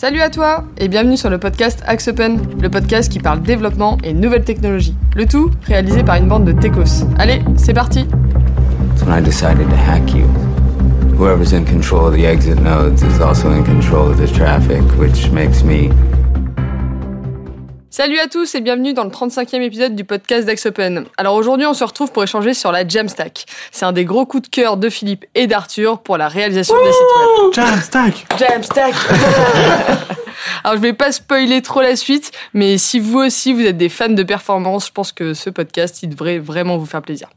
Salut 0.00 0.20
à 0.20 0.30
toi 0.30 0.62
et 0.76 0.86
bienvenue 0.86 1.16
sur 1.16 1.28
le 1.28 1.38
podcast 1.38 1.82
Axe 1.84 2.06
Open, 2.06 2.38
le 2.62 2.70
podcast 2.70 3.10
qui 3.10 3.18
parle 3.18 3.42
développement 3.42 3.98
et 4.04 4.12
nouvelles 4.12 4.44
technologies. 4.44 4.94
Le 5.16 5.26
tout 5.26 5.50
réalisé 5.64 6.04
par 6.04 6.14
une 6.14 6.28
bande 6.28 6.44
de 6.44 6.52
techos. 6.52 7.04
Allez, 7.18 7.42
c'est 7.56 7.74
parti 7.74 8.06
when 9.04 9.12
I 9.12 9.20
decided 9.20 9.68
to 9.68 9.74
hack 9.74 10.14
you. 10.14 10.24
Whoever's 11.18 11.52
in 11.52 11.64
control 11.64 12.06
of 12.06 12.14
the 12.14 12.26
exit 12.26 12.60
nodes 12.60 13.02
is 13.02 13.20
also 13.20 13.50
in 13.50 13.64
control 13.64 14.08
of 14.08 14.18
the 14.18 14.32
traffic, 14.32 14.82
which 15.00 15.32
makes 15.32 15.64
me 15.64 15.90
Salut 17.98 18.20
à 18.20 18.28
tous 18.28 18.54
et 18.54 18.60
bienvenue 18.60 18.94
dans 18.94 19.02
le 19.02 19.10
35e 19.10 19.60
épisode 19.60 19.96
du 19.96 20.04
podcast 20.04 20.46
d'Axe 20.46 20.66
Open. 20.66 21.06
Alors 21.16 21.34
aujourd'hui 21.34 21.66
on 21.66 21.74
se 21.74 21.82
retrouve 21.82 22.12
pour 22.12 22.22
échanger 22.22 22.54
sur 22.54 22.70
la 22.70 22.86
Jamstack. 22.86 23.44
C'est 23.72 23.86
un 23.86 23.90
des 23.90 24.04
gros 24.04 24.24
coups 24.24 24.44
de 24.44 24.54
cœur 24.54 24.76
de 24.76 24.88
Philippe 24.88 25.24
et 25.34 25.48
d'Arthur 25.48 25.98
pour 25.98 26.16
la 26.16 26.28
réalisation 26.28 26.76
des 26.76 26.92
sites 26.92 27.02
web. 27.42 27.52
Jamstack 27.54 28.26
Jamstack 28.38 28.94
Alors 30.62 30.76
je 30.76 30.80
vais 30.80 30.92
pas 30.92 31.10
spoiler 31.10 31.60
trop 31.60 31.80
la 31.80 31.96
suite, 31.96 32.30
mais 32.54 32.78
si 32.78 33.00
vous 33.00 33.18
aussi 33.18 33.52
vous 33.52 33.66
êtes 33.66 33.76
des 33.76 33.88
fans 33.88 34.08
de 34.08 34.22
performance, 34.22 34.86
je 34.86 34.92
pense 34.92 35.10
que 35.10 35.34
ce 35.34 35.50
podcast 35.50 36.00
il 36.04 36.10
devrait 36.10 36.38
vraiment 36.38 36.78
vous 36.78 36.86
faire 36.86 37.02
plaisir. 37.02 37.28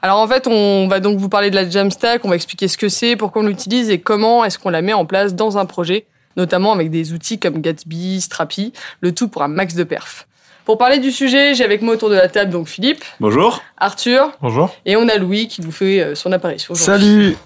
Alors 0.00 0.20
en 0.20 0.28
fait, 0.28 0.46
on 0.46 0.86
va 0.86 1.00
donc 1.00 1.18
vous 1.18 1.28
parler 1.28 1.50
de 1.50 1.56
la 1.56 1.68
Jamstack, 1.68 2.24
on 2.24 2.28
va 2.28 2.36
expliquer 2.36 2.68
ce 2.68 2.78
que 2.78 2.88
c'est, 2.88 3.16
pourquoi 3.16 3.42
on 3.42 3.46
l'utilise 3.46 3.90
et 3.90 3.98
comment 3.98 4.44
est-ce 4.44 4.60
qu'on 4.60 4.70
la 4.70 4.80
met 4.80 4.92
en 4.92 5.06
place 5.06 5.34
dans 5.34 5.58
un 5.58 5.66
projet, 5.66 6.06
notamment 6.36 6.72
avec 6.72 6.90
des 6.90 7.12
outils 7.12 7.38
comme 7.38 7.60
Gatsby, 7.60 8.20
Strapi, 8.20 8.72
le 9.00 9.12
tout 9.14 9.28
pour 9.28 9.42
un 9.42 9.48
max 9.48 9.74
de 9.74 9.84
perf. 9.84 10.26
Pour 10.64 10.78
parler 10.78 10.98
du 10.98 11.10
sujet, 11.10 11.54
j'ai 11.54 11.62
avec 11.64 11.82
moi 11.82 11.94
autour 11.94 12.08
de 12.08 12.14
la 12.14 12.28
table 12.28 12.50
donc 12.50 12.68
Philippe, 12.68 13.04
Bonjour. 13.20 13.62
Arthur 13.78 14.30
Bonjour. 14.40 14.74
et 14.86 14.96
on 14.96 15.08
a 15.08 15.16
Louis 15.16 15.46
qui 15.48 15.60
vous 15.60 15.72
fait 15.72 16.00
euh, 16.00 16.14
son 16.14 16.32
apparition 16.32 16.72
aujourd'hui. 16.72 17.06
Salut. 17.06 17.36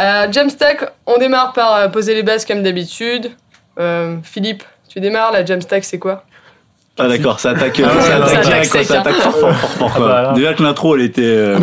Euh, 0.00 0.32
Jamstack, 0.32 0.84
on 1.06 1.18
démarre 1.18 1.52
par 1.52 1.74
euh, 1.76 1.88
poser 1.88 2.14
les 2.14 2.22
bases 2.22 2.44
comme 2.44 2.62
d'habitude. 2.62 3.30
Euh, 3.78 4.16
Philippe, 4.24 4.64
tu 4.88 4.98
démarres, 5.00 5.30
la 5.32 5.44
Jamstack 5.44 5.84
c'est 5.84 5.98
quoi? 5.98 6.24
Ah 6.98 7.08
d'accord, 7.08 7.40
ça 7.40 7.50
attaque, 7.50 7.80
Ah 7.82 7.94
ouais, 7.96 8.02
ça 8.02 8.16
attaque 8.16 8.28
ça 8.34 8.42
direct, 8.42 8.66
attaque 8.66 8.70
quoi, 8.70 8.78
sec, 8.80 8.86
ça 8.86 8.94
hein. 8.96 9.00
attaque 9.00 9.14
fort, 9.14 9.36
fort, 9.38 9.54
fort, 9.56 9.70
fort, 9.70 9.92
Ah 9.94 9.96
quoi. 9.96 10.06
bah. 10.08 10.32
Déjà 10.34 10.54
que 10.54 10.62
l'intro, 10.62 10.96
elle 10.96 11.02
était. 11.02 11.22
euh, 11.22 11.58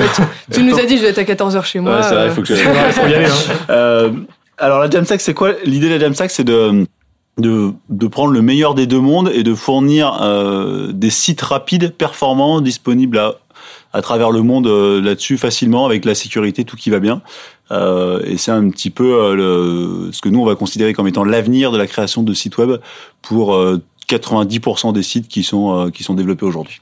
Tu 0.51 0.63
nous 0.63 0.75
as 0.79 0.85
dit 0.85 0.97
je 0.97 1.03
vais 1.03 1.09
être 1.09 1.19
à 1.19 1.23
14h 1.23 1.63
chez 1.65 1.79
moi. 1.79 1.97
ouais, 1.97 2.03
c'est 2.03 2.13
vrai, 2.15 2.23
euh, 2.23 2.27
il 2.27 2.33
faut 2.33 2.41
que 2.41 2.47
je- 2.47 2.53
Il 2.55 2.93
faut 2.93 3.07
y 3.07 3.13
aller. 3.13 3.25
Hein. 3.25 3.55
Euh, 3.69 4.11
alors 4.57 4.79
la 4.79 4.89
Jamstack, 4.89 5.21
c'est 5.21 5.33
quoi? 5.33 5.53
L'idée 5.63 5.87
de 5.87 5.93
la 5.93 5.99
Jamstack, 5.99 6.31
c'est 6.31 6.43
de, 6.43 6.85
de 7.37 7.71
de 7.89 8.07
prendre 8.07 8.31
le 8.31 8.41
meilleur 8.41 8.75
des 8.75 8.87
deux 8.87 8.99
mondes 8.99 9.31
et 9.33 9.43
de 9.43 9.55
fournir 9.55 10.19
euh, 10.21 10.91
des 10.91 11.09
sites 11.09 11.41
rapides, 11.41 11.93
performants, 11.93 12.61
disponibles 12.61 13.17
à 13.17 13.35
à 13.93 14.01
travers 14.01 14.31
le 14.31 14.41
monde 14.41 14.67
euh, 14.67 15.01
là-dessus 15.01 15.37
facilement 15.37 15.85
avec 15.85 16.05
la 16.05 16.15
sécurité, 16.15 16.65
tout 16.65 16.75
qui 16.75 16.89
va 16.89 16.99
bien. 16.99 17.21
Euh, 17.71 18.21
et 18.25 18.37
c'est 18.37 18.51
un 18.51 18.69
petit 18.69 18.89
peu 18.89 19.21
euh, 19.21 19.35
le, 19.35 20.11
ce 20.11 20.21
que 20.21 20.29
nous 20.29 20.39
on 20.39 20.45
va 20.45 20.55
considérer 20.55 20.93
comme 20.93 21.07
étant 21.07 21.23
l'avenir 21.23 21.71
de 21.71 21.77
la 21.77 21.87
création 21.87 22.23
de 22.23 22.33
sites 22.33 22.57
web 22.57 22.79
pour 23.21 23.55
euh, 23.55 23.81
90% 24.09 24.93
des 24.93 25.03
sites 25.03 25.27
qui 25.27 25.43
sont 25.43 25.87
euh, 25.87 25.89
qui 25.89 26.03
sont 26.03 26.13
développés 26.13 26.45
aujourd'hui. 26.45 26.81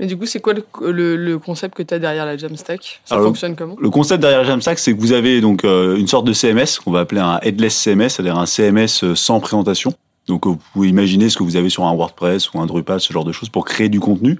Mais 0.00 0.06
du 0.06 0.16
coup, 0.16 0.24
c'est 0.26 0.40
quoi 0.40 0.54
le, 0.54 0.64
le- 0.90 1.14
le 1.16 1.38
concept 1.38 1.74
que 1.76 1.82
tu 1.82 1.92
as 1.94 1.98
derrière 1.98 2.24
la 2.26 2.36
Jamstack? 2.36 3.00
Ça 3.04 3.14
Alors, 3.16 3.26
fonctionne 3.28 3.54
comment? 3.54 3.76
Le 3.78 3.90
concept 3.90 4.20
derrière 4.22 4.42
Jamstack, 4.44 4.78
c'est 4.78 4.94
que 4.94 4.98
vous 5.00 5.12
avez 5.12 5.40
donc 5.42 5.62
euh, 5.64 5.96
une 5.96 6.08
sorte 6.08 6.24
de 6.26 6.32
CMS 6.32 6.78
qu'on 6.82 6.90
va 6.90 7.00
appeler 7.00 7.20
un 7.20 7.38
headless 7.42 7.76
CMS, 7.76 8.08
c'est-à-dire 8.08 8.38
un 8.38 8.46
CMS 8.46 9.04
euh, 9.04 9.14
sans 9.14 9.38
présentation. 9.40 9.92
Donc 10.26 10.46
euh, 10.46 10.50
vous 10.50 10.58
pouvez 10.72 10.88
imaginer 10.88 11.28
ce 11.28 11.36
que 11.36 11.42
vous 11.42 11.56
avez 11.56 11.68
sur 11.68 11.84
un 11.84 11.94
WordPress 11.94 12.52
ou 12.54 12.60
un 12.60 12.66
Drupal, 12.66 12.98
ce 13.00 13.12
genre 13.12 13.24
de 13.24 13.32
choses, 13.32 13.50
pour 13.50 13.64
créer 13.66 13.88
du 13.90 14.00
contenu. 14.00 14.38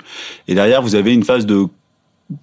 Et 0.49 0.55
derrière, 0.55 0.81
vous 0.83 0.95
avez 0.95 1.13
une 1.13 1.25
phase 1.25 1.45
de 1.47 1.67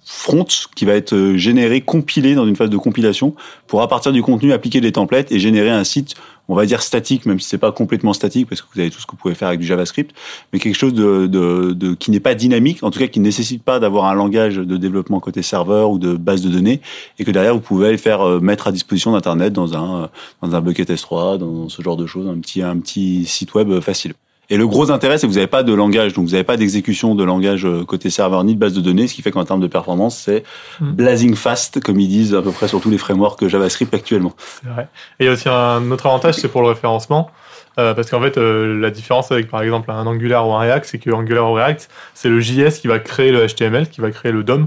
front 0.04 0.46
qui 0.74 0.84
va 0.84 0.94
être 0.94 1.14
euh, 1.14 1.36
généré, 1.36 1.80
compilé 1.80 2.34
dans 2.34 2.46
une 2.46 2.56
phase 2.56 2.70
de 2.70 2.76
compilation 2.76 3.34
pour 3.66 3.82
à 3.82 3.88
partir 3.88 4.12
du 4.12 4.22
contenu 4.22 4.52
appliquer 4.52 4.80
des 4.80 4.92
templates 4.92 5.32
et 5.32 5.38
générer 5.38 5.70
un 5.70 5.84
site, 5.84 6.14
on 6.48 6.54
va 6.54 6.66
dire 6.66 6.82
statique, 6.82 7.26
même 7.26 7.40
si 7.40 7.48
c'est 7.48 7.58
pas 7.58 7.72
complètement 7.72 8.12
statique 8.12 8.48
parce 8.48 8.62
que 8.62 8.66
vous 8.74 8.80
avez 8.80 8.90
tout 8.90 9.00
ce 9.00 9.06
que 9.06 9.12
vous 9.12 9.18
pouvez 9.18 9.34
faire 9.34 9.48
avec 9.48 9.60
du 9.60 9.66
JavaScript, 9.66 10.14
mais 10.52 10.58
quelque 10.58 10.76
chose 10.76 10.94
de, 10.94 11.26
de, 11.26 11.72
de 11.72 11.94
qui 11.94 12.10
n'est 12.10 12.20
pas 12.20 12.34
dynamique, 12.34 12.82
en 12.82 12.90
tout 12.90 12.98
cas 12.98 13.06
qui 13.06 13.20
ne 13.20 13.24
nécessite 13.24 13.62
pas 13.62 13.80
d'avoir 13.80 14.06
un 14.06 14.14
langage 14.14 14.56
de 14.56 14.76
développement 14.76 15.20
côté 15.20 15.42
serveur 15.42 15.90
ou 15.90 15.98
de 15.98 16.14
base 16.14 16.42
de 16.42 16.48
données 16.48 16.80
et 17.18 17.24
que 17.24 17.30
derrière 17.30 17.54
vous 17.54 17.60
pouvez 17.60 17.96
faire 17.98 18.22
euh, 18.22 18.40
mettre 18.40 18.68
à 18.68 18.72
disposition 18.72 19.12
d'internet 19.12 19.52
dans 19.52 19.74
un 19.74 20.04
euh, 20.04 20.06
dans 20.42 20.54
un 20.54 20.60
bucket 20.60 20.90
S3, 20.90 21.38
dans 21.38 21.68
ce 21.68 21.82
genre 21.82 21.96
de 21.96 22.06
choses, 22.06 22.26
un 22.28 22.38
petit 22.38 22.62
un 22.62 22.78
petit 22.78 23.26
site 23.26 23.54
web 23.54 23.80
facile. 23.80 24.14
Et 24.50 24.56
le 24.56 24.66
gros 24.66 24.90
intérêt, 24.90 25.18
c'est 25.18 25.26
que 25.26 25.32
vous 25.32 25.36
n'avez 25.36 25.46
pas 25.46 25.62
de 25.62 25.74
langage, 25.74 26.14
donc 26.14 26.24
vous 26.24 26.32
n'avez 26.32 26.44
pas 26.44 26.56
d'exécution 26.56 27.14
de 27.14 27.22
langage 27.22 27.66
euh, 27.66 27.84
côté 27.84 28.08
serveur 28.08 28.44
ni 28.44 28.54
de 28.54 28.58
base 28.58 28.72
de 28.72 28.80
données, 28.80 29.06
ce 29.06 29.14
qui 29.14 29.20
fait 29.20 29.30
qu'en 29.30 29.44
termes 29.44 29.60
de 29.60 29.66
performance, 29.66 30.16
c'est 30.16 30.42
Hmm. 30.80 30.92
blazing 30.92 31.34
fast, 31.34 31.80
comme 31.80 31.98
ils 32.00 32.08
disent 32.08 32.34
à 32.34 32.42
peu 32.42 32.52
près 32.52 32.68
sur 32.68 32.80
tous 32.80 32.90
les 32.90 32.98
frameworks 32.98 33.46
JavaScript 33.46 33.92
actuellement. 33.92 34.32
C'est 34.38 34.68
vrai. 34.68 34.88
Et 35.18 35.24
il 35.24 35.26
y 35.26 35.28
a 35.28 35.32
aussi 35.32 35.48
un 35.48 35.90
autre 35.90 36.06
avantage, 36.06 36.36
c'est 36.36 36.48
pour 36.48 36.62
le 36.62 36.68
référencement. 36.68 37.30
Euh, 37.78 37.94
parce 37.94 38.10
qu'en 38.10 38.20
fait, 38.20 38.36
euh, 38.38 38.78
la 38.80 38.90
différence 38.90 39.30
avec 39.30 39.48
par 39.48 39.62
exemple 39.62 39.90
un 39.90 40.04
Angular 40.06 40.48
ou 40.48 40.52
un 40.52 40.58
React, 40.60 40.84
c'est 40.84 40.98
que 40.98 41.10
Angular 41.10 41.48
ou 41.50 41.54
React, 41.54 41.88
c'est 42.14 42.28
le 42.28 42.40
JS 42.40 42.80
qui 42.80 42.88
va 42.88 42.98
créer 42.98 43.30
le 43.30 43.46
HTML, 43.46 43.88
qui 43.88 44.00
va 44.00 44.10
créer 44.10 44.32
le 44.32 44.42
DOM. 44.42 44.66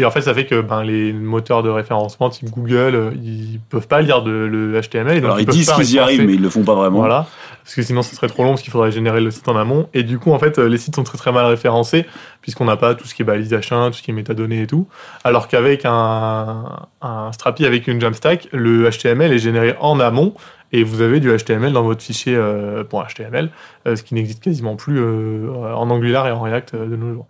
Et 0.00 0.04
en 0.04 0.12
fait, 0.12 0.20
ça 0.20 0.32
fait 0.32 0.46
que 0.46 0.60
ben, 0.60 0.84
les 0.84 1.12
moteurs 1.12 1.64
de 1.64 1.68
référencement 1.68 2.30
type 2.30 2.50
Google, 2.50 3.14
ils 3.20 3.58
peuvent 3.68 3.88
pas 3.88 4.00
lire 4.00 4.22
de, 4.22 4.30
le 4.30 4.80
HTML. 4.80 5.16
Et 5.16 5.20
donc 5.20 5.24
Alors 5.24 5.40
ils 5.40 5.46
peuvent 5.46 5.54
disent 5.56 5.72
qu'ils 5.72 5.94
y 5.94 5.98
arrivent, 5.98 6.24
mais 6.24 6.34
ils 6.34 6.42
le 6.42 6.50
font 6.50 6.62
pas 6.62 6.76
vraiment. 6.76 6.98
Voilà. 6.98 7.26
Parce 7.68 7.76
que 7.76 7.82
sinon, 7.82 8.00
ce 8.00 8.16
serait 8.16 8.28
trop 8.28 8.44
long 8.44 8.52
parce 8.52 8.62
qu'il 8.62 8.72
faudrait 8.72 8.90
générer 8.90 9.20
le 9.20 9.30
site 9.30 9.46
en 9.46 9.54
amont. 9.54 9.90
Et 9.92 10.02
du 10.02 10.18
coup, 10.18 10.32
en 10.32 10.38
fait, 10.38 10.58
euh, 10.58 10.70
les 10.70 10.78
sites 10.78 10.94
sont 10.94 11.02
très 11.02 11.18
très 11.18 11.32
mal 11.32 11.44
référencés 11.44 12.06
puisqu'on 12.40 12.64
n'a 12.64 12.78
pas 12.78 12.94
tout 12.94 13.06
ce 13.06 13.14
qui 13.14 13.20
est 13.20 13.26
balise 13.26 13.52
H1, 13.52 13.88
tout 13.88 13.98
ce 13.98 14.02
qui 14.02 14.10
est 14.10 14.14
métadonnées 14.14 14.62
et 14.62 14.66
tout. 14.66 14.88
Alors 15.22 15.48
qu'avec 15.48 15.82
un, 15.84 16.64
un 17.02 17.30
Strapi, 17.32 17.66
avec 17.66 17.86
une 17.86 18.00
Jamstack, 18.00 18.48
le 18.52 18.88
HTML 18.88 19.34
est 19.34 19.38
généré 19.38 19.76
en 19.80 20.00
amont 20.00 20.32
et 20.72 20.82
vous 20.82 21.02
avez 21.02 21.20
du 21.20 21.30
HTML 21.36 21.74
dans 21.74 21.82
votre 21.82 22.00
fichier 22.00 22.34
euh, 22.34 22.84
HTML, 22.84 23.50
euh, 23.86 23.96
ce 23.96 24.02
qui 24.02 24.14
n'existe 24.14 24.42
quasiment 24.42 24.74
plus 24.74 24.98
euh, 24.98 25.74
en 25.74 25.90
Angular 25.90 26.26
et 26.26 26.32
en 26.32 26.40
React 26.40 26.72
euh, 26.72 26.86
de 26.86 26.96
nos 26.96 27.12
jours. 27.12 27.26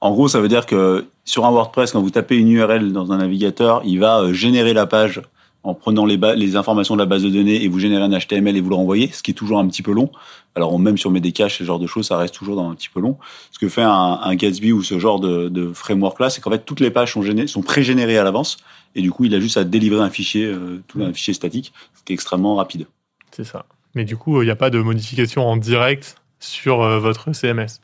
En 0.00 0.12
gros, 0.12 0.28
ça 0.28 0.40
veut 0.40 0.48
dire 0.48 0.64
que 0.64 1.06
sur 1.24 1.44
un 1.44 1.50
WordPress, 1.50 1.92
quand 1.92 2.00
vous 2.00 2.10
tapez 2.10 2.36
une 2.36 2.50
URL 2.50 2.92
dans 2.92 3.12
un 3.12 3.18
navigateur, 3.18 3.82
il 3.84 3.98
va 3.98 4.20
euh, 4.20 4.32
générer 4.32 4.72
la 4.72 4.86
page 4.86 5.20
en 5.64 5.74
prenant 5.74 6.06
les, 6.06 6.56
informations 6.56 6.94
de 6.94 7.00
la 7.00 7.06
base 7.06 7.22
de 7.22 7.30
données 7.30 7.62
et 7.62 7.68
vous 7.68 7.78
générez 7.78 8.02
un 8.02 8.18
HTML 8.18 8.56
et 8.56 8.60
vous 8.60 8.70
le 8.70 8.76
renvoyez, 8.76 9.08
ce 9.12 9.22
qui 9.22 9.32
est 9.32 9.34
toujours 9.34 9.58
un 9.58 9.66
petit 9.66 9.82
peu 9.82 9.92
long. 9.92 10.10
Alors 10.54 10.78
même 10.78 10.96
sur 10.96 11.10
mes 11.10 11.20
ce 11.20 11.64
genre 11.64 11.78
de 11.78 11.86
choses, 11.86 12.06
ça 12.06 12.16
reste 12.16 12.34
toujours 12.34 12.56
dans 12.56 12.70
un 12.70 12.74
petit 12.74 12.88
peu 12.88 13.00
long. 13.00 13.18
Ce 13.50 13.58
que 13.58 13.68
fait 13.68 13.82
un, 13.82 14.20
un 14.22 14.34
Gatsby 14.34 14.72
ou 14.72 14.82
ce 14.82 14.98
genre 14.98 15.20
de, 15.20 15.48
de 15.48 15.72
framework-là, 15.72 16.30
c'est 16.30 16.40
qu'en 16.40 16.50
fait 16.50 16.64
toutes 16.64 16.80
les 16.80 16.90
pages 16.90 17.12
sont, 17.12 17.22
sont 17.46 17.62
pré-générées 17.62 18.18
à 18.18 18.24
l'avance 18.24 18.58
et 18.94 19.02
du 19.02 19.10
coup 19.10 19.24
il 19.24 19.34
a 19.34 19.40
juste 19.40 19.56
à 19.56 19.64
délivrer 19.64 20.00
un 20.00 20.10
fichier, 20.10 20.46
euh, 20.46 20.82
tout 20.86 21.02
un 21.02 21.12
fichier 21.12 21.34
statique, 21.34 21.72
ce 21.94 22.02
qui 22.04 22.12
est 22.12 22.14
extrêmement 22.14 22.56
rapide. 22.56 22.86
C'est 23.32 23.44
ça. 23.44 23.66
Mais 23.94 24.04
du 24.04 24.16
coup, 24.16 24.42
il 24.42 24.44
n'y 24.44 24.50
a 24.50 24.56
pas 24.56 24.70
de 24.70 24.80
modification 24.80 25.46
en 25.46 25.56
direct 25.56 26.16
sur 26.40 26.82
euh, 26.82 26.98
votre 26.98 27.32
CMS. 27.32 27.80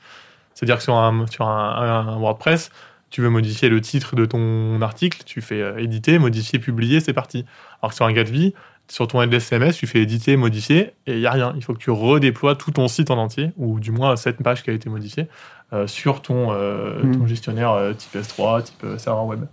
C'est-à-dire 0.55 0.79
que 0.79 0.83
sur 0.85 0.95
un, 0.95 1.27
sur 1.27 1.47
un, 1.47 2.07
un 2.09 2.19
WordPress, 2.19 2.71
tu 3.11 3.21
veux 3.23 3.31
modifier 3.31 3.69
le 3.69 3.81
titre 3.81 4.17
de 4.17 4.25
ton 4.25 4.81
article, 4.83 5.23
tu 5.25 5.41
fais 5.41 5.61
euh, 5.63 5.79
éditer, 5.79 6.19
modifier, 6.19 6.59
publier, 6.59 7.01
c'est 7.01 7.13
parti. 7.13 7.45
Alors 7.81 7.91
que 7.91 7.97
sur 7.97 8.05
un 8.07 8.13
Gatsby, 8.13 8.55
sur 8.89 9.07
ton 9.09 9.23
headless 9.23 9.45
CMS, 9.47 9.73
tu 9.73 9.87
fais 9.87 10.01
éditer, 10.01 10.37
modifier, 10.37 10.93
et 11.07 11.13
il 11.15 11.21
n'y 11.21 11.27
a 11.27 11.31
rien. 11.31 11.53
Il 11.57 11.65
faut 11.65 11.73
que 11.75 11.79
tu 11.79 11.91
redéploies 11.91 12.55
tout 12.57 12.71
ton 12.71 12.87
site 12.89 13.11
en 13.11 13.19
entier, 13.19 13.51
ou 13.57 13.81
du 13.81 13.93
moins 13.93 14.17
cette 14.17 14.43
page 14.43 14.63
qui 14.63 14.71
a 14.71 14.73
été 14.73 14.91
modifiée, 14.91 15.27
euh, 15.73 15.87
sur 15.87 16.21
ton, 16.23 16.53
euh, 16.53 17.03
Hmm. 17.03 17.19
ton 17.19 17.27
gestionnaire 17.27 17.71
euh, 17.73 17.93
type 17.95 18.15
S3, 18.15 18.63
type 18.65 18.85
euh, 18.85 18.99
serveur 18.99 19.25
web. 19.27 19.45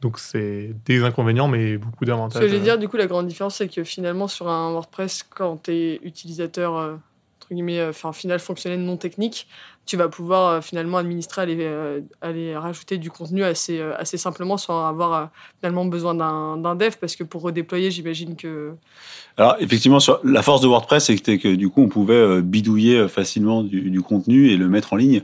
Donc 0.00 0.18
c'est 0.18 0.74
des 0.86 1.04
inconvénients, 1.04 1.48
mais 1.48 1.76
beaucoup 1.76 2.04
Ce 2.04 2.06
d'avantages. 2.06 2.40
que 2.42 2.48
je 2.48 2.54
veux 2.54 2.60
euh. 2.60 2.64
dire, 2.64 2.78
du 2.78 2.88
coup, 2.88 2.96
la 2.96 3.06
grande 3.06 3.26
différence, 3.28 3.56
c'est 3.56 3.68
que 3.68 3.84
finalement, 3.84 4.26
sur 4.26 4.48
un 4.48 4.70
WordPress, 4.72 5.22
quand 5.22 5.64
tu 5.64 5.70
es 5.72 6.00
utilisateur, 6.02 6.76
euh, 6.76 6.96
entre 7.52 7.72
euh, 7.72 7.90
enfin, 7.90 8.12
final 8.12 8.38
fonctionnel 8.38 8.80
non 8.80 8.96
technique, 8.96 9.46
tu 9.86 9.96
vas 9.96 10.08
pouvoir 10.08 10.48
euh, 10.48 10.60
finalement 10.60 10.98
administrer, 10.98 11.42
aller, 11.42 11.56
euh, 11.60 12.00
aller 12.20 12.56
rajouter 12.56 12.98
du 12.98 13.10
contenu 13.10 13.44
assez, 13.44 13.80
assez 13.98 14.16
simplement 14.16 14.56
sans 14.56 14.86
avoir 14.86 15.30
finalement 15.60 15.84
besoin 15.84 16.14
d'un 16.14 16.74
dev, 16.74 16.92
parce 17.00 17.16
que 17.16 17.24
pour 17.24 17.42
redéployer, 17.42 17.90
j'imagine 17.90 18.36
que. 18.36 18.74
Alors 19.36 19.56
effectivement, 19.60 20.00
sur 20.00 20.20
la 20.24 20.42
force 20.42 20.60
de 20.60 20.68
WordPress, 20.68 21.06
c'est 21.06 21.38
que 21.38 21.54
du 21.54 21.68
coup, 21.68 21.82
on 21.82 21.88
pouvait 21.88 22.42
bidouiller 22.42 23.08
facilement 23.08 23.62
du 23.62 24.02
contenu 24.02 24.50
et 24.50 24.56
le 24.56 24.68
mettre 24.68 24.92
en 24.92 24.96
ligne. 24.96 25.22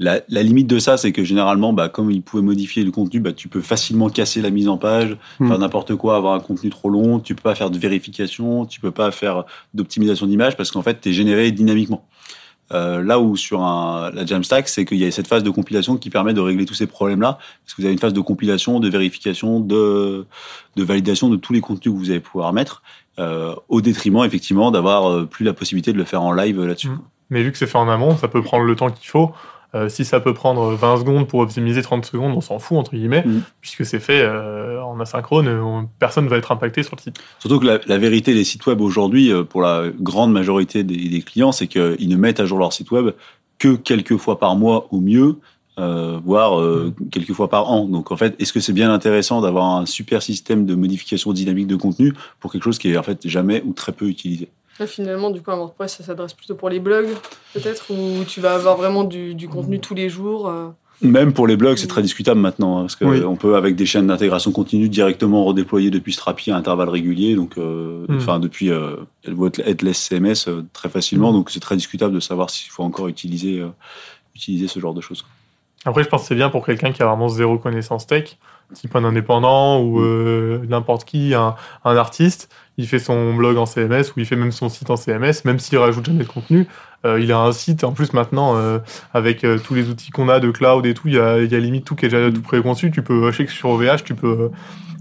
La, 0.00 0.20
la 0.28 0.42
limite 0.44 0.68
de 0.68 0.78
ça, 0.78 0.96
c'est 0.96 1.10
que 1.10 1.24
généralement, 1.24 1.72
bah, 1.72 1.88
comme 1.88 2.10
ils 2.10 2.22
pouvaient 2.22 2.42
modifier 2.42 2.84
le 2.84 2.92
contenu, 2.92 3.18
bah, 3.18 3.32
tu 3.32 3.48
peux 3.48 3.60
facilement 3.60 4.08
casser 4.08 4.40
la 4.40 4.50
mise 4.50 4.68
en 4.68 4.76
page, 4.78 5.16
Hmm. 5.40 5.48
faire 5.48 5.58
n'importe 5.58 5.96
quoi, 5.96 6.16
avoir 6.16 6.34
un 6.34 6.40
contenu 6.40 6.70
trop 6.70 6.88
long. 6.88 7.18
Tu 7.18 7.34
peux 7.34 7.42
pas 7.42 7.54
faire 7.56 7.70
de 7.70 7.78
vérification, 7.78 8.64
tu 8.64 8.80
peux 8.80 8.92
pas 8.92 9.10
faire 9.10 9.44
d'optimisation 9.74 10.26
d'image 10.26 10.56
parce 10.56 10.70
qu'en 10.70 10.82
fait, 10.82 11.00
tu 11.00 11.08
es 11.08 11.12
généré 11.12 11.50
dynamiquement. 11.50 12.04
Euh, 12.70 13.02
là 13.02 13.18
où 13.18 13.34
sur 13.34 13.62
un, 13.62 14.10
la 14.12 14.26
Jamstack, 14.26 14.68
c'est 14.68 14.84
qu'il 14.84 14.98
y 14.98 15.04
a 15.04 15.10
cette 15.10 15.26
phase 15.26 15.42
de 15.42 15.50
compilation 15.50 15.96
qui 15.96 16.10
permet 16.10 16.34
de 16.34 16.40
régler 16.40 16.66
tous 16.66 16.74
ces 16.74 16.86
problèmes-là, 16.86 17.38
parce 17.64 17.74
que 17.74 17.80
vous 17.80 17.86
avez 17.86 17.94
une 17.94 17.98
phase 17.98 18.12
de 18.12 18.20
compilation, 18.20 18.78
de 18.78 18.88
vérification, 18.90 19.58
de, 19.58 20.26
de 20.76 20.84
validation 20.84 21.30
de 21.30 21.36
tous 21.36 21.54
les 21.54 21.62
contenus 21.62 21.94
que 21.94 21.98
vous 21.98 22.10
allez 22.10 22.20
pouvoir 22.20 22.52
mettre, 22.52 22.82
euh, 23.18 23.54
au 23.70 23.80
détriment 23.80 24.22
effectivement 24.24 24.70
d'avoir 24.70 25.10
euh, 25.10 25.24
plus 25.24 25.44
la 25.44 25.54
possibilité 25.54 25.92
de 25.94 25.98
le 25.98 26.04
faire 26.04 26.22
en 26.22 26.32
live 26.32 26.62
là-dessus. 26.62 26.90
Mm. 26.90 27.00
Mais 27.30 27.42
vu 27.42 27.52
que 27.52 27.58
c'est 27.58 27.66
fait 27.66 27.78
en 27.78 27.88
amont, 27.88 28.16
ça 28.16 28.28
peut 28.28 28.42
prendre 28.42 28.64
le 28.64 28.76
temps 28.76 28.90
qu'il 28.90 29.08
faut. 29.08 29.32
Euh, 29.74 29.88
si 29.90 30.04
ça 30.06 30.18
peut 30.20 30.32
prendre 30.32 30.70
20 30.74 30.96
secondes 30.98 31.28
pour 31.28 31.40
optimiser 31.40 31.82
30 31.82 32.06
secondes, 32.06 32.32
on 32.34 32.40
s'en 32.40 32.58
fout, 32.58 32.78
entre 32.78 32.92
guillemets, 32.92 33.22
Mhm. 33.26 33.42
puisque 33.60 33.84
c'est 33.84 34.00
fait 34.00 34.22
euh, 34.22 34.82
en 34.82 34.98
asynchrone, 34.98 35.46
on- 35.48 35.86
personne 35.98 36.24
ne 36.24 36.30
va 36.30 36.38
être 36.38 36.50
impacté 36.52 36.82
sur 36.82 36.96
le 36.96 37.02
site. 37.02 37.18
Surtout 37.38 37.60
que 37.60 37.66
la, 37.66 37.78
la 37.86 37.98
vérité 37.98 38.32
des 38.32 38.44
sites 38.44 38.64
web 38.66 38.80
aujourd'hui, 38.80 39.30
euh, 39.30 39.44
pour 39.44 39.60
la 39.60 39.84
grande 40.00 40.32
majorité 40.32 40.84
des, 40.84 41.08
des 41.10 41.20
clients, 41.22 41.52
c'est 41.52 41.66
qu'ils 41.66 42.08
ne 42.08 42.16
mettent 42.16 42.40
à 42.40 42.46
jour 42.46 42.58
leur 42.58 42.72
site 42.72 42.90
web 42.90 43.10
que 43.58 43.74
quelques 43.76 44.16
fois 44.16 44.38
par 44.38 44.56
mois 44.56 44.86
au 44.90 45.00
mieux, 45.00 45.36
euh, 45.78 46.18
voire 46.24 46.58
euh, 46.60 46.94
quelques 47.12 47.34
fois 47.34 47.48
par 47.50 47.70
an. 47.70 47.84
Donc 47.84 48.10
en 48.10 48.16
fait, 48.16 48.34
est-ce 48.40 48.52
que 48.54 48.60
c'est 48.60 48.72
bien 48.72 48.90
intéressant 48.92 49.40
d'avoir 49.42 49.66
un 49.76 49.84
super 49.86 50.22
système 50.22 50.64
de 50.64 50.74
modification 50.74 51.32
dynamique 51.34 51.66
de 51.66 51.76
contenu 51.76 52.14
pour 52.40 52.50
quelque 52.50 52.64
chose 52.64 52.78
qui 52.78 52.90
est 52.90 52.96
en 52.96 53.02
fait 53.02 53.28
jamais 53.28 53.62
ou 53.66 53.74
très 53.74 53.92
peu 53.92 54.06
utilisé? 54.08 54.48
Là, 54.78 54.86
finalement, 54.86 55.30
du 55.30 55.42
coup, 55.42 55.50
un 55.50 55.56
WordPress, 55.56 55.96
ça 55.96 56.04
s'adresse 56.04 56.34
plutôt 56.34 56.54
pour 56.54 56.68
les 56.68 56.78
blogs, 56.80 57.08
peut-être, 57.54 57.90
où 57.90 58.24
tu 58.24 58.40
vas 58.40 58.54
avoir 58.54 58.76
vraiment 58.76 59.04
du, 59.04 59.34
du 59.34 59.48
contenu 59.48 59.80
tous 59.80 59.94
les 59.94 60.08
jours. 60.08 60.48
euh. 60.48 60.68
Même 61.00 61.32
pour 61.32 61.46
les 61.46 61.56
blogs, 61.56 61.76
c'est 61.76 61.86
très 61.86 62.02
discutable 62.02 62.40
maintenant, 62.40 62.78
hein, 62.78 62.80
parce 62.82 62.96
qu'on 62.96 63.08
Oui. 63.10 63.36
peut, 63.38 63.54
avec 63.56 63.76
des 63.76 63.86
chaînes 63.86 64.08
d'intégration 64.08 64.50
continue, 64.50 64.88
directement 64.88 65.44
redéployer 65.44 65.90
depuis 65.90 66.12
Strapi 66.12 66.50
à 66.50 66.56
intervalles 66.56 66.88
réguliers, 66.88 67.36
donc, 67.36 67.56
euh, 67.56 68.04
Mm. 68.08 68.16
enfin, 68.16 68.38
depuis 68.40 68.70
euh, 68.70 68.96
votre 69.26 69.60
Headless 69.60 69.96
CMS 69.98 70.48
euh, 70.48 70.62
très 70.72 70.88
facilement, 70.88 71.30
Mm. 71.30 71.34
donc 71.34 71.50
c'est 71.50 71.60
très 71.60 71.76
discutable 71.76 72.14
de 72.14 72.20
savoir 72.20 72.50
s'il 72.50 72.70
faut 72.72 72.82
encore 72.82 73.06
utiliser, 73.08 73.60
euh, 73.60 73.68
utiliser 74.34 74.66
ce 74.68 74.80
genre 74.80 74.94
de 74.94 75.00
choses. 75.00 75.24
Après, 75.84 76.02
je 76.02 76.08
pense 76.08 76.22
que 76.22 76.28
c'est 76.28 76.34
bien 76.34 76.50
pour 76.50 76.66
quelqu'un 76.66 76.90
qui 76.92 77.00
a 77.02 77.06
vraiment 77.06 77.28
zéro 77.28 77.58
connaissance 77.58 78.06
tech, 78.06 78.36
type 78.74 78.94
un 78.96 79.04
indépendant 79.04 79.80
ou 79.80 80.00
euh, 80.00 80.60
n'importe 80.68 81.04
qui, 81.04 81.32
un, 81.34 81.54
un 81.84 81.96
artiste. 81.96 82.52
Il 82.78 82.86
fait 82.86 83.00
son 83.00 83.34
blog 83.34 83.58
en 83.58 83.66
CMS 83.66 84.12
ou 84.16 84.20
il 84.20 84.26
fait 84.26 84.36
même 84.36 84.52
son 84.52 84.68
site 84.68 84.88
en 84.88 84.96
CMS, 84.96 85.44
même 85.44 85.58
s'il 85.58 85.78
rajoute 85.78 86.06
jamais 86.06 86.24
de 86.24 86.28
contenu. 86.28 86.66
euh, 87.04 87.20
il 87.20 87.30
a 87.32 87.38
un 87.38 87.52
site, 87.52 87.84
en 87.84 87.92
plus 87.92 88.12
maintenant, 88.12 88.56
euh, 88.56 88.78
avec 89.12 89.44
euh, 89.44 89.58
tous 89.58 89.74
les 89.74 89.88
outils 89.88 90.10
qu'on 90.10 90.28
a 90.28 90.40
de 90.40 90.50
cloud 90.50 90.86
et 90.86 90.94
tout, 90.94 91.08
il 91.08 91.14
y 91.14 91.18
a, 91.18 91.38
limite 91.44 91.84
tout 91.84 91.96
qui 91.96 92.06
est 92.06 92.08
déjà 92.08 92.30
tout 92.30 92.40
préconçu. 92.40 92.90
Tu 92.90 93.02
peux, 93.02 93.30
je 93.30 93.36
sais 93.36 93.44
que 93.44 93.52
sur 93.52 93.70
OVH, 93.70 94.04
tu 94.04 94.14
peux, 94.14 94.50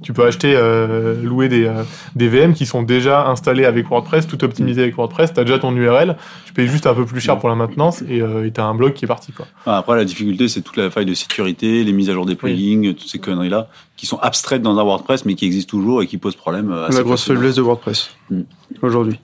tu 0.04 0.14
peux 0.14 0.26
acheter, 0.26 0.54
euh, 0.56 1.22
louer 1.24 1.50
des, 1.50 1.66
euh, 1.66 1.84
des 2.16 2.28
VM 2.30 2.54
qui 2.54 2.66
sont 2.66 2.84
déjà 2.84 3.28
installés 3.28 3.66
avec 3.66 3.88
WordPress, 3.90 4.28
tout 4.28 4.44
optimisé 4.44 4.82
avec 4.84 4.96
WordPress. 4.96 5.34
Tu 5.34 5.40
as 5.40 5.44
déjà 5.44 5.60
ton 5.60 5.76
URL, 5.76 6.16
tu 6.46 6.54
payes 6.54 6.68
juste 6.68 6.86
un 6.88 6.94
peu 6.94 7.06
plus 7.06 7.20
cher 7.20 7.38
pour 7.40 7.50
la 7.50 7.56
maintenance 7.56 8.02
et 8.04 8.22
tu 8.54 8.62
as 8.62 8.66
un 8.66 8.76
blog 8.76 8.94
qui 8.94 9.06
est 9.06 9.08
parti. 9.08 9.32
Quoi. 9.32 9.48
Enfin, 9.62 9.78
Après, 9.78 9.96
la 9.96 10.06
difficulté, 10.06 10.48
c'est 10.48 10.62
toute 10.62 10.78
la 10.78 10.90
faille 10.90 11.06
de 11.06 11.14
sécurité, 11.14 11.84
les 11.84 11.94
mises 11.94 12.10
à 12.10 12.14
jour 12.14 12.26
des 12.26 12.36
plugins, 12.36 12.94
toutes 12.94 13.10
ces 13.10 13.20
conneries-là, 13.20 13.68
qui 13.96 14.06
sont 14.06 14.18
abstraites 14.20 14.62
dans 14.62 14.78
un 14.78 14.84
WordPress, 14.84 15.26
mais 15.26 15.34
qui 15.36 15.46
existent 15.46 15.72
toujours 15.72 16.02
et 16.02 16.08
qui 16.08 16.18
posent 16.18 16.36
problème. 16.36 16.72
euh, 16.72 16.88
assez 16.88 16.98
la 16.98 17.04
grosse 17.04 17.24
faiblesse 17.26 17.56
de 17.56 17.62
WordPress 17.62 18.12
Mm. 18.30 18.42
aujourd'hui. 18.84 19.20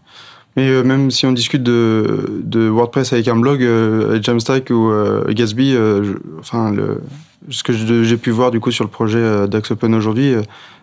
Mais 0.56 0.70
euh, 0.70 0.84
même 0.84 1.10
si 1.12 1.26
on 1.26 1.32
discute 1.32 1.64
de, 1.64 2.42
de 2.44 2.68
WordPress 2.70 3.14
avec 3.14 3.28
un 3.28 3.36
blog, 3.36 3.64
euh, 3.64 4.22
Jamstack 4.22 4.70
ou 4.70 4.90
euh, 4.92 5.24
Gatsby, 5.34 5.76
euh, 5.76 6.04
je- 6.04 6.18
enfin 6.40 6.72
le, 6.72 7.02
ce 7.50 7.64
que 7.64 7.74
j'ai 7.74 8.18
pu 8.18 8.30
voir 8.32 8.52
du 8.52 8.60
coup 8.60 8.72
sur 8.72 8.84
le 8.84 8.90
projet 8.90 9.18
euh, 9.20 9.48
d'Axe 9.48 9.72
Open 9.72 9.96
aujourd'hui, 9.96 10.34
euh, 10.34 10.42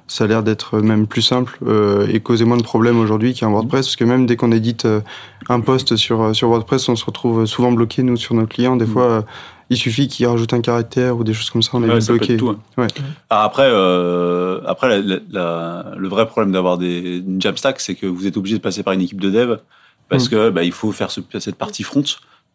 ça 0.08 0.25
a 0.25 0.26
l'air 0.26 0.43
d'être 0.43 0.81
même 0.81 1.06
plus 1.06 1.22
simple 1.22 1.56
euh, 1.67 2.06
et 2.12 2.19
causer 2.19 2.44
moins 2.44 2.56
de 2.56 2.64
problèmes 2.64 2.99
aujourd'hui 2.99 3.32
qu'un 3.32 3.49
WordPress, 3.49 3.87
parce 3.87 3.96
que 3.96 4.02
même 4.05 4.26
dès 4.26 4.34
qu'on 4.34 4.50
édite 4.50 4.87
un 5.49 5.61
post 5.61 5.94
sur 5.94 6.34
sur 6.34 6.49
WordPress, 6.49 6.88
on 6.88 6.96
se 6.96 7.05
retrouve 7.05 7.46
souvent 7.46 7.70
bloqué 7.70 8.02
nous 8.02 8.17
sur 8.17 8.34
nos 8.34 8.46
clients. 8.46 8.75
Des 8.76 8.87
Mm. 8.87 8.88
fois, 8.93 9.05
euh, 9.05 9.22
il 9.70 9.76
suffit 9.76 10.08
qu'ils 10.08 10.26
rajoutent 10.26 10.52
un 10.52 10.61
caractère 10.61 11.17
ou 11.17 11.25
des 11.25 11.32
choses 11.32 11.49
comme 11.50 11.62
ça, 11.62 11.70
on 11.75 11.82
est 11.82 11.88
Ouais, 11.88 11.99
peut 12.00 12.17
bloqué. 12.17 12.32
être 12.34 12.38
tout, 12.38 12.50
hein. 12.50 12.58
Ouais. 12.76 12.88
Alors 13.31 13.44
après, 13.44 13.69
euh, 13.70 14.61
après 14.67 14.88
la- 14.88 14.99
la- 15.00 15.20
la- 15.31 15.94
le 15.96 16.08
vrai 16.08 16.26
problème 16.26 16.52
d'avoir 16.52 16.76
des 16.76 17.22
Jamstack, 17.38 17.81
c'est 17.81 17.94
que 17.94 18.06
vous 18.06 18.26
êtes 18.26 18.37
obligé 18.37 18.56
de 18.58 18.62
passer 18.62 18.82
par 18.82 18.93
une 18.93 19.00
équipe 19.00 19.20
de 19.20 19.31
dev 19.31 19.56
parce 20.08 20.26
Mm. 20.26 20.31
que 20.31 20.50
bah, 20.50 20.64
il 20.64 20.72
faut 20.72 20.93
faire 20.93 21.11
ce- 21.11 21.20
cette 21.38 21.56
partie 21.56 21.82
front. 21.84 22.02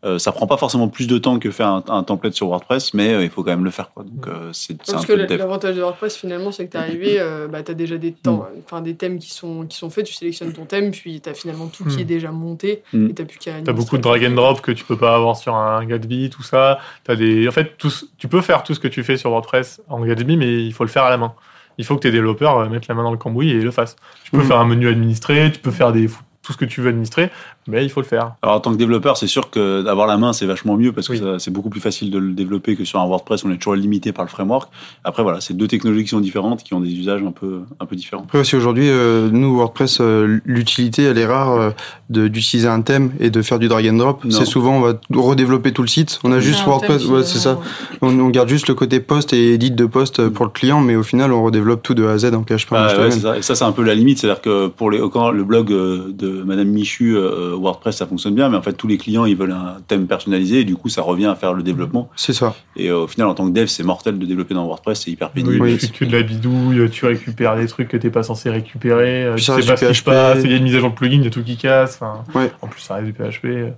Euh, 0.06 0.20
ça 0.20 0.32
prend 0.32 0.46
pas 0.46 0.58
forcément 0.58 0.88
plus 0.88 1.08
de 1.08 1.18
temps 1.18 1.40
que 1.40 1.50
faire 1.50 1.68
un, 1.68 1.84
un 1.88 2.04
template 2.04 2.34
sur 2.36 2.48
WordPress, 2.48 2.94
mais 2.94 3.14
euh, 3.14 3.24
il 3.24 3.30
faut 3.32 3.44
quand 3.44 3.50
même 3.50 3.64
le 3.66 3.72
faire. 3.72 3.92
Quoi. 3.92 4.04
Donc 4.04 4.28
euh, 4.28 4.52
c'est 4.54 4.78
c'est 4.84 4.92
un 4.92 4.94
Parce 4.94 5.06
que 5.08 5.14
l'avantage 5.14 5.76
de 5.76 5.82
WordPress, 5.82 6.16
finalement, 6.16 6.52
c'est 6.52 6.68
que 6.68 6.74
t'es 6.74 6.78
arrivé, 6.78 7.16
euh, 7.20 7.48
bah, 7.48 7.64
t'as 7.64 7.74
déjà 7.74 7.98
des, 7.98 8.12
temps, 8.12 8.46
enfin, 8.66 8.82
des 8.82 8.96
thèmes 8.96 9.18
qui 9.18 9.32
sont, 9.32 9.66
qui 9.66 9.76
sont 9.78 9.90
faits, 9.90 10.06
tu 10.06 10.14
sélectionnes 10.14 10.54
ton 10.54 10.66
thème, 10.66 10.92
puis 10.92 11.22
t'as 11.22 11.34
finalement 11.34 11.68
tout 11.68 11.84
qui 11.86 11.98
Mm. 11.98 12.00
est 12.02 12.06
déjà 12.06 12.32
monté, 12.32 12.84
Mm. 12.94 13.10
et 13.10 13.14
t'as 13.16 13.26
plus 13.26 13.40
qu'à. 13.40 13.54
T'as 13.64 13.74
beaucoup 13.74 13.98
de 13.98 14.04
drag 14.04 14.24
and 14.26 14.32
drop 14.36 14.62
que 14.62 14.72
tu 14.72 14.84
peux 14.86 14.98
pas 14.98 15.16
avoir 15.16 15.36
sur 15.38 15.56
un 15.56 15.84
Gatsby, 15.86 16.30
tout 16.30 16.44
ça. 16.44 16.80
T'as 17.04 17.16
des, 17.16 17.48
en 17.48 17.52
fait, 17.52 17.76
tout, 17.78 17.92
tu 18.18 18.28
peux 18.28 18.42
faire 18.42 18.62
tout 18.64 18.74
ce 18.76 18.80
que 18.80 18.88
tu 18.88 19.04
fais 19.04 19.18
sur 19.18 19.32
WordPress 19.32 19.82
en 19.90 20.06
Gatsby, 20.06 20.38
mais 20.38 20.64
il 20.64 20.74
faut 20.74 20.84
le 20.84 20.90
faire 20.90 21.04
à 21.04 21.10
la 21.10 21.18
main. 21.18 21.34
Il 21.78 21.84
faut 21.86 21.96
que 21.96 22.02
tes 22.02 22.12
développeurs 22.12 22.58
euh, 22.60 22.70
mettent 22.70 22.88
la 22.88 22.94
main 22.96 23.04
dans 23.04 23.12
le 23.12 23.18
cambouis 23.18 23.50
et 23.50 23.60
le 23.60 23.72
fassent. 23.72 23.96
Tu 24.24 24.32
peux 24.32 24.42
faire 24.42 24.60
un 24.60 24.66
menu 24.66 24.88
administré, 24.88 25.52
tu 25.52 25.60
peux 25.60 25.72
faire 25.72 25.92
des, 25.92 26.08
tout 26.42 26.54
ce 26.54 26.58
que 26.58 26.64
tu 26.66 26.80
veux 26.80 26.90
administrer, 26.90 27.32
mais 27.68 27.84
il 27.84 27.90
faut 27.90 28.02
le 28.02 28.06
faire. 28.06 28.34
Alors 28.42 28.56
en 28.56 28.60
tant 28.60 28.72
que 28.72 28.78
développeur, 28.78 29.18
c'est 29.18 29.28
sûr 29.28 29.50
que 29.50 29.82
d'avoir 29.82 30.08
la 30.08 30.18
main, 30.18 30.34
c'est 30.34 30.46
vachement 30.46 30.78
mieux 30.78 30.92
parce 30.92 31.08
que 31.08 31.14
Oui. 31.14 31.22
c'est 31.40 31.52
beaucoup 31.52 31.70
plus 31.70 31.82
facile 31.82 32.12
de 32.12 32.18
le 32.20 32.34
développer 32.34 32.76
que 32.76 32.86
sur 32.86 33.00
un 33.00 33.06
WordPress 33.06 33.44
on 33.46 33.52
est 33.52 33.58
toujours 33.58 33.76
limité 33.76 34.12
par 34.12 34.24
le 34.26 34.30
framework. 34.30 34.70
Après 35.04 35.24
voilà, 35.24 35.42
c'est 35.42 35.56
deux 35.56 35.68
technologies 35.68 36.04
qui 36.04 36.10
sont 36.10 36.20
différentes, 36.20 36.64
qui 36.64 36.74
ont 36.74 36.80
des 36.80 36.94
usages 36.94 37.22
un 37.24 37.32
peu, 37.32 37.62
un 37.80 37.86
peu 37.86 37.96
différents. 37.96 38.24
Après 38.24 38.40
aussi 38.40 38.56
aujourd'hui, 38.56 38.88
euh, 38.90 39.30
nous 39.32 39.56
WordPress, 39.56 40.00
euh, 40.02 40.40
l'utilité 40.46 41.04
elle 41.04 41.18
est 41.18 41.26
rare 41.26 41.52
euh, 41.54 41.70
de- 42.10 42.28
d'utiliser 42.28 42.68
un 42.68 42.82
thème 42.82 43.12
et 43.20 43.30
de 43.30 43.42
faire 43.42 43.60
du 43.60 43.68
drag 43.68 43.88
and 43.88 43.94
drop. 43.98 44.24
C'est 44.30 44.46
souvent 44.46 44.78
on 44.78 44.82
va 44.82 44.94
redévelopper 45.14 45.72
tout 45.72 45.82
le 45.82 45.88
site. 45.88 46.20
On 46.24 46.32
a 46.32 46.40
juste 46.40 46.66
WordPress, 46.66 47.06
ouais, 47.06 47.24
c'est 47.24 47.40
ça. 47.40 47.60
On, 48.02 48.18
on 48.20 48.30
garde 48.30 48.50
juste 48.50 48.68
le 48.68 48.74
côté 48.76 49.00
post 49.00 49.34
et 49.34 49.54
edit 49.54 49.72
de 49.72 49.86
post 49.86 50.20
euh, 50.20 50.30
pour 50.30 50.46
le 50.46 50.52
client, 50.52 50.82
mais 50.82 50.96
au 50.96 51.04
final 51.04 51.32
on 51.34 51.44
redéveloppe 51.44 51.82
tout 51.84 51.94
de 51.94 52.06
A 52.06 52.12
à 52.12 52.18
Z 52.18 52.26
en 52.34 52.44
PHP. 52.44 52.72
ouais, 52.74 53.12
c'est 53.12 53.20
ça. 53.22 53.38
Et 53.38 53.42
ça, 53.42 53.56
c'est 53.56 53.64
un 53.64 53.72
peu 53.72 53.84
la 53.84 53.96
limite. 53.96 54.20
C'est-à-dire 54.20 54.42
que 54.42 54.68
pour 54.68 54.92
les, 54.92 55.00
quand 55.12 55.32
le 55.32 55.44
blog 55.44 55.70
de 55.70 56.44
Madame 56.44 56.68
Michu, 56.68 57.16
euh, 57.18 57.55
WordPress, 57.56 57.98
ça 57.98 58.06
fonctionne 58.06 58.36
bien, 58.36 58.50
mais 58.50 58.58
en 58.58 58.62
fait, 58.62 58.74
tous 58.74 58.88
les 58.88 58.98
clients, 58.98 59.26
ils 59.26 59.36
veulent 59.36 59.52
un 59.52 59.78
thème 59.88 60.08
personnalisé, 60.08 60.60
et 60.60 60.64
du 60.64 60.76
coup, 60.76 60.90
ça 60.90 61.02
revient 61.02 61.26
à 61.28 61.36
faire 61.36 61.54
le 61.54 61.64
développement. 61.64 62.10
C'est 62.16 62.34
ça. 62.34 62.56
Et 62.76 62.90
euh, 62.90 63.00
au 63.04 63.08
final, 63.08 63.28
en 63.28 63.34
tant 63.34 63.48
que 63.48 63.54
dev, 63.54 63.66
c'est 63.68 63.84
mortel 63.84 64.18
de 64.20 64.26
développer 64.26 64.54
dans 64.54 64.66
WordPress, 64.66 65.02
c'est 65.04 65.12
hyper 65.12 65.30
pénible. 65.32 65.54
Oui, 65.62 65.74
Oui. 65.74 65.78
tu 65.78 65.88
fais 65.88 65.92
que 65.94 66.06
de 66.06 66.18
la 66.18 66.24
bidouille, 66.24 66.90
tu 66.90 67.06
récupères 67.06 67.56
des 67.56 67.68
trucs 67.68 67.88
que 67.88 67.98
t'es 67.98 68.10
pas 68.10 68.24
censé 68.24 68.50
récupérer, 68.50 69.32
Puis 69.36 69.46
tu 69.46 69.52
sais 69.52 69.66
pas 69.68 69.78
ce 69.78 69.86
qui 69.86 69.96
se 69.96 70.04
passe, 70.04 70.40
il 70.44 70.52
y 70.52 70.54
a 70.54 70.58
une 70.58 70.64
mise 70.64 70.76
à 70.76 70.80
jour 70.80 70.90
de 70.90 70.96
plugin, 70.96 71.18
il 71.18 71.24
y 71.24 71.28
a 71.28 71.32
tout 71.32 71.44
qui 71.44 71.58
casse. 71.58 72.00
Ouais. 72.34 72.52
En 72.62 72.68
plus, 72.68 72.82
ça 72.82 72.96
reste 72.96 73.08
du 73.08 73.14
PHP. 73.14 73.74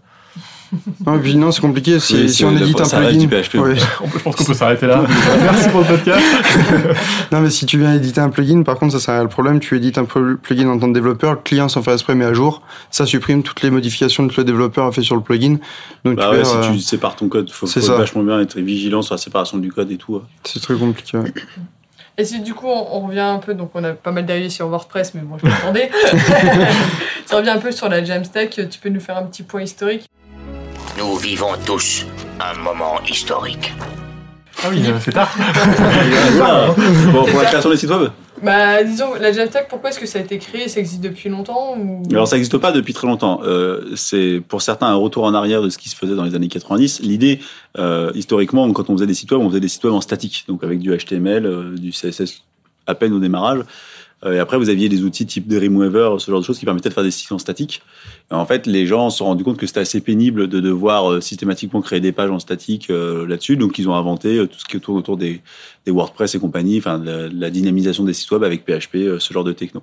Euh. 0.73 0.77
Non, 1.05 1.15
et 1.17 1.19
puis 1.19 1.35
non, 1.35 1.51
c'est 1.51 1.61
compliqué. 1.61 1.99
Si, 1.99 2.15
Oui, 2.15 2.29
si 2.29 2.43
on 2.45 2.55
édite 2.57 2.79
un 2.81 2.87
plugin. 2.89 3.27
Ouais. 3.61 3.75
On 4.01 4.07
Je 4.09 4.19
pense 4.23 4.35
qu'on 4.35 4.43
peut 4.43 4.53
s'arrêter 4.53 4.87
là. 4.87 5.03
Merci 5.41 5.69
pour 5.69 5.81
le 5.81 5.85
podcast. 5.87 6.21
non 7.31 7.41
mais 7.41 7.49
si 7.49 7.65
tu 7.65 7.77
viens 7.77 7.93
éditer 7.95 8.19
un 8.21 8.29
plugin, 8.29 8.63
par 8.63 8.75
contre 8.77 8.97
ça 8.97 8.99
c'est 8.99 9.21
le 9.21 9.27
problème. 9.29 9.59
Tu 9.59 9.75
édites 9.77 9.97
un 9.97 10.05
pl- 10.05 10.37
plugin 10.41 10.67
en 10.69 10.77
tant 10.79 10.87
que 10.87 10.93
développeur, 10.93 11.31
le 11.33 11.39
client 11.43 11.69
sans 11.69 11.81
faire 11.81 11.93
exprès 11.93 12.15
met 12.15 12.25
à 12.25 12.33
jour, 12.33 12.61
ça 12.91 13.05
supprime 13.05 13.43
toutes 13.43 13.61
les 13.61 13.69
modifications 13.69 14.27
que 14.27 14.33
le 14.37 14.43
développeur 14.43 14.85
a 14.87 14.91
fait 14.91 15.01
sur 15.03 15.15
le 15.15 15.21
plugin. 15.21 15.57
Donc 16.05 16.15
Bah 16.17 16.23
tu 16.31 16.37
ouais, 16.37 16.41
perds, 16.43 16.45
si 16.47 16.55
euh, 16.57 16.73
tu 16.73 16.79
sépares 16.79 17.15
ton 17.15 17.27
code, 17.29 17.49
faut, 17.51 17.67
c'est 17.67 17.79
faut 17.79 17.87
ça. 17.87 17.95
vachement 17.95 18.23
bien 18.23 18.39
être 18.41 18.59
vigilant 18.59 19.01
sur 19.01 19.13
la 19.15 19.19
séparation 19.19 19.57
du 19.57 19.71
code 19.71 19.91
et 19.91 19.97
tout. 19.97 20.15
ouais. 20.15 20.21
c'est 20.43 20.61
très 20.61 20.75
compliqué. 20.75 21.17
ouais. 21.17 21.33
Et 22.19 22.25
si 22.25 22.41
du 22.41 22.55
coup 22.55 22.65
on, 22.67 22.97
on 22.97 23.07
revient 23.07 23.19
un 23.19 23.37
peu, 23.37 23.53
donc 23.53 23.69
on 23.75 23.83
a 23.83 23.91
pas 23.93 24.11
mal 24.11 24.25
dérivé 24.25 24.49
sur 24.49 24.67
WordPress, 24.67 25.13
mais 25.13 25.21
bon, 25.21 25.37
je 25.37 25.45
m'attendais. 25.47 25.91
ça 27.25 27.37
revient 27.37 27.49
un 27.51 27.59
peu 27.59 27.71
sur 27.71 27.89
la 27.89 28.03
Jamstack, 28.03 28.49
tu 28.69 28.79
peux 28.79 28.89
nous 28.89 28.99
faire 28.99 29.17
un 29.17 29.23
petit 29.23 29.43
point 29.43 29.61
historique 29.61 30.09
Nous 30.97 31.15
vivons 31.17 31.51
tous 31.63 32.05
un 32.39 32.59
moment 32.59 32.99
historique. 33.07 33.71
Ah 34.63 34.67
oui, 34.71 34.81
euh, 34.87 34.97
c'est 34.99 35.11
tard. 35.11 35.31
Bon, 37.13 37.23
pour 37.25 37.39
la 37.39 37.45
création 37.45 37.69
des 37.69 37.77
sites 37.77 37.91
web 37.91 38.09
Bah, 38.41 38.83
disons, 38.83 39.13
la 39.19 39.31
Jamstack, 39.31 39.67
pourquoi 39.69 39.91
est-ce 39.91 39.99
que 39.99 40.07
ça 40.07 40.17
a 40.17 40.23
été 40.23 40.39
créé 40.39 40.67
Ça 40.67 40.79
existe 40.79 41.01
depuis 41.01 41.29
longtemps 41.29 41.77
ou... 41.77 42.01
Alors 42.09 42.27
ça 42.27 42.35
n'existe 42.35 42.57
pas 42.57 42.71
depuis 42.71 42.93
très 42.93 43.05
longtemps. 43.05 43.41
Euh, 43.43 43.95
c'est 43.95 44.41
pour 44.47 44.63
certains 44.63 44.87
un 44.87 44.95
retour 44.95 45.25
en 45.25 45.35
arrière 45.35 45.61
de 45.61 45.69
ce 45.69 45.77
qui 45.77 45.89
se 45.89 45.95
faisait 45.95 46.15
dans 46.15 46.23
les 46.23 46.33
années 46.33 46.47
90. 46.47 47.01
L'idée, 47.01 47.39
euh, 47.77 48.11
historiquement, 48.15 48.71
quand 48.73 48.89
on 48.89 48.93
faisait 48.93 49.07
des 49.07 49.13
sites 49.13 49.31
web, 49.31 49.41
on 49.41 49.49
faisait 49.49 49.59
des 49.59 49.67
sites 49.67 49.83
web 49.83 49.93
en 49.93 50.01
statique, 50.01 50.45
donc 50.47 50.63
avec 50.63 50.79
du 50.79 50.95
HTML, 50.97 51.45
euh, 51.45 51.75
du 51.75 51.91
CSS 51.91 52.43
à 52.87 52.95
peine 52.95 53.13
au 53.13 53.19
démarrage. 53.19 53.63
Euh, 54.25 54.33
et 54.33 54.39
après, 54.39 54.57
vous 54.57 54.69
aviez 54.69 54.89
des 54.89 55.03
outils 55.03 55.25
type 55.25 55.47
Dreamweaver, 55.47 56.15
ce 56.19 56.31
genre 56.31 56.39
de 56.39 56.45
choses 56.45 56.57
qui 56.57 56.65
permettaient 56.65 56.89
de 56.89 56.93
faire 56.93 57.03
des 57.03 57.11
sites 57.11 57.31
en 57.31 57.37
statique. 57.37 57.81
En 58.29 58.45
fait, 58.45 58.67
les 58.67 58.85
gens 58.85 59.09
se 59.09 59.19
sont 59.19 59.25
rendus 59.25 59.45
compte 59.45 59.55
que 59.57 59.65
c'était 59.65 59.79
assez 59.79 60.01
pénible 60.01 60.49
de 60.49 60.59
devoir 60.59 61.09
euh, 61.11 61.21
systématiquement 61.21 61.79
créer 61.81 62.01
des 62.01 62.11
pages 62.11 62.29
en 62.29 62.39
statique 62.39 62.89
euh, 62.89 63.25
là-dessus. 63.25 63.55
Donc, 63.55 63.79
ils 63.79 63.87
ont 63.87 63.95
inventé 63.95 64.37
euh, 64.37 64.47
tout 64.47 64.59
ce 64.59 64.65
qui 64.65 64.77
tourne 64.81 64.97
autour 64.97 65.15
des, 65.15 65.41
des 65.85 65.91
WordPress 65.93 66.35
et 66.35 66.39
compagnie, 66.39 66.77
enfin, 66.77 66.99
de 66.99 67.05
la, 67.09 67.27
la 67.29 67.49
dynamisation 67.49 68.03
des 68.03 68.11
sites 68.11 68.29
web 68.31 68.43
avec 68.43 68.65
PHP, 68.65 69.17
ce 69.19 69.33
genre 69.33 69.45
de 69.45 69.53
techno. 69.53 69.81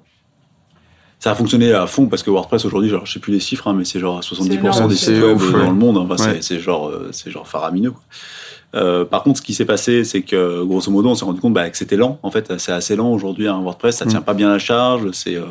Ça 1.20 1.30
a 1.30 1.34
fonctionné 1.34 1.72
à 1.72 1.86
fond 1.86 2.06
parce 2.06 2.22
que 2.22 2.28
WordPress 2.28 2.66
aujourd'hui, 2.66 2.90
genre, 2.90 3.06
je 3.06 3.14
sais 3.14 3.18
plus 3.18 3.32
les 3.32 3.40
chiffres, 3.40 3.66
hein, 3.66 3.72
mais 3.72 3.86
c'est 3.86 3.98
genre 3.98 4.20
70% 4.20 4.52
énorme, 4.52 4.88
des 4.88 4.94
sites 4.96 5.08
web 5.22 5.38
dans 5.52 5.70
le 5.70 5.74
monde. 5.74 6.14
C'est- 6.18 6.26
Ouais. 6.26 6.42
c'est 6.42 6.60
genre, 6.60 6.92
c'est 7.12 7.30
genre 7.30 7.48
faramineux. 7.48 7.92
Quoi. 7.92 8.02
Euh, 8.74 9.04
par 9.04 9.22
contre, 9.22 9.38
ce 9.38 9.42
qui 9.42 9.54
s'est 9.54 9.64
passé, 9.64 10.02
c'est 10.04 10.22
que 10.22 10.62
grosso 10.64 10.90
modo, 10.90 11.08
on 11.10 11.14
s'est 11.14 11.24
rendu 11.24 11.40
compte 11.40 11.52
bah, 11.54 11.68
que 11.70 11.76
c'était 11.76 11.96
lent. 11.96 12.18
En 12.22 12.30
fait, 12.30 12.52
c'est 12.58 12.72
assez 12.72 12.96
lent 12.96 13.12
aujourd'hui 13.12 13.46
un 13.46 13.60
WordPress. 13.60 13.96
Ça 13.98 14.06
tient 14.06 14.20
Mm. 14.20 14.24
pas 14.24 14.34
bien 14.34 14.48
la 14.48 14.58
charge. 14.58 15.10
C'est 15.12 15.36
euh, 15.36 15.42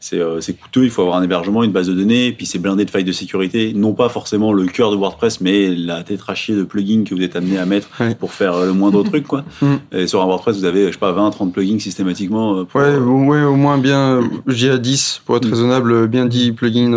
c'est 0.00 0.18
euh, 0.18 0.40
c'est 0.40 0.52
coûteux. 0.54 0.84
Il 0.84 0.90
faut 0.90 1.02
avoir 1.02 1.16
un 1.16 1.22
hébergement, 1.22 1.62
une 1.62 1.72
base 1.72 1.88
de 1.88 1.94
données, 1.94 2.32
puis 2.32 2.44
c'est 2.46 2.58
blindé 2.58 2.84
de 2.84 2.90
failles 2.90 3.04
de 3.04 3.12
sécurité. 3.12 3.72
Non 3.74 3.94
pas 3.94 4.08
forcément 4.08 4.52
le 4.52 4.66
cœur 4.66 4.90
de 4.90 4.96
WordPress, 4.96 5.40
mais 5.40 5.68
la 5.74 6.02
tétrachier 6.02 6.54
de 6.54 6.62
plugins 6.64 7.04
que 7.04 7.14
vous 7.14 7.22
êtes 7.22 7.36
amené 7.36 7.58
à 7.58 7.64
mettre 7.66 7.88
Ouais. 8.00 8.14
pour 8.14 8.32
faire 8.32 8.54
euh, 8.54 8.66
le 8.66 8.72
moindre 8.72 9.02
truc, 9.02 9.26
quoi. 9.26 9.44
Mm. 9.62 9.74
Et 9.92 10.06
sur 10.06 10.20
un 10.22 10.26
WordPress, 10.26 10.56
vous 10.58 10.64
avez, 10.64 10.86
je 10.88 10.92
sais 10.92 10.98
pas, 10.98 11.12
20, 11.12 11.30
30 11.30 11.52
plugins 11.52 11.78
systématiquement. 11.78 12.64
pour, 12.64 12.80
Ouais, 12.80 12.96
au- 12.96 13.24
ouais, 13.26 13.42
au 13.44 13.56
moins 13.56 13.78
bien, 13.78 14.20
je 14.46 14.54
dirais 14.56 14.78
10 14.78 15.22
pour 15.24 15.36
être 15.36 15.46
Mm. 15.46 15.50
raisonnable, 15.50 16.06
bien 16.08 16.26
10 16.26 16.52
plugins 16.52 16.92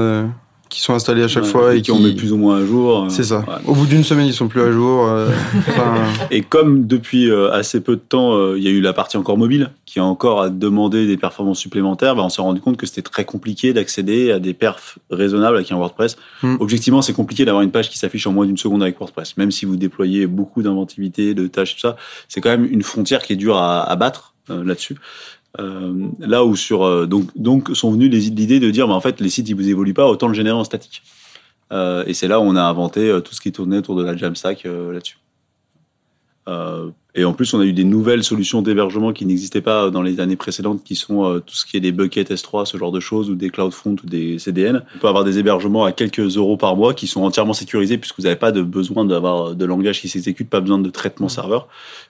qui 0.76 0.82
sont 0.82 0.94
installés 0.94 1.24
à 1.24 1.30
chaque 1.30 1.44
Ouais, 1.46 1.50
fois 1.50 1.74
et 1.76 1.82
qui 1.82 1.92
on 1.92 2.00
met 2.00 2.14
plus 2.14 2.34
ou 2.34 2.38
moins 2.38 2.58
à 2.62 2.66
jour. 2.66 3.06
euh, 3.06 3.10
C'est 3.10 3.24
ça. 3.24 3.40
ouais. 3.40 3.56
Au 3.66 3.74
bout 3.74 3.86
d'une 3.86 4.04
semaine, 4.04 4.28
ils 4.28 4.34
sont 4.34 4.50
plus 4.50 4.62
à 4.62 4.72
jour. 4.74 5.08
euh, 5.08 5.30
enfin, 5.70 5.96
Et 6.32 6.42
comme 6.42 6.86
depuis 6.86 7.30
euh, 7.32 7.50
assez 7.54 7.80
peu 7.80 7.96
de 7.96 8.02
temps, 8.02 8.34
euh, 8.36 8.56
il 8.58 8.64
y 8.64 8.68
a 8.68 8.72
eu 8.72 8.82
la 8.82 8.92
partie 8.92 9.16
encore 9.16 9.38
mobile, 9.38 9.72
qui 9.86 10.00
a 10.00 10.04
encore 10.04 10.42
à 10.42 10.50
demander 10.50 11.08
des 11.08 11.16
performances 11.16 11.60
supplémentaires, 11.60 12.16
bah, 12.18 12.24
on 12.26 12.30
s'est 12.30 12.42
rendu 12.42 12.60
compte 12.60 12.76
que 12.76 12.86
c'était 12.86 13.02
très 13.02 13.24
compliqué 13.24 13.72
d'accéder 13.72 14.32
à 14.34 14.40
des 14.40 14.54
perfs 14.54 15.00
raisonnables 15.10 15.56
avec 15.56 15.72
un 15.72 15.78
WordPress. 15.78 16.18
Hmm. 16.44 16.58
Objectivement, 16.60 17.02
c'est 17.02 17.14
compliqué 17.14 17.46
d'avoir 17.46 17.64
une 17.64 17.72
page 17.72 17.90
qui 17.90 17.98
s'affiche 17.98 18.28
en 18.28 18.34
moins 18.34 18.46
d'une 18.46 18.58
seconde 18.58 18.84
avec 18.84 19.00
WordPress. 19.00 19.38
Même 19.38 19.52
si 19.52 19.66
vous 19.66 19.78
déployez 19.78 20.28
beaucoup 20.28 20.62
d'inventivité, 20.62 21.34
de 21.34 21.48
tâches, 21.48 21.76
tout 21.76 21.80
ça, 21.80 21.96
c'est 22.28 22.42
quand 22.42 22.50
même 22.50 22.68
une 22.70 22.84
frontière 22.84 23.22
qui 23.24 23.32
est 23.32 23.38
dure 23.38 23.58
à, 23.58 23.82
à 23.90 23.96
battre 23.96 24.34
euh, 24.50 24.62
là-dessus. 24.66 24.98
Euh, 25.60 26.08
là 26.20 26.44
où 26.44 26.56
sur 26.56 26.84
euh, 26.84 27.06
donc 27.06 27.30
donc 27.36 27.76
sont 27.76 27.92
venues 27.92 28.10
l'idée 28.10 28.60
de 28.60 28.70
dire, 28.72 28.88
bah, 28.88 28.94
en 28.94 29.02
fait, 29.02 29.22
les 29.22 29.30
sites 29.30 29.48
ils 29.48 29.56
vous 29.56 29.70
évoluent 29.70 29.94
pas, 29.94 30.08
autant 30.08 30.28
le 30.28 30.34
générer 30.34 30.58
en 30.58 30.64
statique. 30.64 31.02
Euh, 31.72 32.04
et 32.06 32.14
c'est 32.14 32.28
là 32.28 32.40
où 32.40 32.44
on 32.44 32.56
a 32.56 32.62
inventé 32.62 33.10
euh, 33.10 33.22
tout 33.22 33.34
ce 33.34 33.42
qui 33.42 33.52
tournait 33.52 33.78
autour 33.78 33.96
de 33.96 34.04
la 34.04 34.16
Jamstack 34.16 34.66
euh, 34.66 34.94
là-dessus. 34.94 35.18
Euh, 36.48 36.90
et 37.18 37.24
en 37.24 37.32
plus, 37.32 37.54
on 37.54 37.62
a 37.62 37.66
eu 37.66 37.72
des 37.72 37.86
nouvelles 37.86 38.26
solutions 38.26 38.62
d'hébergement 38.62 39.14
qui 39.14 39.26
n'existaient 39.26 39.62
pas 39.62 39.90
dans 39.90 40.02
les 40.02 40.20
années 40.20 40.36
précédentes, 40.36 40.84
qui 40.84 40.96
sont 40.96 41.24
euh, 41.24 41.40
tout 41.40 41.56
ce 41.56 41.66
qui 41.66 41.78
est 41.78 41.80
des 41.80 41.94
buckets 41.94 42.30
S3, 42.30 42.66
ce 42.66 42.78
genre 42.78 42.92
de 42.92 43.00
choses, 43.00 43.30
ou 43.30 43.36
des 43.36 43.50
CloudFront 43.50 43.96
ou 44.04 44.06
des 44.06 44.38
CDN. 44.38 44.84
On 44.98 45.00
peut 45.00 45.08
avoir 45.08 45.24
des 45.24 45.40
hébergements 45.40 45.86
à 45.86 45.94
quelques 45.94 46.36
euros 46.36 46.58
par 46.58 46.76
mois 46.76 46.94
qui 46.94 47.08
sont 47.08 47.24
entièrement 47.24 47.54
sécurisés 47.54 47.98
puisque 47.98 48.18
vous 48.18 48.24
n'avez 48.24 48.36
pas 48.36 48.52
de 48.52 48.62
besoin 48.62 49.06
d'avoir 49.06 49.56
de 49.56 49.66
langage 49.66 50.02
qui 50.02 50.10
s'exécute, 50.10 50.50
pas 50.50 50.60
besoin 50.60 50.78
de 50.78 50.90
traitement 50.90 51.30
serveur. 51.30 51.70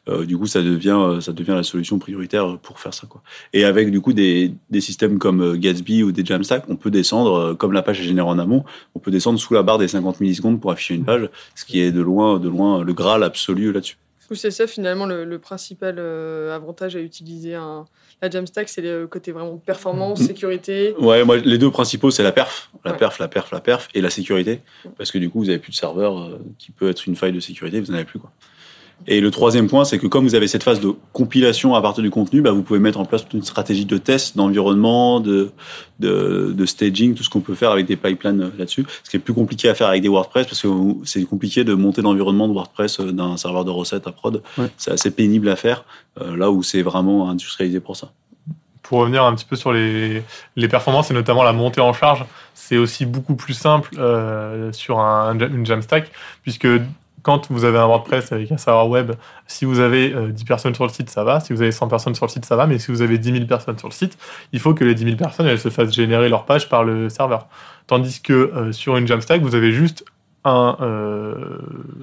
Euh, 0.10 0.26
du 0.26 0.40
coup, 0.40 0.48
ça 0.48 0.64
devient, 0.64 0.98
euh, 1.00 1.22
ça 1.22 1.34
devient 1.34 1.52
la 1.52 1.64
solution 1.64 2.00
prioritaire 2.00 2.58
pour 2.58 2.80
faire 2.80 2.96
ça. 2.96 3.06
Quoi. 3.08 3.22
Et 3.54 3.64
avec 3.64 3.92
du 3.92 4.02
coup 4.02 4.14
des, 4.14 4.54
des 4.72 4.82
systèmes 4.82 5.20
comme 5.20 5.42
euh, 5.42 5.56
Gatsby 5.56 6.02
ou 6.02 6.12
des 6.12 6.26
Jamstack, 6.26 6.66
on 6.68 6.78
peut 6.78 6.92
descendre, 6.92 7.36
euh, 7.36 7.54
comme 7.54 7.74
la 7.74 7.84
page 7.84 8.00
est 8.00 8.06
générée 8.06 8.28
en 8.28 8.40
amont, 8.40 8.64
on 8.96 9.00
peut 9.00 9.12
descendre 9.12 9.38
sous 9.38 9.54
la 9.54 9.62
barre 9.62 9.78
des 9.78 9.88
50 9.88 10.20
millisecondes 10.20 10.60
pour 10.60 10.72
afficher 10.72 10.96
une 10.96 11.06
page, 11.06 11.30
ce 11.54 11.64
qui 11.64 11.80
est 11.80 11.92
de 11.92 12.02
loin, 12.02 12.40
de 12.40 12.50
loin 12.50 12.84
le 12.84 12.94
graal 12.94 13.24
absolu 13.24 13.72
là-dessus. 13.72 13.98
C'est 14.32 14.52
ça 14.52 14.66
finalement 14.68 15.06
le, 15.06 15.24
le 15.26 15.40
principal 15.40 15.96
euh, 16.00 16.56
avantage 16.56 16.96
à 16.96 17.00
utiliser 17.00 17.54
un, 17.56 17.86
la 18.22 18.30
Jamstack, 18.30 18.70
c'est 18.70 18.82
le 18.82 19.06
côté 19.08 19.32
vraiment 19.32 19.58
performance, 19.58 20.20
Mm. 20.22 20.26
sécurité. 20.28 20.96
Ouais, 20.98 21.24
moi, 21.24 21.38
les 21.38 21.58
deux 21.58 21.70
principaux, 21.70 22.10
c'est 22.12 22.24
la 22.24 22.32
perf, 22.32 22.72
la 22.84 22.92
Ouais. 22.94 22.98
perf, 22.98 23.20
la 23.20 23.28
perf, 23.28 23.52
la 23.52 23.60
perf, 23.62 23.88
et 23.94 24.02
la 24.02 24.10
sécurité, 24.10 24.62
parce 24.98 25.12
que 25.12 25.18
du 25.20 25.30
coup, 25.30 25.40
vous 25.40 25.50
avez 25.50 25.60
plus 25.60 25.72
de 25.72 25.76
serveur 25.76 26.18
euh, 26.18 26.40
qui 26.58 26.72
peut 26.72 26.90
être 26.90 27.06
une 27.06 27.16
faille 27.16 27.34
de 27.34 27.40
sécurité, 27.40 27.80
vous 27.80 27.88
n'en 27.92 27.96
avez 27.98 28.06
plus 28.06 28.20
quoi. 28.20 28.32
Et 29.08 29.22
le 29.22 29.30
troisième 29.30 29.68
point, 29.68 29.86
c'est 29.86 30.00
que 30.00 30.08
comme 30.08 30.24
vous 30.26 30.34
avez 30.34 30.48
cette 30.48 30.64
phase 30.64 30.80
de 30.80 30.94
compilation 31.14 31.76
à 31.76 31.82
partir 31.82 32.02
du 32.02 32.10
contenu, 32.10 32.42
bah, 32.42 32.52
vous 32.52 32.64
pouvez 32.64 32.80
mettre 32.80 33.00
en 33.00 33.06
place 33.06 33.22
toute 33.22 33.34
une 33.34 33.44
stratégie 33.44 33.86
de 33.86 33.98
test, 34.00 34.36
d'environnement, 34.36 35.20
de, 35.20 35.52
de, 36.00 36.54
de 36.58 36.66
staging, 36.66 37.14
tout 37.14 37.24
ce 37.24 37.30
qu'on 37.30 37.42
peut 37.42 37.54
faire 37.54 37.70
avec 37.70 37.86
des 37.86 37.98
pipelines 37.98 38.42
euh, 38.42 38.50
là-dessus. 38.58 38.84
Ce 39.04 39.10
qui 39.12 39.18
est 39.18 39.20
plus 39.20 39.36
compliqué 39.36 39.70
à 39.70 39.76
faire 39.76 39.90
avec 39.90 40.02
des 40.02 40.10
WordPress, 40.10 40.48
parce 40.48 40.62
que 40.62 40.68
c'est 41.04 41.24
compliqué 41.26 41.64
de 41.64 41.76
monter 41.76 42.02
l'environnement 42.02 42.48
de 42.48 42.54
WordPress 42.54 43.00
euh, 43.00 43.12
d'un 43.12 43.38
serveur 43.38 43.64
de 43.64 43.70
recettes 43.70 44.08
à 44.08 44.12
prod. 44.12 44.42
Ouais. 44.58 44.72
C'est 44.78 44.92
assez 44.92 45.12
pénible 45.12 45.50
à 45.50 45.56
faire, 45.56 45.86
euh, 46.20 46.36
là 46.36 46.50
où 46.50 46.64
c'est 46.64 46.82
vraiment 46.82 47.30
industrialisé 47.30 47.80
pour 47.80 47.96
ça. 47.96 48.10
pour 48.88 49.00
revenir 49.00 49.24
un 49.24 49.34
petit 49.36 49.46
peu 49.46 49.56
sur 49.56 49.74
les, 49.74 50.24
les 50.56 50.68
performances 50.68 51.12
et 51.12 51.14
notamment 51.14 51.44
la 51.44 51.54
montée 51.54 51.82
en 51.82 51.94
charge, 51.94 52.26
c'est 52.54 52.78
aussi 52.78 53.06
beaucoup 53.06 53.36
plus 53.36 53.54
simple 53.54 53.90
euh, 53.98 54.72
sur 54.72 55.00
un, 55.00 55.38
une 55.40 55.66
Jamstack, 55.66 56.12
puisque 56.44 56.68
quand 57.26 57.52
vous 57.52 57.66
avez 57.66 57.80
un 57.80 57.88
WordPress 57.88 58.32
avec 58.32 58.52
un 58.52 58.58
serveur 58.58 58.88
web, 58.88 59.14
si 59.48 59.66
vous 59.66 59.80
avez 59.80 60.14
euh, 60.14 60.28
10 60.32 60.44
personnes 60.44 60.76
sur 60.76 60.84
le 60.84 60.92
site, 60.92 61.10
ça 61.10 61.24
va. 61.24 61.40
Si 61.40 61.54
vous 61.54 61.62
avez 61.64 61.72
100 61.72 61.88
personnes 61.88 62.14
sur 62.14 62.28
le 62.28 62.30
site, 62.30 62.46
ça 62.46 62.56
va. 62.56 62.68
Mais 62.68 62.78
si 62.78 62.92
vous 62.92 63.02
avez 63.02 63.18
10 63.18 63.32
000 63.32 63.46
personnes 63.46 63.80
sur 63.80 63.88
le 63.88 63.94
site, 63.94 64.16
il 64.54 64.60
faut 64.60 64.76
que 64.76 64.84
les 64.84 64.94
10 64.94 65.06
000 65.06 65.16
personnes 65.18 65.58
se 65.58 65.70
fassent 65.70 65.92
générer 65.92 66.30
leur 66.30 66.46
page 66.46 66.70
par 66.70 66.84
le 66.84 67.10
serveur. 67.10 67.48
Tandis 67.88 68.22
que 68.22 68.34
euh, 68.34 68.72
sur 68.72 68.96
une 68.96 69.08
Jamstack, 69.08 69.42
vous 69.42 69.56
avez 69.56 69.72
juste 69.72 70.06
un, 70.46 70.78
euh, 70.82 71.34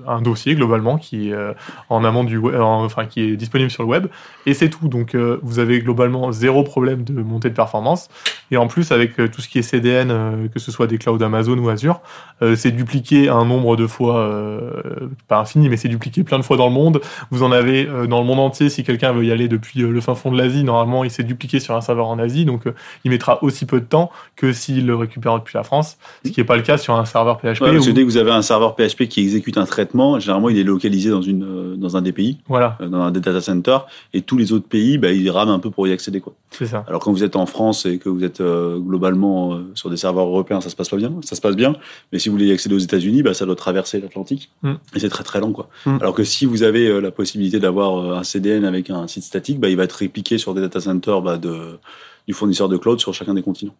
un 0.06 0.20
dossier 0.20 0.54
globalement 0.54 0.98
qui 0.98 1.30
est 1.30 1.32
euh, 1.32 1.52
en 1.88 2.04
amont 2.04 2.24
du 2.24 2.36
web, 2.36 2.60
en- 2.60 2.84
enfin 2.84 3.06
qui 3.06 3.20
est 3.22 3.36
disponible 3.36 3.70
sur 3.70 3.82
le 3.82 3.88
web 3.88 4.06
et 4.46 4.54
c'est 4.54 4.68
tout. 4.68 4.88
Donc 4.88 5.14
euh, 5.14 5.38
vous 5.42 5.58
avez 5.58 5.78
globalement 5.80 6.32
zéro 6.32 6.62
problème 6.64 7.04
de 7.04 7.22
montée 7.22 7.48
de 7.50 7.54
performance 7.54 8.08
et 8.50 8.56
en 8.56 8.66
plus 8.66 8.92
avec 8.92 9.18
euh, 9.20 9.28
tout 9.28 9.40
ce 9.40 9.48
qui 9.48 9.58
est 9.58 9.62
CDN, 9.62 10.10
euh, 10.10 10.48
que 10.52 10.58
ce 10.58 10.70
soit 10.72 10.86
des 10.86 10.98
clouds 10.98 11.22
Amazon 11.22 11.56
ou 11.58 11.68
Azure, 11.68 12.00
euh, 12.42 12.56
c'est 12.56 12.72
dupliqué 12.72 13.28
un 13.28 13.44
nombre 13.44 13.76
de 13.76 13.86
fois 13.86 14.18
euh, 14.18 15.08
pas 15.28 15.38
infini 15.38 15.68
mais 15.68 15.76
c'est 15.76 15.88
dupliqué 15.88 16.24
plein 16.24 16.38
de 16.38 16.44
fois 16.44 16.56
dans 16.56 16.66
le 16.66 16.74
monde. 16.74 17.00
Vous 17.30 17.42
en 17.42 17.52
avez 17.52 17.86
euh, 17.88 18.06
dans 18.06 18.20
le 18.20 18.26
monde 18.26 18.40
entier. 18.40 18.68
Si 18.68 18.82
quelqu'un 18.84 19.12
veut 19.12 19.24
y 19.24 19.32
aller 19.32 19.48
depuis 19.48 19.80
le 19.80 20.00
fin 20.00 20.14
fond 20.14 20.30
de 20.32 20.36
l'Asie, 20.38 20.64
normalement 20.64 21.04
il 21.04 21.10
s'est 21.10 21.22
dupliqué 21.22 21.60
sur 21.60 21.74
un 21.76 21.80
serveur 21.80 22.08
en 22.08 22.18
Asie, 22.18 22.44
donc 22.44 22.64
il 23.04 23.10
mettra 23.10 23.42
aussi 23.44 23.66
peu 23.66 23.80
de 23.80 23.84
temps 23.86 24.10
que 24.36 24.52
s'il 24.52 24.86
le 24.86 24.96
récupère 24.96 25.38
depuis 25.38 25.56
la 25.56 25.62
France, 25.62 25.96
ce 26.24 26.30
qui 26.30 26.40
n'est 26.40 26.44
pas 26.46 26.56
le 26.56 26.62
cas 26.62 26.78
sur 26.78 26.94
un 26.94 27.04
serveur 27.04 27.38
PHP. 27.38 27.60
Ouais, 27.62 27.70
que 28.02 28.06
vous 28.06 28.16
avez 28.16 28.30
un 28.32 28.42
serveur 28.42 28.74
PHP 28.76 29.08
qui 29.08 29.20
exécute 29.20 29.58
un 29.58 29.64
traitement, 29.64 30.18
généralement 30.18 30.48
il 30.48 30.58
est 30.58 30.64
localisé 30.64 31.10
dans, 31.10 31.22
une, 31.22 31.44
euh, 31.44 31.76
dans 31.76 31.96
un 31.96 32.02
des 32.02 32.12
pays, 32.12 32.38
Voilà, 32.48 32.76
euh, 32.80 32.88
dans 32.88 33.00
un 33.00 33.10
des 33.10 33.20
data 33.20 33.40
centers, 33.40 33.86
et 34.12 34.22
tous 34.22 34.36
les 34.36 34.52
autres 34.52 34.66
pays, 34.66 34.98
bah, 34.98 35.12
ils 35.12 35.30
rament 35.30 35.50
un 35.50 35.58
peu 35.58 35.70
pour 35.70 35.86
y 35.86 35.92
accéder. 35.92 36.20
Quoi. 36.20 36.34
c'est 36.50 36.66
ça. 36.66 36.84
Alors 36.88 37.00
quand 37.00 37.12
vous 37.12 37.24
êtes 37.24 37.36
en 37.36 37.46
France 37.46 37.86
et 37.86 37.98
que 37.98 38.08
vous 38.08 38.24
êtes 38.24 38.40
euh, 38.40 38.78
globalement 38.78 39.54
euh, 39.54 39.70
sur 39.74 39.90
des 39.90 39.96
serveurs 39.96 40.26
européens, 40.26 40.60
ça 40.60 40.70
se 40.70 40.76
passe 40.76 40.88
pas 40.88 40.96
bien, 40.96 41.12
ça 41.22 41.36
se 41.36 41.40
passe 41.40 41.56
bien. 41.56 41.74
Mais 42.12 42.18
si 42.18 42.28
vous 42.28 42.34
voulez 42.36 42.48
y 42.48 42.52
accéder 42.52 42.74
aux 42.74 42.78
États-Unis, 42.78 43.22
bah, 43.22 43.34
ça 43.34 43.46
doit 43.46 43.56
traverser 43.56 44.00
l'Atlantique 44.00 44.50
Mm. 44.62 44.74
et 44.94 45.00
c'est 45.00 45.08
très 45.08 45.24
très 45.24 45.40
lent 45.40 45.52
quoi. 45.52 45.68
Mm. 45.86 45.98
Alors 46.00 46.14
que 46.14 46.24
si 46.24 46.46
vous 46.46 46.62
avez 46.62 46.86
euh, 46.86 47.00
la 47.00 47.10
possibilité 47.10 47.58
d'avoir 47.58 48.18
un 48.18 48.24
CDN 48.24 48.64
avec 48.64 48.90
un 48.90 49.06
site 49.08 49.24
statique, 49.24 49.60
bah, 49.60 49.68
il 49.68 49.76
va 49.76 49.84
être 49.84 49.92
répliqué 49.92 50.38
sur 50.38 50.54
des 50.54 50.60
data 50.60 50.80
centers 50.80 51.20
bah, 51.22 51.36
de, 51.36 51.78
du 52.26 52.34
fournisseur 52.34 52.68
de 52.68 52.76
cloud 52.76 53.00
sur 53.00 53.14
chacun 53.14 53.34
des 53.34 53.42
continents. 53.42 53.74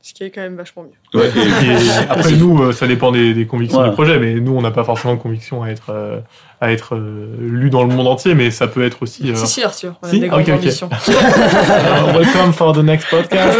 Ce 0.00 0.14
qui 0.14 0.22
est 0.24 0.30
quand 0.30 0.40
même 0.40 0.56
vachement 0.56 0.84
mieux. 0.84 1.20
Ouais, 1.20 1.28
et- 1.36 1.72
Et 1.72 1.90
après, 2.08 2.32
nous, 2.32 2.62
euh, 2.62 2.72
ça 2.72 2.86
dépend 2.86 3.10
des, 3.12 3.34
des 3.34 3.46
convictions 3.46 3.78
Voilà. 3.78 3.90
du 3.90 3.94
projet, 3.94 4.18
mais 4.18 4.34
nous, 4.34 4.52
on 4.56 4.62
n'a 4.62 4.70
pas 4.70 4.84
forcément 4.84 5.14
de 5.14 5.20
conviction 5.20 5.62
à 5.62 5.68
être, 5.70 5.90
euh, 5.90 6.20
à 6.60 6.70
être 6.72 6.94
euh, 6.94 7.26
lu 7.40 7.68
dans 7.68 7.82
le 7.82 7.88
monde 7.94 8.06
entier, 8.06 8.34
mais 8.34 8.50
ça 8.50 8.68
peut 8.68 8.84
être 8.84 9.02
aussi. 9.02 9.30
euh, 9.30 9.34
Si, 9.34 9.46
si, 9.46 9.62
Arthur, 9.64 9.94
on 10.02 10.06
a 10.06 10.10
Si 10.10 10.20
des 10.20 10.26
Ah, 10.26 10.28
grandes 10.28 10.42
ok, 10.42 10.48
ok. 10.48 10.54
ambitions. 10.54 10.88
euh, 11.08 12.12
welcome 12.18 12.52
for 12.52 12.72
the 12.72 12.78
next 12.78 13.10
podcast. 13.10 13.58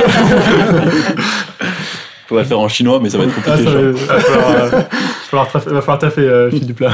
on 2.30 2.34
va 2.34 2.42
le 2.42 2.46
faire 2.46 2.60
en 2.60 2.68
chinois, 2.68 3.00
mais 3.02 3.10
ça 3.10 3.18
va 3.18 3.24
être 3.24 3.32
Ah, 3.36 3.50
compliqué. 3.50 3.64
ça 3.64 3.70
genre. 3.72 3.82
va, 3.82 4.14
va 4.14 4.20
falloir, 4.20 4.68
va 4.70 4.88
falloir 5.28 5.48
taffer- 5.50 5.70
va 5.70 5.80
falloir 5.82 5.98
taffer, 5.98 6.48
fil 6.50 6.66
du 6.66 6.74
plat. 6.74 6.92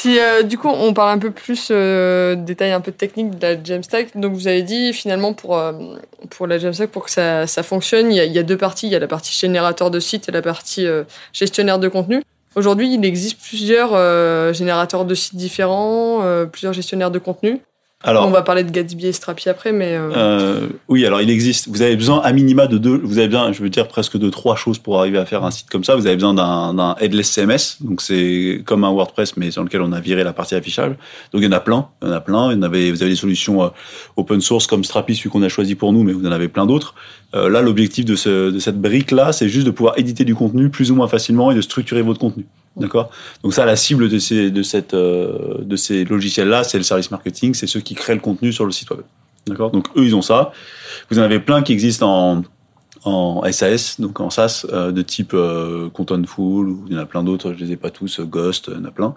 Si 0.00 0.20
euh, 0.20 0.44
du 0.44 0.58
coup 0.58 0.68
on 0.68 0.94
parle 0.94 1.10
un 1.10 1.18
peu 1.18 1.32
plus 1.32 1.70
euh, 1.72 2.36
détail 2.36 2.70
un 2.70 2.80
peu 2.80 2.92
technique 2.92 3.36
de 3.36 3.42
la 3.44 3.60
Jamstack, 3.60 4.16
donc 4.16 4.32
vous 4.32 4.46
avez 4.46 4.62
dit 4.62 4.92
finalement 4.92 5.32
pour 5.32 5.58
euh, 5.58 5.72
pour 6.30 6.46
la 6.46 6.56
Jamstack 6.56 6.90
pour 6.90 7.06
que 7.06 7.10
ça, 7.10 7.48
ça 7.48 7.64
fonctionne, 7.64 8.12
il 8.12 8.16
y, 8.16 8.20
a, 8.20 8.24
il 8.24 8.32
y 8.32 8.38
a 8.38 8.44
deux 8.44 8.56
parties, 8.56 8.86
il 8.86 8.92
y 8.92 8.94
a 8.94 9.00
la 9.00 9.08
partie 9.08 9.36
générateur 9.36 9.90
de 9.90 9.98
site 9.98 10.28
et 10.28 10.32
la 10.32 10.40
partie 10.40 10.86
euh, 10.86 11.02
gestionnaire 11.32 11.80
de 11.80 11.88
contenu. 11.88 12.22
Aujourd'hui, 12.54 12.94
il 12.94 13.04
existe 13.04 13.40
plusieurs 13.40 13.90
euh, 13.94 14.52
générateurs 14.52 15.04
de 15.04 15.16
sites 15.16 15.34
différents, 15.34 16.22
euh, 16.22 16.46
plusieurs 16.46 16.74
gestionnaires 16.74 17.10
de 17.10 17.18
contenu. 17.18 17.60
Alors, 18.04 18.28
On 18.28 18.30
va 18.30 18.42
parler 18.42 18.62
de 18.62 18.70
Gatsby 18.70 19.08
et 19.08 19.12
Strapi 19.12 19.48
après, 19.48 19.72
mais 19.72 19.96
euh, 19.96 20.10
Euh, 20.14 20.68
oui, 20.86 21.04
alors 21.04 21.20
il 21.20 21.30
existe. 21.30 21.66
Vous 21.68 21.82
avez 21.82 21.96
besoin 21.96 22.20
à 22.20 22.32
minima 22.32 22.68
de 22.68 22.78
deux. 22.78 22.96
Vous 23.02 23.18
avez 23.18 23.26
besoin, 23.26 23.50
je 23.50 23.60
veux 23.60 23.70
dire 23.70 23.88
presque 23.88 24.16
de 24.16 24.30
trois 24.30 24.54
choses 24.54 24.78
pour 24.78 25.00
arriver 25.00 25.18
à 25.18 25.26
faire 25.26 25.42
un 25.44 25.50
site 25.50 25.68
comme 25.68 25.82
ça. 25.82 25.96
Vous 25.96 26.06
avez 26.06 26.14
besoin 26.14 26.32
d'un 26.32 26.74
d'un 26.74 26.94
headless 27.00 27.28
CMS, 27.28 27.78
donc 27.80 28.00
c'est 28.00 28.62
comme 28.64 28.84
un 28.84 28.92
WordPress 28.92 29.36
mais 29.36 29.50
sur 29.50 29.64
lequel 29.64 29.82
on 29.82 29.90
a 29.90 29.98
viré 29.98 30.22
la 30.22 30.32
partie 30.32 30.54
affichage. 30.54 30.92
Donc 31.32 31.42
il 31.42 31.44
y 31.44 31.48
en 31.48 31.52
a 31.52 31.58
plein, 31.58 31.88
il 32.02 32.06
y 32.06 32.10
en 32.12 32.14
a 32.14 32.20
plein. 32.20 32.52
Il 32.52 32.54
y 32.54 32.58
en 32.60 32.62
avait, 32.62 32.92
vous 32.92 33.02
avez 33.02 33.10
des 33.10 33.16
solutions 33.16 33.64
euh, 33.64 33.68
open 34.16 34.40
source 34.40 34.68
comme 34.68 34.84
Strapi, 34.84 35.16
celui 35.16 35.30
qu'on 35.30 35.42
a 35.42 35.48
choisi 35.48 35.74
pour 35.74 35.92
nous, 35.92 36.04
mais 36.04 36.12
vous 36.12 36.24
en 36.24 36.30
avez 36.30 36.46
plein 36.46 36.66
d'autres. 36.66 36.94
Euh, 37.34 37.48
là, 37.48 37.62
l'objectif 37.62 38.04
de, 38.04 38.14
ce, 38.14 38.52
de 38.52 38.58
cette 38.60 38.80
brique 38.80 39.10
là, 39.10 39.32
c'est 39.32 39.48
juste 39.48 39.66
de 39.66 39.72
pouvoir 39.72 39.98
éditer 39.98 40.24
du 40.24 40.36
contenu 40.36 40.70
plus 40.70 40.92
ou 40.92 40.94
moins 40.94 41.08
facilement 41.08 41.50
et 41.50 41.56
de 41.56 41.60
structurer 41.62 42.02
votre 42.02 42.20
contenu. 42.20 42.46
D'accord. 42.78 43.10
Donc 43.42 43.54
ça, 43.54 43.64
la 43.64 43.76
cible 43.76 44.08
de 44.08 44.18
ces 44.18 44.50
de 44.50 44.62
cette 44.62 44.94
euh, 44.94 45.58
de 45.62 45.76
ces 45.76 46.04
logiciels 46.04 46.48
là, 46.48 46.64
c'est 46.64 46.78
le 46.78 46.84
service 46.84 47.10
marketing, 47.10 47.54
c'est 47.54 47.66
ceux 47.66 47.80
qui 47.80 47.94
créent 47.94 48.14
le 48.14 48.20
contenu 48.20 48.52
sur 48.52 48.64
le 48.64 48.72
site 48.72 48.90
web. 48.90 49.00
D'accord 49.46 49.70
Donc 49.70 49.88
eux, 49.96 50.04
ils 50.04 50.14
ont 50.14 50.22
ça. 50.22 50.52
Vous 51.10 51.18
en 51.18 51.22
avez 51.22 51.40
plein 51.40 51.62
qui 51.62 51.72
existent 51.72 52.08
en, 52.08 52.42
en 53.04 53.42
SAS, 53.50 54.00
donc 54.00 54.20
en 54.20 54.30
SaaS, 54.30 54.66
euh, 54.72 54.92
de 54.92 55.02
type 55.02 55.32
euh, 55.34 55.88
Contentful, 55.90 56.76
il 56.86 56.94
y 56.94 56.96
en 56.96 57.00
a 57.00 57.06
plein 57.06 57.22
d'autres, 57.24 57.54
je 57.54 57.64
les 57.64 57.72
ai 57.72 57.76
pas 57.76 57.90
tous, 57.90 58.20
Ghost, 58.20 58.68
il 58.68 58.78
y 58.78 58.80
en 58.80 58.84
a 58.84 58.90
plein. 58.90 59.14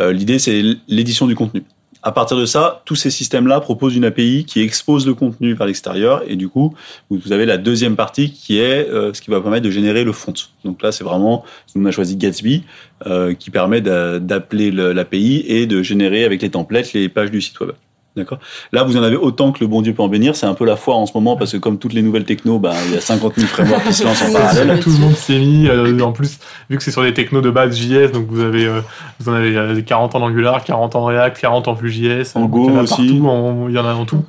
L'idée, 0.00 0.38
c'est 0.38 0.62
l'édition 0.88 1.26
du 1.26 1.34
contenu. 1.34 1.64
À 2.02 2.12
partir 2.12 2.36
de 2.36 2.46
ça, 2.46 2.80
tous 2.84 2.94
ces 2.94 3.10
systèmes-là 3.10 3.60
proposent 3.60 3.96
une 3.96 4.04
API 4.04 4.44
qui 4.44 4.60
expose 4.60 5.04
le 5.06 5.14
contenu 5.14 5.54
vers 5.54 5.66
l'extérieur, 5.66 6.22
et 6.28 6.36
du 6.36 6.48
coup, 6.48 6.74
vous 7.10 7.32
avez 7.32 7.44
la 7.44 7.58
deuxième 7.58 7.96
partie 7.96 8.30
qui 8.30 8.58
est 8.58 8.88
euh, 8.88 9.12
ce 9.12 9.20
qui 9.20 9.30
va 9.30 9.40
permettre 9.40 9.64
de 9.64 9.70
générer 9.70 10.04
le 10.04 10.12
front. 10.12 10.32
Donc 10.64 10.80
là, 10.82 10.92
c'est 10.92 11.02
vraiment, 11.02 11.44
on 11.74 11.84
a 11.86 11.90
choisi 11.90 12.16
Gatsby, 12.16 12.62
euh, 13.06 13.34
qui 13.34 13.50
permet 13.50 13.80
d'a- 13.80 14.20
d'appeler 14.20 14.70
le- 14.70 14.92
l'API 14.92 15.44
et 15.48 15.66
de 15.66 15.82
générer 15.82 16.24
avec 16.24 16.40
les 16.40 16.50
templates 16.50 16.92
les 16.92 17.08
pages 17.08 17.32
du 17.32 17.40
site 17.40 17.58
web. 17.60 17.72
D'accord 18.18 18.38
Là, 18.72 18.84
vous 18.84 18.96
en 18.96 19.02
avez 19.02 19.16
autant 19.16 19.52
que 19.52 19.60
le 19.60 19.66
bon 19.66 19.80
Dieu 19.82 19.92
peut 19.94 20.02
en 20.02 20.08
bénir. 20.08 20.36
C'est 20.36 20.46
un 20.46 20.54
peu 20.54 20.64
la 20.64 20.76
foire 20.76 20.98
en 20.98 21.06
ce 21.06 21.12
moment 21.14 21.36
parce 21.36 21.52
que 21.52 21.56
comme 21.56 21.78
toutes 21.78 21.92
les 21.92 22.02
nouvelles 22.02 22.24
techno, 22.24 22.58
bah, 22.58 22.72
il 22.86 22.94
y 22.94 22.96
a 22.96 23.00
50 23.00 23.34
000 23.36 23.46
frameworks 23.46 23.84
qui 23.84 23.92
se 23.94 24.04
lancent 24.04 24.22
en 24.28 24.32
parallèle. 24.32 24.80
Tout 24.80 24.90
le 24.90 24.98
monde 24.98 25.14
s'y 25.14 25.34
est 25.36 25.38
mis. 25.38 25.68
euh, 25.68 26.00
en 26.00 26.12
plus, 26.12 26.38
vu 26.68 26.76
que 26.76 26.82
c'est 26.82 26.90
sur 26.90 27.02
des 27.02 27.14
technos 27.14 27.40
de 27.40 27.50
base 27.50 27.76
JS, 27.78 28.12
donc 28.12 28.26
vous 28.28 28.40
avez, 28.40 28.66
euh, 28.66 28.80
vous 29.20 29.28
en 29.30 29.34
avez 29.34 29.56
euh, 29.56 29.80
40 29.80 30.14
en 30.14 30.22
Angular, 30.22 30.62
40 30.64 30.96
en 30.96 31.04
React, 31.04 31.38
40 31.40 31.68
en 31.68 31.72
Vue.js. 31.74 32.32
En 32.34 32.46
Go 32.46 32.66
il 32.68 32.72
y 32.72 32.76
en 32.76 32.78
a 32.80 32.82
aussi. 32.82 32.94
partout, 33.08 33.28
en- 33.28 33.68
il 33.68 33.74
y 33.74 33.78
en 33.78 33.86
a 33.86 33.94
en 33.94 34.04
tout. 34.04 34.24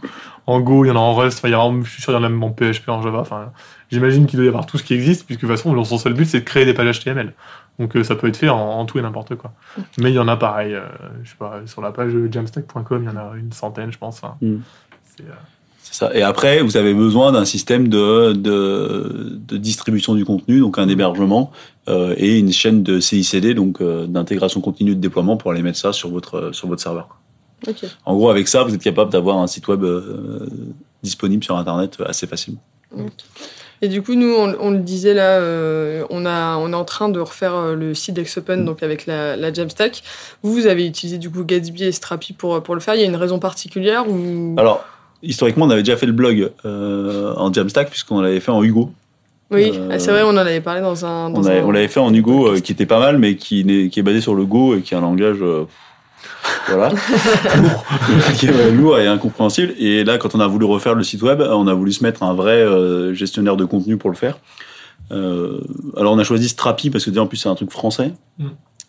en 0.47 0.59
Go, 0.61 0.83
il 0.85 0.87
y 0.87 0.91
en 0.91 0.95
a 0.95 0.99
en 0.99 1.13
Rust, 1.13 1.37
enfin, 1.39 1.47
il 1.47 1.51
y 1.51 1.53
a, 1.55 1.83
je 1.83 1.89
suis 1.89 2.01
sûr 2.01 2.11
qu'il 2.13 2.19
y 2.19 2.23
en 2.23 2.25
a 2.25 2.29
même 2.29 2.41
en 2.43 2.49
PHP, 2.49 2.89
en 2.89 3.01
Java. 3.03 3.19
Enfin, 3.19 3.51
j'imagine 3.91 4.25
qu'il 4.25 4.37
doit 4.37 4.45
y 4.45 4.49
avoir 4.49 4.65
tout 4.65 4.77
ce 4.79 4.83
qui 4.83 4.93
existe, 4.95 5.25
puisque 5.25 5.41
de 5.41 5.47
toute 5.47 5.55
façon, 5.57 5.83
son 5.85 5.97
seul 5.99 6.13
but, 6.13 6.25
c'est 6.25 6.39
de 6.39 6.45
créer 6.45 6.65
des 6.65 6.73
pages 6.73 6.99
HTML. 6.99 7.33
Donc 7.79 7.95
euh, 7.95 8.03
ça 8.03 8.15
peut 8.15 8.27
être 8.27 8.37
fait 8.37 8.49
en, 8.49 8.57
en 8.59 8.85
tout 8.85 8.99
et 8.99 9.01
n'importe 9.01 9.35
quoi. 9.35 9.53
Mais 9.97 10.11
il 10.11 10.15
y 10.15 10.19
en 10.19 10.27
a 10.27 10.35
pareil, 10.37 10.73
euh, 10.75 10.81
je 11.23 11.29
sais 11.29 11.35
pas, 11.39 11.61
sur 11.65 11.81
la 11.81 11.91
page 11.91 12.11
jamstack.com, 12.29 13.03
il 13.03 13.05
y 13.05 13.09
en 13.09 13.17
a 13.17 13.31
une 13.37 13.51
centaine, 13.53 13.91
je 13.91 13.97
pense. 13.97 14.23
hein. 14.23 14.35
Mm. 14.41 14.57
C'est, 15.05 15.23
euh, 15.23 15.31
C'est 15.81 15.93
ça. 15.95 16.13
Et 16.13 16.21
après, 16.21 16.61
vous 16.61 16.75
avez 16.77 16.93
besoin 16.93 17.31
d'un 17.31 17.45
système 17.45 17.87
de, 17.87 18.33
de, 18.33 19.39
de 19.47 19.57
distribution 19.57 20.13
du 20.13 20.25
contenu, 20.25 20.59
donc 20.59 20.77
un 20.77 20.89
hébergement 20.89 21.51
euh, 21.87 22.13
et 22.17 22.37
une 22.37 22.51
chaîne 22.51 22.83
de 22.83 22.99
CICD, 22.99 23.53
donc 23.53 23.81
euh, 23.81 24.05
d'intégration 24.07 24.61
continue 24.61 24.93
de 24.95 24.99
déploiement 25.01 25.37
pour 25.37 25.51
aller 25.51 25.61
mettre 25.63 25.79
ça 25.79 25.93
sur 25.93 26.09
votre 26.09 26.51
sur 26.53 26.67
votre 26.67 26.81
serveur. 26.81 27.07
En 28.05 28.15
gros, 28.15 28.29
avec 28.29 28.47
ça, 28.47 28.63
vous 28.63 28.73
êtes 28.73 28.81
capable 28.83 29.11
d'avoir 29.11 29.37
un 29.37 29.47
site 29.47 29.67
web 29.67 29.83
euh, 29.83 30.47
disponible 31.01 31.43
sur 31.43 31.57
Internet 31.57 31.97
assez 32.05 32.27
facilement. 32.27 32.61
Et 33.81 33.87
du 33.87 34.01
coup, 34.01 34.15
nous, 34.15 34.33
on, 34.33 34.55
on 34.59 34.71
le 34.71 34.79
disait 34.79 35.13
là, 35.13 35.39
euh, 35.39 36.03
on, 36.09 36.25
a, 36.25 36.57
on 36.57 36.73
est 36.73 36.75
en 36.75 36.83
train 36.83 37.07
de 37.07 37.19
refaire 37.19 37.55
euh, 37.55 37.75
le 37.75 37.93
site 37.93 38.15
d'Exopen, 38.15 38.65
donc 38.65 38.83
avec 38.83 39.05
la, 39.05 39.37
la 39.37 39.53
Jamstack. 39.53 40.03
Vous, 40.43 40.53
vous 40.53 40.67
avez 40.67 40.85
utilisé 40.85 41.17
du 41.17 41.29
coup 41.29 41.43
Gatsby 41.43 41.85
et 41.85 41.91
Strapi 41.91 42.33
pour, 42.33 42.61
pour 42.61 42.75
le 42.75 42.81
faire. 42.81 42.95
Il 42.95 43.01
y 43.01 43.03
a 43.03 43.07
une 43.07 43.15
raison 43.15 43.39
particulière 43.39 44.09
ou? 44.09 44.55
Alors, 44.57 44.83
historiquement, 45.23 45.65
on 45.65 45.69
avait 45.69 45.83
déjà 45.83 45.95
fait 45.95 46.05
le 46.05 46.11
blog 46.11 46.51
euh, 46.65 47.33
en 47.37 47.53
Jamstack 47.53 47.89
puisqu'on 47.89 48.19
l'avait 48.19 48.41
fait 48.41 48.51
en 48.51 48.63
Hugo. 48.63 48.91
Oui, 49.51 49.71
euh, 49.73 49.89
ah, 49.93 49.97
c'est 49.97 50.11
vrai, 50.11 50.21
on 50.23 50.29
en 50.29 50.37
avait 50.37 50.61
parlé 50.61 50.81
dans 50.81 51.05
un. 51.05 51.29
Dans 51.29 51.41
On 51.41 51.71
l'avait 51.71 51.87
fait 51.87 51.99
en 51.99 52.13
Hugo, 52.13 52.53
qui 52.61 52.71
était 52.71 52.85
pas 52.85 52.99
mal, 52.99 53.17
mais 53.17 53.35
qui, 53.35 53.89
qui 53.89 53.99
est 53.99 54.03
basé 54.03 54.21
sur 54.21 54.35
le 54.35 54.45
Go 54.45 54.75
et 54.75 54.81
qui 54.81 54.93
est 54.93 54.97
un 54.97 55.01
langage, 55.01 55.39
voilà, 56.67 56.89
lourd, 57.57 57.85
lourd 58.73 58.99
et 58.99 59.07
incompréhensible. 59.07 59.73
Et 59.77 60.03
là, 60.03 60.17
quand 60.17 60.35
on 60.35 60.39
a 60.39 60.47
voulu 60.47 60.65
refaire 60.65 60.95
le 60.95 61.03
site 61.03 61.21
web, 61.21 61.41
on 61.41 61.67
a 61.67 61.73
voulu 61.73 61.91
se 61.91 62.03
mettre 62.03 62.23
un 62.23 62.33
vrai 62.33 62.61
euh, 62.61 63.13
gestionnaire 63.13 63.57
de 63.57 63.65
contenu 63.65 63.97
pour 63.97 64.09
le 64.09 64.15
faire. 64.15 64.37
Euh, 65.11 65.59
alors, 65.97 66.13
on 66.13 66.19
a 66.19 66.23
choisi 66.23 66.49
Strapi 66.49 66.89
parce 66.89 67.05
que 67.05 67.09
déjà 67.09 67.21
en 67.21 67.27
plus 67.27 67.37
c'est 67.37 67.49
un 67.49 67.55
truc 67.55 67.71
français. 67.71 68.13
Mm. 68.37 68.47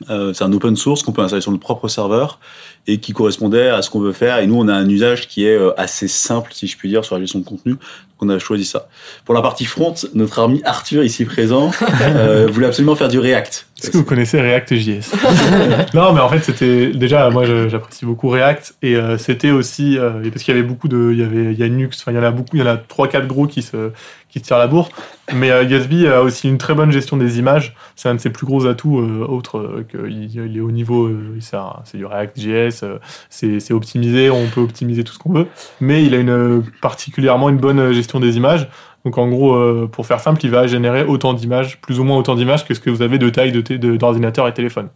Euh, 0.08 0.32
c'est 0.32 0.44
un 0.44 0.52
open 0.54 0.76
source 0.76 1.02
qu'on 1.02 1.12
peut 1.12 1.20
installer 1.20 1.42
sur 1.42 1.50
notre 1.50 1.62
propre 1.62 1.86
serveur 1.88 2.38
et 2.86 3.00
qui 3.00 3.12
correspondait 3.12 3.68
à 3.68 3.82
ce 3.82 3.90
qu'on 3.90 4.00
veut 4.00 4.12
faire. 4.12 4.38
Et 4.38 4.46
nous, 4.46 4.56
on 4.58 4.66
a 4.68 4.72
un 4.74 4.88
usage 4.88 5.28
qui 5.28 5.44
est 5.44 5.54
euh, 5.56 5.78
assez 5.78 6.08
simple, 6.08 6.52
si 6.54 6.66
je 6.66 6.76
puis 6.78 6.88
dire, 6.88 7.04
sur 7.04 7.16
la 7.16 7.20
gestion 7.20 7.40
de 7.40 7.44
contenu. 7.44 7.72
Donc, 7.72 7.78
on 8.20 8.28
a 8.30 8.38
choisi 8.38 8.64
ça. 8.64 8.88
Pour 9.26 9.34
la 9.34 9.42
partie 9.42 9.66
front, 9.66 9.94
notre 10.14 10.38
ami 10.40 10.62
Arthur, 10.64 11.04
ici 11.04 11.26
présent, 11.26 11.70
euh, 12.02 12.48
voulait 12.50 12.66
absolument 12.68 12.94
faire 12.96 13.08
du 13.08 13.18
React. 13.18 13.66
Est-ce 13.82 13.90
que 13.90 13.98
vous 13.98 14.04
connaissez 14.04 14.40
React.js 14.40 15.12
Non, 15.94 16.12
mais 16.14 16.20
en 16.20 16.28
fait, 16.30 16.40
c'était 16.44 16.88
déjà 16.88 17.28
moi 17.30 17.44
je- 17.44 17.68
j'apprécie 17.68 18.04
beaucoup 18.04 18.28
React 18.28 18.74
et 18.82 18.96
euh, 18.96 19.16
c'était 19.18 19.50
aussi 19.52 19.96
euh, 19.98 20.22
parce 20.30 20.42
qu'il 20.44 20.54
y 20.54 20.58
avait 20.58 20.66
beaucoup 20.66 20.88
de, 20.88 21.10
il 21.12 21.18
y 21.18 21.22
avait, 21.22 21.52
il 21.52 21.58
y 21.58 21.62
a 21.62 21.68
Nux, 21.68 21.88
enfin 21.94 22.12
il 22.12 22.16
y 22.16 22.18
en 22.18 22.22
a 22.22 22.30
beaucoup, 22.30 22.56
il 22.56 22.60
y 22.60 22.62
en 22.62 22.66
a 22.66 22.76
trois 22.76 23.08
quatre 23.08 23.26
gros 23.26 23.46
qui 23.46 23.62
se 23.62 23.90
qui 24.28 24.38
se 24.38 24.44
tirent 24.44 24.58
la 24.58 24.66
bourre. 24.66 24.90
Mais 25.34 25.50
euh, 25.50 25.64
Gatsby 25.66 26.06
a 26.06 26.22
aussi 26.22 26.48
une 26.48 26.58
très 26.58 26.74
bonne 26.74 26.90
gestion 26.90 27.16
des 27.16 27.38
images. 27.38 27.74
C'est 27.96 28.08
un 28.08 28.14
de 28.14 28.20
ses 28.20 28.30
plus 28.30 28.46
gros 28.46 28.66
atouts, 28.66 28.98
euh, 29.00 29.24
autre 29.28 29.58
euh, 29.58 29.86
qu'il 29.88 30.30
il 30.34 30.56
est 30.56 30.60
au 30.60 30.70
niveau, 30.70 31.06
euh, 31.06 31.38
c'est 31.84 31.96
du 31.98 32.04
React.js, 32.06 32.80
euh, 32.82 32.98
c'est 33.28 33.72
optimisé, 33.72 34.30
on 34.30 34.46
peut 34.46 34.60
optimiser 34.60 35.04
tout 35.04 35.12
ce 35.12 35.18
qu'on 35.18 35.32
veut, 35.32 35.46
mais 35.80 36.04
il 36.04 36.14
a 36.14 36.18
une 36.18 36.62
particulièrement 36.82 37.48
une 37.48 37.58
bonne 37.58 37.92
gestion 37.92 38.18
des 38.20 38.36
images. 38.36 38.68
Donc 39.04 39.16
en 39.18 39.28
gros, 39.28 39.58
pour 39.88 40.04
faire 40.06 40.20
simple, 40.20 40.40
il 40.44 40.50
va 40.50 40.66
générer 40.66 41.04
autant 41.04 41.32
d'images, 41.32 41.80
plus 41.80 42.00
ou 42.00 42.04
moins 42.04 42.18
autant 42.18 42.34
d'images 42.34 42.66
que 42.66 42.74
ce 42.74 42.80
que 42.80 42.90
vous 42.90 43.00
avez 43.02 43.16
de 43.18 43.30
taille 43.30 43.50
de 43.52 43.60
t- 43.62 43.78
de- 43.78 43.96
d'ordinateur 43.96 44.46
et 44.46 44.52
téléphone. 44.52 44.88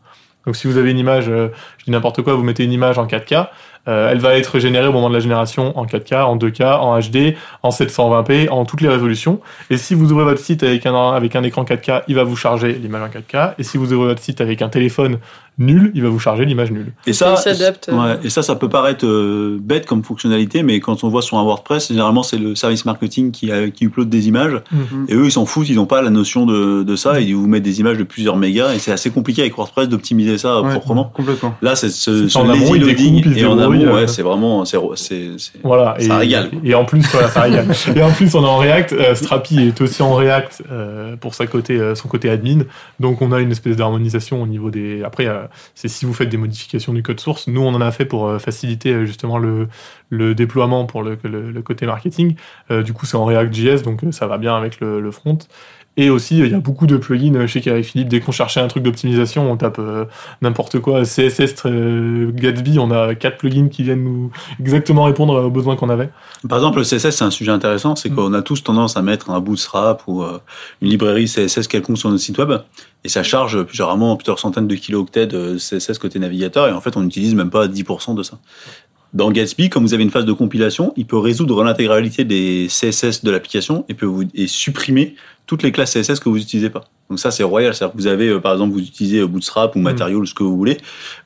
Donc 0.46 0.56
si 0.56 0.66
vous 0.66 0.76
avez 0.76 0.90
une 0.90 0.98
image, 0.98 1.24
je 1.24 1.84
dis 1.86 1.90
n'importe 1.90 2.20
quoi, 2.20 2.34
vous 2.34 2.42
mettez 2.42 2.64
une 2.64 2.72
image 2.72 2.98
en 2.98 3.06
4K, 3.06 3.48
euh, 3.86 4.10
elle 4.10 4.18
va 4.18 4.36
être 4.36 4.58
générée 4.58 4.86
au 4.86 4.92
moment 4.92 5.08
de 5.08 5.14
la 5.14 5.20
génération 5.20 5.76
en 5.78 5.86
4K, 5.86 6.22
en 6.22 6.36
2K, 6.36 6.76
en 6.78 6.98
HD, 6.98 7.36
en 7.62 7.70
720p, 7.70 8.48
en 8.50 8.64
toutes 8.64 8.80
les 8.80 8.88
résolutions. 8.88 9.40
Et 9.70 9.76
si 9.76 9.94
vous 9.94 10.12
ouvrez 10.12 10.24
votre 10.24 10.40
site 10.40 10.62
avec 10.62 10.86
un, 10.86 11.12
avec 11.12 11.36
un 11.36 11.42
écran 11.42 11.64
4K, 11.64 12.02
il 12.08 12.14
va 12.14 12.24
vous 12.24 12.36
charger 12.36 12.72
l'image 12.72 13.02
en 13.02 13.08
4K. 13.08 13.54
Et 13.58 13.62
si 13.62 13.76
vous 13.76 13.92
ouvrez 13.92 14.08
votre 14.08 14.22
site 14.22 14.40
avec 14.40 14.62
un 14.62 14.68
téléphone 14.68 15.18
nul, 15.58 15.92
il 15.94 16.02
va 16.02 16.08
vous 16.08 16.18
charger 16.18 16.44
l'image 16.44 16.70
nulle. 16.72 16.92
Et 17.06 17.12
ça, 17.12 17.34
Il 17.36 17.40
s'adapte, 17.40 17.88
euh. 17.88 17.92
ouais, 17.96 18.18
et 18.24 18.30
ça, 18.30 18.42
ça 18.42 18.56
peut 18.56 18.68
paraître 18.68 19.06
euh, 19.06 19.56
bête 19.60 19.86
comme 19.86 20.02
fonctionnalité, 20.02 20.62
mais 20.62 20.80
quand 20.80 21.04
on 21.04 21.08
voit 21.08 21.22
sur 21.22 21.38
un 21.38 21.44
WordPress, 21.44 21.88
généralement 21.88 22.22
c'est 22.22 22.38
le 22.38 22.54
service 22.54 22.84
marketing 22.84 23.30
qui, 23.30 23.52
a- 23.52 23.70
qui 23.70 23.84
upload 23.84 24.08
des 24.08 24.26
images, 24.28 24.60
Mhm. 24.72 25.06
et 25.08 25.14
eux 25.14 25.26
ils 25.26 25.32
s'en 25.32 25.46
foutent, 25.46 25.68
ils 25.68 25.76
n'ont 25.76 25.86
pas 25.86 26.02
la 26.02 26.10
notion 26.10 26.44
de, 26.46 26.82
de 26.82 26.96
ça, 26.96 27.20
ils 27.20 27.34
vous 27.36 27.46
mettent 27.46 27.62
des 27.62 27.80
images 27.80 27.98
de 27.98 28.02
plusieurs 28.04 28.36
mégas, 28.36 28.74
et 28.74 28.78
c'est 28.78 28.92
assez 28.92 29.10
compliqué 29.10 29.42
avec 29.42 29.54
WordPress 29.56 29.88
d'optimiser 29.88 30.38
ça 30.38 30.60
Ouais, 30.60 30.70
proprement. 30.70 31.04
Complètement. 31.14 31.54
Là, 31.62 31.76
c'est 31.76 31.88
ce, 31.90 32.28
ce 32.28 32.38
en 32.38 32.48
amont, 32.48 32.72
loading, 32.74 33.16
découpe, 33.22 33.36
et 33.36 33.44
en 33.46 33.58
amont, 33.58 33.80
euh. 33.86 33.94
ouais, 33.94 34.06
c'est 34.08 34.22
vraiment, 34.22 34.64
c'est, 34.64 34.78
Voilà. 35.62 35.94
Ça 35.98 36.14
et, 36.16 36.18
régale. 36.18 36.50
Et 36.64 36.74
en 36.74 36.84
plus, 36.84 37.02
voilà, 37.12 37.28
ça 37.28 37.42
régale. 37.42 37.66
et 37.96 38.02
en 38.02 38.10
plus, 38.10 38.34
on 38.34 38.42
est 38.42 38.48
en 38.48 38.58
React. 38.58 38.92
euh, 38.92 39.14
Strapi 39.14 39.60
est 39.60 39.80
aussi 39.80 40.02
en 40.02 40.14
React 40.14 40.62
euh, 40.70 41.16
pour 41.16 41.34
sa 41.34 41.46
côté, 41.46 41.78
euh, 41.78 41.94
son 41.94 42.08
côté 42.08 42.28
admin. 42.30 42.60
Donc, 43.00 43.22
on 43.22 43.32
a 43.32 43.40
une 43.40 43.50
espèce 43.52 43.76
d'harmonisation 43.76 44.42
au 44.42 44.46
niveau 44.46 44.70
des. 44.70 45.02
Après, 45.04 45.26
euh, 45.26 45.42
c'est 45.74 45.88
si 45.88 46.04
vous 46.06 46.12
faites 46.14 46.28
des 46.28 46.36
modifications 46.36 46.92
du 46.92 47.02
code 47.02 47.20
source. 47.20 47.46
Nous, 47.48 47.60
on 47.60 47.74
en 47.74 47.80
a 47.80 47.90
fait 47.92 48.04
pour 48.04 48.26
euh, 48.26 48.38
faciliter 48.38 48.92
euh, 48.92 49.04
justement 49.04 49.38
le, 49.38 49.68
le 50.10 50.34
déploiement 50.34 50.86
pour 50.86 51.02
le, 51.02 51.16
le, 51.24 51.50
le 51.50 51.62
côté 51.62 51.86
marketing. 51.86 52.36
Euh, 52.70 52.82
du 52.82 52.92
coup, 52.92 53.06
c'est 53.06 53.16
en 53.16 53.24
React.js, 53.24 53.82
donc 53.82 54.04
euh, 54.04 54.12
ça 54.12 54.26
va 54.26 54.38
bien 54.38 54.56
avec 54.56 54.80
le, 54.80 55.10
front. 55.10 55.38
Et 55.96 56.10
aussi, 56.10 56.42
euh, 56.42 56.46
il 56.46 56.52
y 56.52 56.54
a 56.56 56.60
beaucoup 56.60 56.88
de 56.88 56.96
plugins 56.96 57.34
euh, 57.36 57.46
chez 57.46 57.60
Carré 57.60 57.84
Philippe. 57.84 58.08
Dès 58.08 58.18
qu'on 58.20 58.32
cherchait 58.32 58.58
un 58.60 58.66
truc 58.66 58.82
d'optimisation, 58.82 59.48
on 59.50 59.56
tape 59.56 59.78
euh, 59.78 60.06
n'importe 60.42 60.80
quoi. 60.80 61.02
CSS, 61.04 61.54
euh, 61.66 62.32
Gatsby, 62.32 62.80
on 62.80 62.90
a 62.90 63.14
quatre 63.14 63.38
plugins 63.38 63.68
qui 63.68 63.84
viennent 63.84 64.02
nous 64.02 64.32
exactement 64.58 65.04
répondre 65.04 65.40
aux 65.44 65.50
besoins 65.50 65.76
qu'on 65.76 65.90
avait. 65.90 66.10
Par 66.48 66.58
exemple, 66.58 66.78
le 66.78 66.84
CSS, 66.84 67.10
c'est 67.10 67.24
un 67.24 67.30
sujet 67.30 67.52
intéressant, 67.52 67.94
c'est 67.94 68.10
Mm. 68.10 68.14
qu'on 68.16 68.32
a 68.32 68.42
tous 68.42 68.64
tendance 68.64 68.96
à 68.96 69.02
mettre 69.02 69.30
un 69.30 69.38
bootstrap 69.40 70.02
ou 70.08 70.22
euh, 70.22 70.38
une 70.82 70.88
librairie 70.88 71.26
CSS 71.26 71.68
quelconque 71.68 71.98
sur 71.98 72.10
notre 72.10 72.22
site 72.22 72.38
web, 72.38 72.52
et 73.04 73.08
ça 73.08 73.22
charge 73.22 73.66
généralement 73.70 74.16
plusieurs 74.16 74.38
centaines 74.38 74.66
de 74.66 74.74
kilooctets 74.74 75.26
de 75.26 75.56
CSS 75.56 75.98
côté 75.98 76.18
navigateur, 76.18 76.68
et 76.68 76.72
en 76.72 76.80
fait, 76.80 76.96
on 76.96 77.02
n'utilise 77.02 77.34
même 77.34 77.50
pas 77.50 77.68
10% 77.68 78.14
de 78.14 78.22
ça. 78.22 78.38
Dans 79.12 79.30
Gatsby, 79.30 79.70
comme 79.70 79.84
vous 79.84 79.94
avez 79.94 80.02
une 80.02 80.10
phase 80.10 80.24
de 80.24 80.32
compilation, 80.32 80.92
il 80.96 81.06
peut 81.06 81.18
résoudre 81.18 81.62
l'intégralité 81.62 82.24
des 82.24 82.66
CSS 82.68 83.22
de 83.22 83.30
l'application 83.30 83.84
et 83.88 83.94
peut 83.94 84.06
vous 84.06 84.24
et 84.34 84.48
supprimer 84.48 85.14
toutes 85.46 85.62
les 85.62 85.70
classes 85.70 85.92
CSS 85.92 86.18
que 86.18 86.28
vous 86.28 86.38
n'utilisez 86.38 86.70
pas. 86.70 86.84
Donc 87.08 87.20
ça, 87.20 87.30
c'est 87.30 87.44
royal. 87.44 87.72
C'est-à-dire 87.74 87.92
que 87.92 87.98
vous 87.98 88.08
avez, 88.08 88.28
euh, 88.28 88.40
par 88.40 88.52
exemple, 88.52 88.72
vous 88.72 88.80
utilisez 88.80 89.20
euh, 89.20 89.28
Bootstrap 89.28 89.76
ou 89.76 89.78
Material 89.78 90.16
ou 90.16 90.26
ce 90.26 90.34
que 90.34 90.42
vous 90.42 90.56
voulez, 90.56 90.78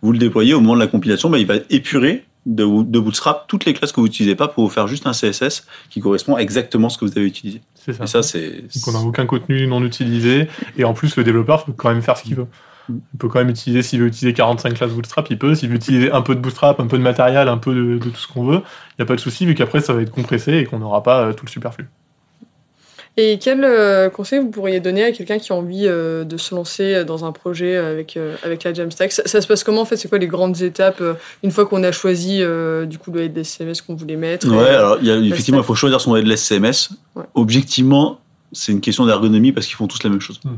vous 0.02 0.12
le 0.12 0.18
déployez 0.18 0.52
au 0.52 0.60
moment 0.60 0.74
de 0.74 0.80
la 0.80 0.86
compilation, 0.86 1.30
bah, 1.30 1.38
il 1.38 1.46
va 1.46 1.54
épurer 1.70 2.24
de, 2.46 2.64
de 2.64 2.98
Bootstrap 2.98 3.46
toutes 3.48 3.64
les 3.64 3.74
classes 3.74 3.92
que 3.92 4.00
vous 4.00 4.06
n'utilisez 4.06 4.34
pas 4.34 4.48
pour 4.48 4.64
vous 4.64 4.70
faire 4.70 4.86
juste 4.86 5.06
un 5.06 5.12
CSS 5.12 5.66
qui 5.90 6.00
correspond 6.00 6.38
exactement 6.38 6.88
à 6.88 6.90
ce 6.90 6.98
que 6.98 7.04
vous 7.04 7.16
avez 7.16 7.26
utilisé. 7.26 7.60
C'est 7.74 7.92
ça. 7.92 8.04
Et 8.04 8.06
ça, 8.06 8.22
c'est... 8.22 8.62
Donc 8.62 8.88
on 8.88 8.92
n'a 8.92 9.00
aucun 9.00 9.26
contenu 9.26 9.66
non 9.66 9.84
utilisé. 9.84 10.48
Et 10.76 10.84
en 10.84 10.94
plus, 10.94 11.16
le 11.16 11.24
développeur 11.24 11.64
peut 11.64 11.72
quand 11.72 11.90
même 11.90 12.02
faire 12.02 12.16
ce 12.16 12.22
qu'il 12.22 12.36
veut. 12.36 12.46
Il 12.88 13.18
peut 13.18 13.28
quand 13.28 13.38
même 13.38 13.50
utiliser, 13.50 13.82
s'il 13.82 14.00
veut 14.00 14.06
utiliser 14.06 14.32
45 14.32 14.72
classes 14.74 14.92
Bootstrap, 14.92 15.28
il 15.30 15.38
peut. 15.38 15.54
S'il 15.54 15.68
veut 15.68 15.76
utiliser 15.76 16.10
un 16.10 16.22
peu 16.22 16.34
de 16.34 16.40
Bootstrap, 16.40 16.80
un 16.80 16.86
peu 16.86 16.96
de 16.96 17.02
matériel, 17.02 17.48
un 17.48 17.58
peu 17.58 17.74
de, 17.74 17.98
de 17.98 18.10
tout 18.10 18.16
ce 18.16 18.26
qu'on 18.26 18.44
veut, 18.44 18.62
il 18.62 19.00
n'y 19.00 19.02
a 19.02 19.06
pas 19.06 19.14
de 19.14 19.20
souci, 19.20 19.44
vu 19.44 19.54
qu'après, 19.54 19.80
ça 19.80 19.92
va 19.92 20.00
être 20.00 20.10
compressé 20.10 20.54
et 20.54 20.64
qu'on 20.64 20.78
n'aura 20.78 21.02
pas 21.02 21.20
euh, 21.20 21.32
tout 21.34 21.44
le 21.44 21.50
superflu. 21.50 21.86
Et 23.20 23.38
quel 23.42 23.64
euh, 23.64 24.08
conseil 24.10 24.38
vous 24.38 24.48
pourriez 24.50 24.78
donner 24.78 25.02
à 25.02 25.10
quelqu'un 25.10 25.38
qui 25.40 25.52
a 25.52 25.56
envie 25.56 25.86
euh, 25.86 26.22
de 26.22 26.36
se 26.36 26.54
lancer 26.54 27.04
dans 27.04 27.24
un 27.24 27.32
projet 27.32 27.76
avec, 27.76 28.16
euh, 28.16 28.36
avec 28.44 28.62
la 28.62 28.72
Jamstack? 28.72 29.10
Ça, 29.10 29.22
ça 29.26 29.40
se 29.40 29.46
passe 29.48 29.64
comment 29.64 29.80
en 29.80 29.84
fait? 29.84 29.96
C'est 29.96 30.08
quoi 30.08 30.18
les 30.18 30.28
grandes 30.28 30.62
étapes 30.62 31.02
une 31.42 31.50
fois 31.50 31.66
qu'on 31.66 31.82
a 31.82 31.90
choisi 31.90 32.42
du 32.86 32.98
coup 32.98 33.10
le 33.10 33.28
SMS 33.36 33.82
qu'on 33.82 33.96
voulait 33.96 34.14
mettre? 34.14 34.48
Ouais, 34.48 34.72
et- 34.72 34.76
alors 34.76 34.98
il 35.00 35.08
y 35.08 35.10
a, 35.10 35.16
effectivement, 35.16 35.60
il 35.60 35.66
faut 35.66 35.74
choisir 35.74 36.00
son 36.00 36.14
headless 36.14 36.44
CMS. 36.44 36.90
Ouais. 37.16 37.24
Objectivement, 37.34 38.20
c'est 38.52 38.70
une 38.70 38.80
question 38.80 39.04
d'ergonomie 39.04 39.50
parce 39.50 39.66
qu'ils 39.66 39.74
font 39.76 39.88
tous 39.88 40.02
la 40.04 40.10
même 40.10 40.20
chose. 40.20 40.38
Mm. 40.44 40.50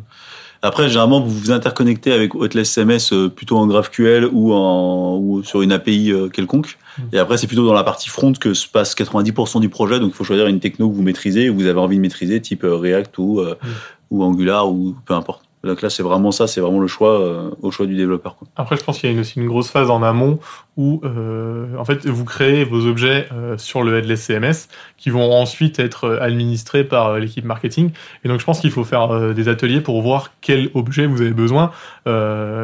Après, 0.62 0.88
généralement, 0.88 1.20
vous 1.20 1.30
vous 1.30 1.50
interconnectez 1.52 2.12
avec 2.12 2.32
Headless 2.34 2.70
CMS 2.70 3.12
euh, 3.12 3.28
plutôt 3.28 3.56
en 3.56 3.66
GraphQL 3.66 4.28
ou, 4.30 4.52
en, 4.52 5.16
ou 5.16 5.42
sur 5.42 5.62
une 5.62 5.72
API 5.72 6.12
euh, 6.12 6.28
quelconque. 6.28 6.76
Mm. 6.98 7.02
Et 7.14 7.18
après, 7.18 7.38
c'est 7.38 7.46
plutôt 7.46 7.66
dans 7.66 7.72
la 7.72 7.84
partie 7.84 8.10
front 8.10 8.32
que 8.34 8.52
se 8.52 8.68
passe 8.68 8.94
90% 8.94 9.60
du 9.60 9.70
projet. 9.70 9.98
Donc, 10.00 10.10
il 10.10 10.14
faut 10.14 10.24
choisir 10.24 10.46
une 10.48 10.60
techno 10.60 10.90
que 10.90 10.94
vous 10.94 11.02
maîtrisez 11.02 11.48
ou 11.48 11.54
vous 11.54 11.66
avez 11.66 11.80
envie 11.80 11.96
de 11.96 12.02
maîtriser, 12.02 12.40
type 12.42 12.64
euh, 12.64 12.76
React 12.76 13.18
ou, 13.18 13.40
euh, 13.40 13.54
Mm. 13.62 13.68
ou 14.10 14.24
Angular 14.24 14.70
ou 14.70 14.94
peu 15.06 15.14
importe. 15.14 15.44
Donc 15.62 15.82
là, 15.82 15.90
c'est 15.90 16.02
vraiment 16.02 16.30
ça, 16.30 16.46
c'est 16.46 16.60
vraiment 16.60 16.80
le 16.80 16.86
choix 16.86 17.20
euh, 17.20 17.50
au 17.60 17.70
choix 17.70 17.86
du 17.86 17.94
développeur. 17.94 18.36
Quoi. 18.36 18.48
Après, 18.56 18.76
je 18.76 18.84
pense 18.84 18.98
qu'il 18.98 19.12
y 19.12 19.16
a 19.16 19.20
aussi 19.20 19.38
une 19.38 19.46
grosse 19.46 19.70
phase 19.70 19.90
en 19.90 20.02
amont 20.02 20.38
où, 20.76 21.02
euh, 21.04 21.76
en 21.76 21.84
fait, 21.84 22.06
vous 22.06 22.24
créez 22.24 22.64
vos 22.64 22.86
objets 22.86 23.28
euh, 23.32 23.58
sur 23.58 23.82
le 23.82 23.98
headless 23.98 24.22
CMS 24.22 24.68
qui 24.96 25.10
vont 25.10 25.32
ensuite 25.32 25.78
être 25.78 26.18
administrés 26.20 26.84
par 26.84 27.18
l'équipe 27.18 27.44
marketing. 27.44 27.90
Et 28.24 28.28
donc, 28.28 28.40
je 28.40 28.44
pense 28.46 28.60
qu'il 28.60 28.70
faut 28.70 28.84
faire 28.84 29.34
des 29.34 29.48
ateliers 29.48 29.82
pour 29.82 30.00
voir 30.00 30.32
quel 30.40 30.70
objet 30.74 31.06
vous 31.06 31.20
avez 31.20 31.32
besoin, 31.32 31.72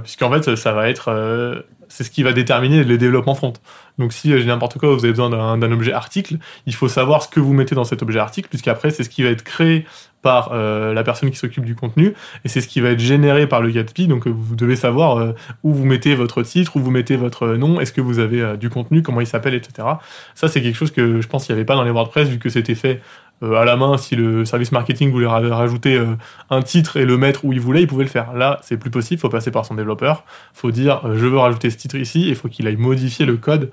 puisqu'en 0.03 0.31
fait, 0.31 0.57
ça 0.57 0.73
va 0.73 0.89
être 0.89 1.65
c'est 1.89 2.05
ce 2.05 2.11
qui 2.11 2.23
va 2.23 2.33
déterminer 2.33 2.85
les 2.85 2.99
développements 2.99 3.35
front. 3.35 3.53
Donc 3.99 4.13
si 4.13 4.33
euh, 4.33 4.39
j'ai 4.39 4.47
n'importe 4.47 4.79
quoi, 4.79 4.95
vous 4.95 5.05
avez 5.05 5.13
besoin 5.13 5.57
d'un 5.57 5.73
objet 5.73 5.93
article, 5.93 6.37
il 6.67 6.75
faut 6.75 6.89
savoir 6.89 7.23
ce 7.23 7.29
que 7.29 7.41
vous 7.41 7.53
mettez 7.53 7.75
dans 7.75 7.85
cet 7.85 8.03
objet 8.03 8.19
article, 8.19 8.49
puisqu'après 8.49 8.91
c'est 8.91 9.05
ce 9.05 9.09
qui 9.09 9.23
va 9.23 9.31
être 9.31 9.43
créé 9.43 9.87
par 10.23 10.51
euh, 10.53 10.93
la 10.93 11.05
personne 11.05 11.31
qui 11.31 11.37
s'occupe 11.37 11.65
du 11.65 11.75
contenu, 11.75 12.15
et 12.45 12.49
c'est 12.49 12.61
ce 12.61 12.69
qui 12.69 12.81
va 12.81 12.91
être 12.91 13.01
généré 13.01 13.47
par 13.47 13.61
le 13.61 13.71
Gatsby. 13.71 14.09
Donc 14.09 14.27
euh, 14.27 14.31
vous 14.31 14.57
devez 14.57 14.77
savoir 14.77 15.35
où 15.63 15.73
vous 15.73 15.85
mettez 15.85 16.15
votre 16.15 16.43
titre, 16.43 16.77
où 16.77 16.81
vous 16.81 16.91
mettez 16.91 17.17
votre 17.17 17.49
nom, 17.55 17.81
est-ce 17.81 17.93
que 17.93 18.01
vous 18.01 18.19
avez 18.19 18.57
du 18.57 18.69
contenu, 18.71 19.03
comment 19.03 19.21
il 19.21 19.27
s'appelle, 19.27 19.55
etc. 19.55 19.89
Ça 20.35 20.49
c'est 20.49 20.63
quelque 20.63 20.77
chose 20.77 20.91
que 20.91 21.21
je 21.21 21.29
pense 21.29 21.47
qu'il 21.47 21.55
n'y 21.55 21.59
avait 21.59 21.67
pas 21.67 21.77
dans 21.77 21.85
les 21.85 21.91
WordPress, 21.91 22.29
vu 22.29 22.39
que 22.39 22.49
c'était 22.49 22.75
fait 22.75 23.01
à 23.43 23.65
la 23.65 23.77
main. 23.77 23.99
Si 23.99 24.17
le 24.17 24.45
service 24.45 24.73
marketing 24.73 25.11
voulait 25.11 25.27
ra- 25.27 25.41
rajouter 25.41 25.97
euh, 25.97 26.17
un 26.51 26.63
titre 26.63 26.97
et 26.97 27.05
le 27.05 27.17
mettre 27.19 27.45
où 27.45 27.53
il 27.53 27.61
voulait, 27.61 27.83
il 27.83 27.87
pouvait 27.87 28.05
le 28.05 28.11
faire. 28.11 28.33
Là, 28.33 28.59
c'est 28.63 28.77
plus 28.77 28.91
possible, 28.91 29.21
faut 29.21 29.29
passer 29.29 29.51
par 29.51 29.65
son 29.67 29.75
développeur, 29.75 30.25
faut 30.55 30.71
dire 30.71 31.03
euh, 31.05 31.17
je 31.19 31.27
veux 31.27 31.39
rajouter 31.39 31.71
ce 31.71 31.77
titre 31.77 31.97
ici, 31.97 32.27
et 32.27 32.31
il 32.31 32.37
faut 32.37 32.49
qu'il 32.49 32.67
aille 32.67 32.77
modifier 32.77 33.27
le 33.27 33.37
code. 33.37 33.71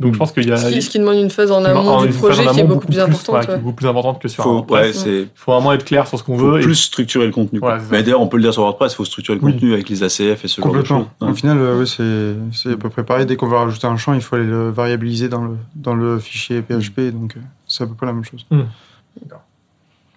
Donc 0.00 0.14
je 0.14 0.18
pense 0.18 0.32
qu'il 0.32 0.48
y 0.48 0.52
a 0.52 0.56
Ce 0.56 0.68
qui, 0.70 0.80
ce 0.80 0.88
qui 0.88 0.98
demande 0.98 1.16
une 1.18 1.28
phase 1.30 1.52
en 1.52 1.62
amont 1.64 1.80
en- 1.86 2.04
du 2.06 2.12
projet 2.12 2.46
qui 2.46 2.60
est 2.60 2.64
beaucoup 2.64 2.86
plus 2.86 2.98
importante. 2.98 3.34
ouais, 3.36 3.40
qui 3.44 3.50
est 3.50 3.54
ouais. 3.54 3.60
beaucoup 3.60 3.76
plus 3.76 3.86
importante 3.86 4.18
que 4.20 4.28
sur 4.28 4.40
un 4.40 4.44
Faut, 4.44 4.52
WordPress. 4.54 4.86
ouais, 4.86 4.92
c'est 5.04 5.20
Il 5.22 5.28
faut 5.34 5.52
vraiment 5.52 5.72
être 5.74 5.84
clair 5.84 6.06
sur 6.08 6.18
ce 6.18 6.24
qu'on 6.24 6.38
faut 6.38 6.52
veut. 6.52 6.60
et- 6.60 6.62
plus 6.62 6.74
structurer 6.74 7.26
le 7.26 7.32
contenu. 7.32 7.60
Mais 7.90 8.02
d'ailleurs, 8.02 8.22
on 8.22 8.26
peut 8.26 8.38
le 8.38 8.42
dire 8.44 8.52
sur 8.54 8.62
WordPress, 8.62 8.92
il 8.92 8.96
faut 8.96 9.04
structurer 9.04 9.38
le 9.38 9.44
Oui. 9.44 9.52
contenu 9.52 9.74
avec 9.74 9.88
les 9.90 10.02
ACF 10.02 10.44
et 10.44 10.48
ce 10.48 10.60
genre 10.62 10.72
de 10.72 10.82
choses. 10.84 11.04
hein. 11.20 11.28
Au 11.30 11.34
final, 11.34 11.58
euh, 11.58 11.84
c'est 11.84 12.34
c'est 12.52 12.72
à 12.72 12.76
peu 12.76 12.88
près 12.88 13.04
pareil. 13.04 13.26
Dès 13.26 13.36
qu'on 13.36 13.46
va 13.48 13.58
rajouter 13.60 13.86
un 13.86 13.96
champ, 13.98 14.14
il 14.14 14.22
faut 14.22 14.36
aller 14.36 14.46
le 14.46 14.70
variabiliser 14.70 15.28
dans 15.28 15.44
le, 15.44 15.56
dans 15.74 15.94
le 15.94 16.18
fichier 16.18 16.62
PHP. 16.62 17.10
Donc, 17.12 17.36
euh, 17.36 17.40
c'est 17.68 17.84
à 17.84 17.86
peu 17.86 17.94
près 17.94 18.06
la 18.06 18.14
même 18.14 18.24
chose. 18.24 18.46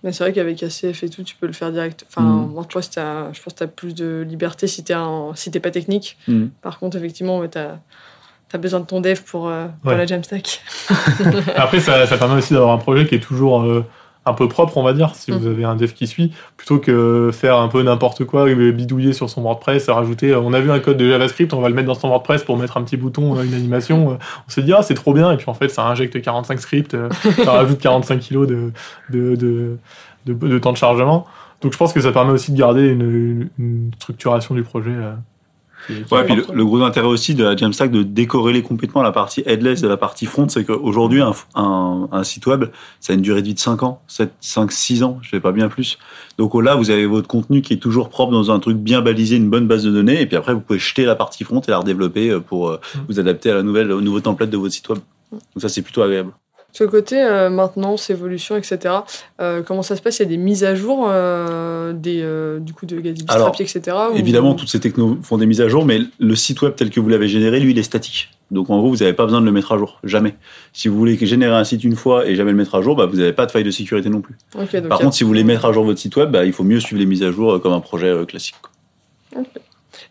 Mais 0.05 0.11
c'est 0.11 0.23
vrai 0.25 0.33
qu'avec 0.33 0.61
ACF 0.61 1.03
et 1.03 1.09
tout, 1.09 1.23
tu 1.23 1.35
peux 1.35 1.47
le 1.47 1.53
faire 1.53 1.71
direct. 1.71 2.05
Enfin, 2.09 2.21
Mm. 2.27 2.53
WordPress, 2.53 2.89
t'as- 2.89 3.31
je 3.31 3.41
pense 3.41 3.53
que 3.53 3.59
tu 3.59 3.63
as 3.63 3.67
plus 3.67 3.95
de 3.95 4.25
liberté 4.27 4.67
si 4.67 4.83
tu 4.83 4.93
si 5.35 5.49
t'es 5.51 5.59
pas 5.61 5.71
technique. 5.71 6.17
Mm. 6.27 6.47
Par 6.61 6.79
contre, 6.79 6.97
effectivement, 6.97 7.41
tu 7.47 7.57
as, 7.57 7.79
besoin 8.57 8.79
de 8.79 8.85
ton 8.85 9.01
dev 9.01 9.19
pour, 9.25 9.47
euh, 9.49 9.67
pour 9.81 9.91
Ouais. 9.91 9.97
la 9.97 10.05
Jamstack. 10.05 10.61
Après, 11.55 11.79
ça, 11.79 12.05
ça 12.05 12.17
permet 12.17 12.35
aussi 12.37 12.53
d'avoir 12.53 12.71
un 12.73 12.77
projet 12.77 13.05
qui 13.07 13.15
est 13.15 13.19
toujours 13.19 13.61
euh, 13.61 13.83
un 14.25 14.33
peu 14.33 14.47
propre, 14.47 14.77
on 14.77 14.83
va 14.83 14.93
dire, 14.93 15.15
si 15.15 15.31
Mm. 15.31 15.35
vous 15.35 15.47
avez 15.47 15.63
un 15.65 15.75
dev 15.75 15.91
qui 15.91 16.07
suit, 16.07 16.31
plutôt 16.55 16.79
que 16.79 17.29
faire 17.33 17.57
un 17.57 17.67
peu 17.67 17.81
n'importe 17.83 18.23
quoi, 18.23 18.49
et 18.49 18.71
bidouiller 18.71 19.11
sur 19.13 19.29
son 19.29 19.41
WordPress, 19.41 19.89
rajouter, 19.89 20.31
euh, 20.31 20.39
on 20.39 20.53
a 20.53 20.61
vu 20.61 20.71
un 20.71 20.79
code 20.79 20.95
de 20.97 21.09
JavaScript, 21.09 21.53
on 21.53 21.59
va 21.59 21.67
le 21.69 21.75
mettre 21.75 21.87
dans 21.87 21.93
son 21.93 22.07
WordPress 22.07 22.43
pour 22.43 22.57
mettre 22.57 22.77
un 22.77 22.83
petit 22.83 22.95
bouton, 22.97 23.37
euh, 23.37 23.43
une 23.43 23.53
animation, 23.53 24.11
euh, 24.11 24.15
on 24.47 24.49
se 24.51 24.61
dit, 24.61 24.71
ah, 24.73 24.81
c'est 24.81 24.93
trop 24.93 25.13
bien, 25.13 25.29
et 25.31 25.35
puis 25.37 25.49
en 25.49 25.53
fait, 25.53 25.67
ça 25.69 25.85
injecte 25.87 26.21
45 26.21 26.59
scripts, 26.59 26.93
euh, 26.93 27.09
ça 27.43 27.51
rajoute 27.51 27.79
45 27.79 28.19
kilos 28.19 28.47
de, 28.47 28.71
de, 29.09 29.35
de, 29.35 29.77
de, 30.25 30.33
de 30.33 30.59
temps 30.59 30.71
de 30.71 30.77
chargement. 30.77 31.25
Donc 31.61 31.71
je 31.73 31.77
pense 31.77 31.91
que 31.93 31.99
ça 32.01 32.11
permet 32.11 32.31
aussi 32.31 32.51
de 32.53 32.57
garder 32.57 32.87
une, 32.87 33.01
une- 33.01 33.49
une 33.59 33.91
structuration 33.97 34.53
du 34.55 34.63
projet. 34.63 34.91
euh, 34.91 35.13
Ouais, 36.11 36.23
puis 36.23 36.35
le, 36.35 36.65
gros 36.65 36.81
intérêt 36.81 37.07
aussi 37.07 37.35
de 37.35 37.43
la 37.43 37.55
Jamstack 37.55 37.91
de 37.91 38.03
décorréler 38.03 38.61
complètement 38.61 39.01
la 39.01 39.11
partie 39.11 39.43
headless 39.45 39.81
de 39.81 39.87
la 39.87 39.97
partie 39.97 40.25
front, 40.25 40.47
c'est 40.47 40.63
qu'aujourd'hui, 40.63 41.21
un, 41.21 41.33
un, 41.55 42.07
un 42.11 42.23
site 42.23 42.45
web, 42.45 42.65
ça 42.99 43.13
a 43.13 43.15
une 43.15 43.21
durée 43.21 43.41
de 43.41 43.47
vie 43.47 43.53
de 43.53 43.59
5 43.59 43.83
ans, 43.83 44.01
7, 44.07 44.31
5, 44.39 44.71
6 44.71 45.03
ans, 45.03 45.19
je 45.21 45.31
sais 45.31 45.39
pas 45.39 45.51
bien 45.51 45.67
plus. 45.67 45.97
Donc 46.37 46.55
là, 46.61 46.75
vous 46.75 46.89
avez 46.89 47.05
votre 47.05 47.27
contenu 47.27 47.61
qui 47.61 47.73
est 47.73 47.77
toujours 47.77 48.09
propre 48.09 48.31
dans 48.31 48.51
un 48.51 48.59
truc 48.59 48.77
bien 48.77 49.01
balisé, 49.01 49.35
une 49.35 49.49
bonne 49.49 49.67
base 49.67 49.83
de 49.83 49.91
données, 49.91 50.21
et 50.21 50.25
puis 50.25 50.37
après, 50.37 50.53
vous 50.53 50.61
pouvez 50.61 50.79
jeter 50.79 51.05
la 51.05 51.15
partie 51.15 51.43
front 51.43 51.59
et 51.59 51.71
la 51.71 51.79
redévelopper 51.79 52.29
euh, 52.29 52.39
pour 52.39 52.69
euh, 52.69 52.79
Mm. 52.95 52.99
vous 53.07 53.19
adapter 53.19 53.49
à 53.51 53.55
la 53.55 53.63
nouvelle, 53.63 53.91
au 53.91 54.01
nouveau 54.01 54.19
template 54.19 54.49
de 54.49 54.57
votre 54.57 54.73
site 54.73 54.89
web. 54.89 54.99
Donc 55.31 55.41
ça, 55.61 55.69
c'est 55.69 55.81
plutôt 55.81 56.01
agréable. 56.01 56.31
Ce 56.75 56.83
côté 56.83 57.21
euh, 57.21 57.51
maintenance, 57.51 58.09
évolution, 58.09 58.55
etc. 58.57 58.79
euh, 59.39 59.61
comment 59.61 59.83
ça 59.83 59.95
se 59.95 60.01
passe? 60.01 60.17
Il 60.17 60.23
y 60.23 60.25
a 60.25 60.29
des 60.29 60.37
mises 60.37 60.63
à 60.63 60.73
jour 60.73 61.05
euh, 61.07 61.93
des, 61.93 62.21
euh, 62.23 62.57
du 62.59 62.73
coup 62.73 62.87
de 62.87 62.99
Gatsby, 62.99 63.25
etc. 63.61 63.95
ou- 64.11 64.17
Évidemment, 64.17 64.55
toutes 64.55 64.69
ces 64.69 64.79
technos 64.79 65.19
font 65.21 65.37
des 65.37 65.45
mises 65.45 65.61
à 65.61 65.67
jour, 65.67 65.85
mais 65.85 65.99
le 66.19 66.35
site 66.35 66.61
web 66.63 66.73
tel 66.75 66.89
que 66.89 66.99
vous 66.99 67.09
l'avez 67.09 67.27
généré, 67.27 67.59
lui, 67.59 67.71
il 67.73 67.77
est 67.79 67.83
statique. 67.83 68.31
Donc 68.49 68.71
en 68.71 68.79
gros, 68.79 68.89
vous 68.89 68.97
n'avez 68.97 69.13
pas 69.13 69.23
besoin 69.25 69.39
de 69.39 69.45
le 69.45 69.51
mettre 69.51 69.71
à 69.71 69.77
jour, 69.77 69.99
jamais. 70.03 70.33
Si 70.73 70.87
vous 70.87 70.97
voulez 70.97 71.15
générer 71.23 71.53
un 71.55 71.63
site 71.63 71.83
une 71.83 71.95
fois 71.95 72.25
et 72.27 72.35
jamais 72.35 72.51
le 72.51 72.57
mettre 72.57 72.73
à 72.75 72.81
jour, 72.81 72.95
bah, 72.95 73.05
vous 73.05 73.17
n'avez 73.17 73.33
pas 73.33 73.45
de 73.45 73.51
faille 73.51 73.63
de 73.63 73.71
sécurité 73.71 74.09
non 74.09 74.21
plus. 74.21 74.35
Par 74.89 74.97
contre, 75.05 75.15
si 75.15 75.23
vous 75.23 75.27
voulez 75.29 75.43
mettre 75.43 75.65
à 75.65 75.73
jour 75.73 75.83
votre 75.85 75.99
site 75.99 76.15
web, 76.15 76.31
bah, 76.31 76.43
il 76.43 76.53
faut 76.53 76.63
mieux 76.63 76.79
suivre 76.79 76.99
les 76.99 77.05
mises 77.05 77.21
à 77.23 77.31
jour 77.31 77.61
comme 77.61 77.73
un 77.73 77.79
projet 77.81 78.25
classique. 78.27 78.55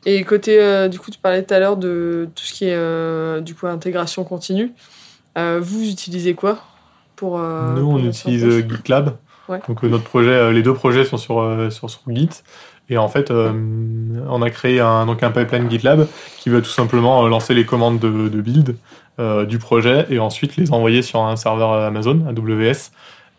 Et 0.06 0.22
côté, 0.24 0.88
du 0.88 0.98
coup, 0.98 1.10
tu 1.10 1.18
parlais 1.18 1.42
tout 1.42 1.54
à 1.54 1.58
l'heure 1.58 1.76
de 1.76 2.28
tout 2.34 2.44
ce 2.44 2.52
qui 2.52 2.66
est 2.66 3.40
du 3.42 3.54
coup 3.54 3.66
intégration 3.66 4.24
continue. 4.24 4.72
Euh, 5.38 5.60
vous 5.62 5.88
utilisez 5.88 6.34
quoi 6.34 6.58
pour 7.16 7.38
euh, 7.38 7.74
Nous, 7.74 7.82
pour 7.82 7.94
on 7.94 8.04
utilise 8.04 8.44
euh, 8.44 8.60
GitLab. 8.68 9.16
Ouais. 9.48 9.60
Donc, 9.66 9.82
notre 9.82 10.04
projet, 10.04 10.52
les 10.52 10.62
deux 10.62 10.74
projets 10.74 11.04
sont 11.04 11.16
sur, 11.16 11.68
sur, 11.70 11.90
sur 11.90 12.00
Git. 12.08 12.42
Et 12.88 12.98
en 12.98 13.08
fait, 13.08 13.30
euh, 13.30 13.52
on 14.28 14.42
a 14.42 14.50
créé 14.50 14.80
un, 14.80 15.06
donc 15.06 15.22
un 15.22 15.30
pipeline 15.30 15.70
GitLab 15.70 16.06
qui 16.38 16.50
va 16.50 16.60
tout 16.60 16.70
simplement 16.70 17.26
lancer 17.26 17.54
les 17.54 17.64
commandes 17.64 17.98
de, 17.98 18.28
de 18.28 18.40
build 18.40 18.76
euh, 19.18 19.46
du 19.46 19.58
projet 19.58 20.06
et 20.10 20.18
ensuite 20.18 20.56
les 20.56 20.72
envoyer 20.72 21.02
sur 21.02 21.20
un 21.20 21.36
serveur 21.36 21.72
Amazon, 21.72 22.22
AWS. 22.28 22.90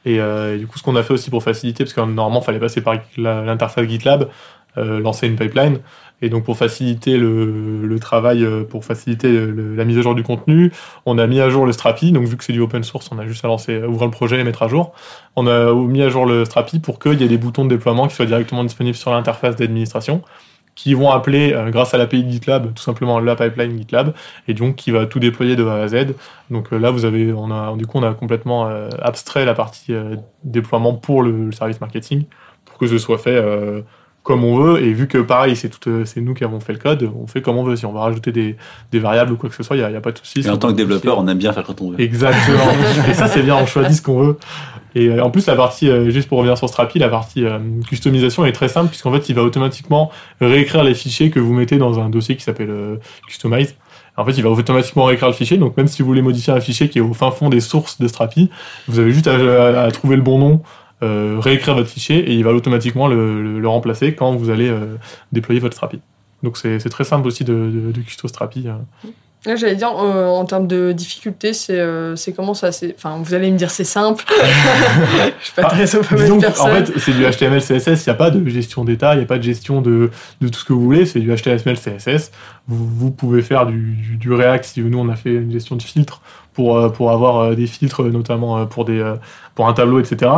Et, 0.06 0.20
euh, 0.20 0.56
et 0.56 0.58
du 0.58 0.68
coup, 0.68 0.78
ce 0.78 0.84
qu'on 0.84 0.96
a 0.96 1.04
fait 1.04 1.14
aussi 1.14 1.30
pour 1.30 1.44
faciliter, 1.44 1.84
parce 1.84 1.94
que 1.94 2.02
normalement, 2.02 2.42
il 2.42 2.46
fallait 2.46 2.60
passer 2.60 2.82
par 2.82 2.96
l'interface 3.18 3.86
GitLab, 3.88 4.30
lancer 4.76 5.28
une 5.28 5.36
pipeline. 5.36 5.80
Et 6.24 6.30
donc, 6.30 6.46
pour 6.46 6.58
faciliter 6.58 7.18
le, 7.18 7.98
travail, 8.00 8.44
euh, 8.44 8.64
pour 8.64 8.86
faciliter 8.86 9.32
la 9.32 9.86
mise 9.86 9.98
à 9.98 10.02
jour 10.02 10.16
du 10.16 10.24
contenu, 10.24 10.72
on 11.06 11.18
a 11.18 11.28
mis 11.28 11.42
à 11.42 11.50
jour 11.50 11.66
le 11.66 11.74
Strapi. 11.74 12.12
Donc, 12.12 12.24
vu 12.24 12.38
que 12.38 12.44
c'est 12.44 12.54
du 12.54 12.62
open 12.62 12.84
source, 12.84 13.10
on 13.12 13.20
a 13.20 13.28
juste 13.28 13.44
à 13.44 13.50
lancer, 13.50 13.82
à 13.82 13.88
ouvrir 13.88 14.06
le 14.06 14.12
projet 14.12 14.40
et 14.40 14.44
mettre 14.44 14.64
à 14.64 14.70
jour. 14.70 14.94
On 15.36 15.48
a 15.48 15.74
mis 15.74 16.02
à 16.02 16.10
jour 16.10 16.26
le 16.26 16.46
Strapi 16.46 16.80
pour 16.80 16.98
qu'il 16.98 17.20
y 17.20 17.24
ait 17.24 17.28
des 17.28 17.38
boutons 17.38 17.66
de 17.66 17.70
déploiement 17.70 18.08
qui 18.08 18.16
soient 18.16 18.26
directement 18.26 18.64
disponibles 18.64 18.96
sur 18.96 19.12
l'interface 19.12 19.58
d'administration, 19.58 20.22
qui 20.76 20.94
vont 20.94 21.12
appeler, 21.12 21.54
euh, 21.54 21.70
grâce 21.70 21.94
à 21.94 21.98
l'API 21.98 22.26
GitLab, 22.30 22.74
tout 22.74 22.82
simplement 22.82 23.20
la 23.20 23.36
pipeline 23.36 23.78
GitLab, 23.78 24.14
et 24.48 24.54
donc 24.54 24.76
qui 24.76 24.92
va 24.92 25.06
tout 25.06 25.20
déployer 25.20 25.56
de 25.58 25.66
A 25.66 25.82
à 25.82 25.88
Z. 25.88 26.16
Donc 26.50 26.72
euh, 26.72 26.78
là, 26.78 26.90
vous 26.90 27.06
avez, 27.06 27.34
on 27.34 27.52
a, 27.52 27.76
du 27.76 27.86
coup, 27.86 27.98
on 27.98 28.04
a 28.04 28.14
complètement 28.14 28.68
euh, 28.68 28.90
abstrait 29.02 29.46
la 29.46 29.54
partie 29.54 29.94
euh, 29.94 30.16
déploiement 30.44 30.94
pour 30.94 31.22
le, 31.22 31.52
service 31.52 31.82
marketing, 31.82 32.24
pour 32.66 32.78
que 32.78 32.88
ce 32.88 32.98
soit 32.98 33.18
fait 33.18 33.36
euh, 33.36 33.82
comme 34.24 34.44
on 34.44 34.58
veut. 34.58 34.82
Et 34.82 34.94
vu 34.94 35.08
que 35.08 35.18
pareil, 35.18 35.56
c'est 35.56 35.70
tout, 35.70 35.90
euh, 35.90 36.06
c'est 36.06 36.22
nous 36.22 36.34
qui 36.34 36.44
avons 36.44 36.60
fait 36.60 36.74
le 36.74 36.80
code, 36.80 37.12
on 37.22 37.28
fait 37.28 37.42
comme 37.42 37.58
on 37.58 37.64
veut. 37.64 37.76
Si 37.76 37.86
on 37.86 37.92
va 37.92 38.02
rajouter 38.02 38.32
des, 38.32 38.56
des 38.92 39.00
variables 39.00 39.34
ou 39.34 39.36
quoi 39.38 39.50
que 39.50 39.56
ce 39.56 39.64
soit, 39.64 39.76
il 39.76 39.80
n'y 39.80 39.86
a, 39.86 39.92
y 39.92 39.96
a 39.96 40.02
pas 40.02 40.12
de 40.12 40.18
souci. 40.18 40.42
Et 40.42 40.50
en 40.50 40.58
tant 40.58 40.70
que 40.70 40.74
développeur, 40.74 41.20
on 41.20 41.28
aime 41.28 41.38
bien 41.38 41.54
faire 41.54 41.64
quand 41.64 41.82
on 41.82 41.92
veut. 41.92 42.00
Exactement. 42.02 42.58
et 43.10 43.14
ça, 43.14 43.28
c'est 43.28 43.42
bien, 43.44 43.56
on 43.58 43.66
choisit 43.66 43.98
ce 43.98 44.02
qu'on 44.02 44.20
veut. 44.20 44.38
Et 44.96 45.08
euh, 45.10 45.24
en 45.24 45.30
plus, 45.32 45.46
la 45.48 45.56
partie, 45.56 45.90
euh, 45.90 46.10
juste 46.12 46.30
pour 46.30 46.38
revenir 46.38 46.58
sur 46.58 46.70
Strapi, 46.70 47.00
la 47.00 47.10
partie 47.10 47.44
customisation 47.90 48.46
est 48.46 48.52
très 48.54 48.68
simple, 48.68 48.90
puisqu'en 48.90 49.12
fait, 49.12 49.28
il 49.30 49.36
va 49.36 49.42
automatiquement 49.44 50.12
réécrire 50.42 50.84
les 50.84 50.94
fichiers 50.94 51.30
que 51.30 51.40
vous 51.40 51.54
mettez 51.54 51.78
dans 51.78 52.00
un 52.00 52.10
dossier 52.10 52.36
qui 52.36 52.44
s'appelle 52.44 52.72
Customize. 53.28 53.76
En 54.16 54.26
fait, 54.26 54.34
il 54.34 54.44
va 54.44 54.52
automatiquement 54.52 55.06
réécrire 55.06 55.30
le 55.30 55.34
fichier. 55.34 55.58
Donc, 55.58 55.76
même 55.76 55.88
si 55.88 56.04
vous 56.04 56.08
voulez 56.08 56.22
modifier 56.22 56.54
un 56.54 56.60
fichier 56.62 56.88
qui 56.88 57.00
est 57.00 57.02
au 57.02 57.14
fin 57.16 57.32
fond 57.32 57.50
des 57.50 57.60
sources 57.62 58.00
de 58.00 58.08
Strapi, 58.08 58.52
vous 58.88 59.00
avez 59.00 59.12
juste 59.12 59.28
à, 59.28 59.34
à- 59.34 59.84
à 59.86 59.92
trouver 59.92 60.16
le 60.16 60.22
bon 60.22 60.38
nom, 60.38 60.62
euh, 61.04 61.38
réécrire 61.40 61.76
votre 61.76 61.90
fichier, 61.90 62.18
et 62.20 62.34
il 62.34 62.44
va 62.44 62.52
automatiquement 62.54 63.08
le, 63.08 63.42
le- 63.44 63.60
le 63.60 63.68
remplacer 63.68 64.16
quand 64.16 64.34
vous 64.36 64.50
allez 64.50 64.70
euh, 64.70 64.96
déployer 65.32 65.60
votre 65.60 65.76
Strapi. 65.76 66.00
Donc, 66.42 66.58
c'est 66.58 66.80
très 66.90 67.04
simple 67.04 67.28
aussi 67.28 67.44
de, 67.44 67.54
de, 67.54 67.92
de 67.92 68.02
custo 68.02 68.28
Strapi. 68.28 68.66
euh. 68.68 68.74
Là, 69.46 69.58
j'allais 69.58 69.76
dire, 69.76 69.92
euh, 70.00 70.28
en 70.30 70.46
termes 70.46 70.68
de 70.68 70.94
difficulté, 70.94 71.52
c'est 71.52 71.78
euh, 71.78 72.16
comment 72.34 72.54
ça 72.54 72.70
Enfin, 72.96 73.18
vous 73.22 73.34
allez 73.34 73.52
me 73.52 73.58
dire 73.58 73.72
c'est 73.72 73.84
simple. 73.84 74.24
je 75.40 75.44
suis 75.44 75.54
pas 75.54 75.64
Ah, 75.66 75.70
très 75.70 75.86
qu'en 76.54 76.68
fait, 76.68 76.92
c'est 76.98 77.12
du 77.12 77.24
HTML, 77.30 77.60
CSS, 77.62 78.06
il 78.06 78.10
n'y 78.10 78.12
a 78.12 78.16
pas 78.16 78.30
de 78.32 78.50
gestion 78.50 78.86
d'état, 78.86 79.16
il 79.16 79.18
n'y 79.18 79.24
a 79.24 79.28
pas 79.28 79.38
de 79.38 79.44
gestion 79.44 79.82
de, 79.82 80.12
de 80.40 80.48
tout 80.48 80.60
ce 80.60 80.64
que 80.66 80.72
vous 80.72 80.82
voulez, 80.84 81.06
c'est 81.06 81.20
du 81.20 81.30
HTML, 81.36 81.78
CSS. 81.78 82.32
Vous, 82.70 82.88
vous 82.88 83.12
pouvez 83.12 83.42
faire 83.42 83.66
du, 83.66 83.96
du, 83.96 84.16
du 84.16 84.32
React, 84.34 84.64
si 84.64 84.82
nous 84.82 84.98
on 84.98 85.10
a 85.10 85.16
fait 85.18 85.34
une 85.34 85.52
gestion 85.52 85.76
de 85.76 85.82
filtres 85.84 86.22
pour, 86.54 86.78
euh, 86.78 86.88
pour 86.88 87.12
avoir 87.12 87.40
euh, 87.40 87.56
des 87.56 87.68
filtres, 87.68 88.02
notamment 88.04 88.60
euh, 88.60 88.66
pour, 88.66 88.86
des, 88.86 89.00
euh, 89.00 89.16
pour 89.56 89.68
un 89.68 89.74
tableau, 89.74 90.00
etc. 90.00 90.32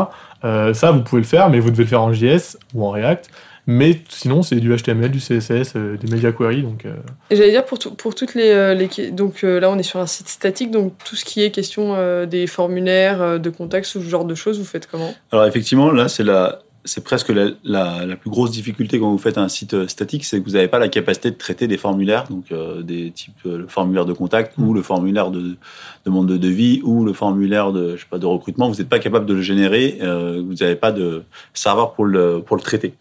Euh, 0.46 0.74
ça, 0.74 0.92
vous 0.92 1.02
pouvez 1.02 1.22
le 1.22 1.28
faire, 1.28 1.50
mais 1.50 1.60
vous 1.60 1.72
devez 1.72 1.84
le 1.84 1.90
faire 1.90 2.02
en 2.04 2.14
JS 2.14 2.58
ou 2.74 2.86
en 2.86 2.92
React. 2.92 3.30
Mais 3.68 4.00
sinon, 4.10 4.44
c'est 4.44 4.58
du 4.58 4.72
HTML, 4.76 5.10
du 5.10 5.18
CSS, 5.20 5.74
euh, 5.76 5.98
des 5.98 6.08
media 6.14 6.32
queries. 6.32 6.62
Donc, 6.62 6.86
euh, 6.86 6.94
Et 7.32 7.36
J'allais 7.36 7.50
dire 7.50 7.66
pour, 7.66 7.80
tout- 7.80 7.96
pour 7.96 8.14
toutes 8.14 8.36
les, 8.36 8.52
euh, 8.52 8.76
les 8.76 9.10
donc 9.10 9.44
euh, 9.44 9.60
là 9.60 9.72
on 9.72 9.78
est 9.80 9.84
sur 9.84 10.00
un 10.00 10.06
site 10.06 10.28
statique 10.30 10.70
donc 10.70 10.94
tout 11.04 11.16
ce 11.16 11.26
qui 11.26 11.44
est 11.44 11.50
question 11.50 11.96
euh, 11.96 12.28
des 12.28 12.46
formulaires 12.46 13.24
euh, 13.24 13.38
de 13.40 13.50
contact 13.50 13.88
ce 13.88 13.98
genre 14.00 14.26
de 14.26 14.36
choses 14.36 14.60
vous 14.60 14.66
faites 14.66 14.86
comment? 14.86 15.16
Alors 15.32 15.46
effectivement, 15.48 15.90
là, 15.92 16.08
c'est 16.10 16.22
la, 16.24 16.60
c'est 16.86 17.04
presque 17.04 17.30
la, 17.30 17.50
la, 17.64 18.06
la 18.06 18.16
plus 18.16 18.30
grosse 18.30 18.52
difficulté 18.52 19.00
quand 19.00 19.12
vous 19.12 19.18
faites 19.18 19.38
un 19.38 19.50
site 19.50 19.74
euh, 19.74 19.88
statique, 19.88 20.24
c'est 20.24 20.40
que 20.40 20.46
vous 20.46 20.52
n'avez 20.52 20.68
pas 20.68 20.80
la 20.80 20.88
capacité 20.88 21.32
de 21.32 21.36
traiter 21.36 21.68
des 21.68 21.78
formulaires, 21.78 22.26
donc 22.30 22.52
euh, 22.52 22.82
des 22.84 23.12
types 23.12 23.34
euh, 23.46 23.58
le 23.58 23.68
formulaire 23.68 24.06
de 24.06 24.14
contact 24.14 24.54
ou 24.58 24.74
le 24.74 24.82
formulaire 24.84 25.32
de 25.32 25.58
demande 26.06 26.28
de 26.28 26.38
devis 26.38 26.82
ou 26.84 27.04
le 27.04 27.14
formulaire 27.14 27.72
de, 27.74 27.96
je 27.96 28.02
sais 28.02 28.08
pas, 28.10 28.20
de 28.20 28.26
recrutement. 28.26 28.70
Vous 28.70 28.78
n'êtes 28.78 28.90
pas 28.90 29.00
capable 29.00 29.26
de 29.26 29.34
le 29.34 29.42
générer, 29.42 29.98
euh, 30.02 30.42
vous 30.46 30.54
n'avez 30.54 30.76
pas 30.76 30.92
de 30.92 31.24
serveur 31.54 31.94
pour 31.94 32.06
le, 32.06 32.42
pour 32.46 32.56
le 32.56 32.62
traiter. 32.62 32.94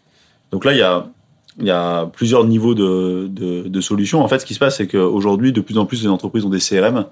Donc 0.51 0.65
là, 0.65 0.73
il 0.73 0.79
y 0.79 0.83
a, 0.83 1.07
il 1.59 1.65
y 1.65 1.71
a 1.71 2.07
plusieurs 2.07 2.43
niveaux 2.45 2.73
de, 2.73 3.27
de, 3.29 3.67
de 3.67 3.81
solutions. 3.81 4.21
En 4.21 4.27
fait, 4.27 4.39
ce 4.39 4.45
qui 4.45 4.55
se 4.55 4.59
passe, 4.59 4.77
c'est 4.77 4.87
qu'aujourd'hui, 4.87 5.53
de 5.53 5.61
plus 5.61 5.77
en 5.77 5.85
plus, 5.85 6.01
les 6.01 6.09
entreprises 6.09 6.43
ont 6.43 6.49
des 6.49 6.59
CRM, 6.59 7.05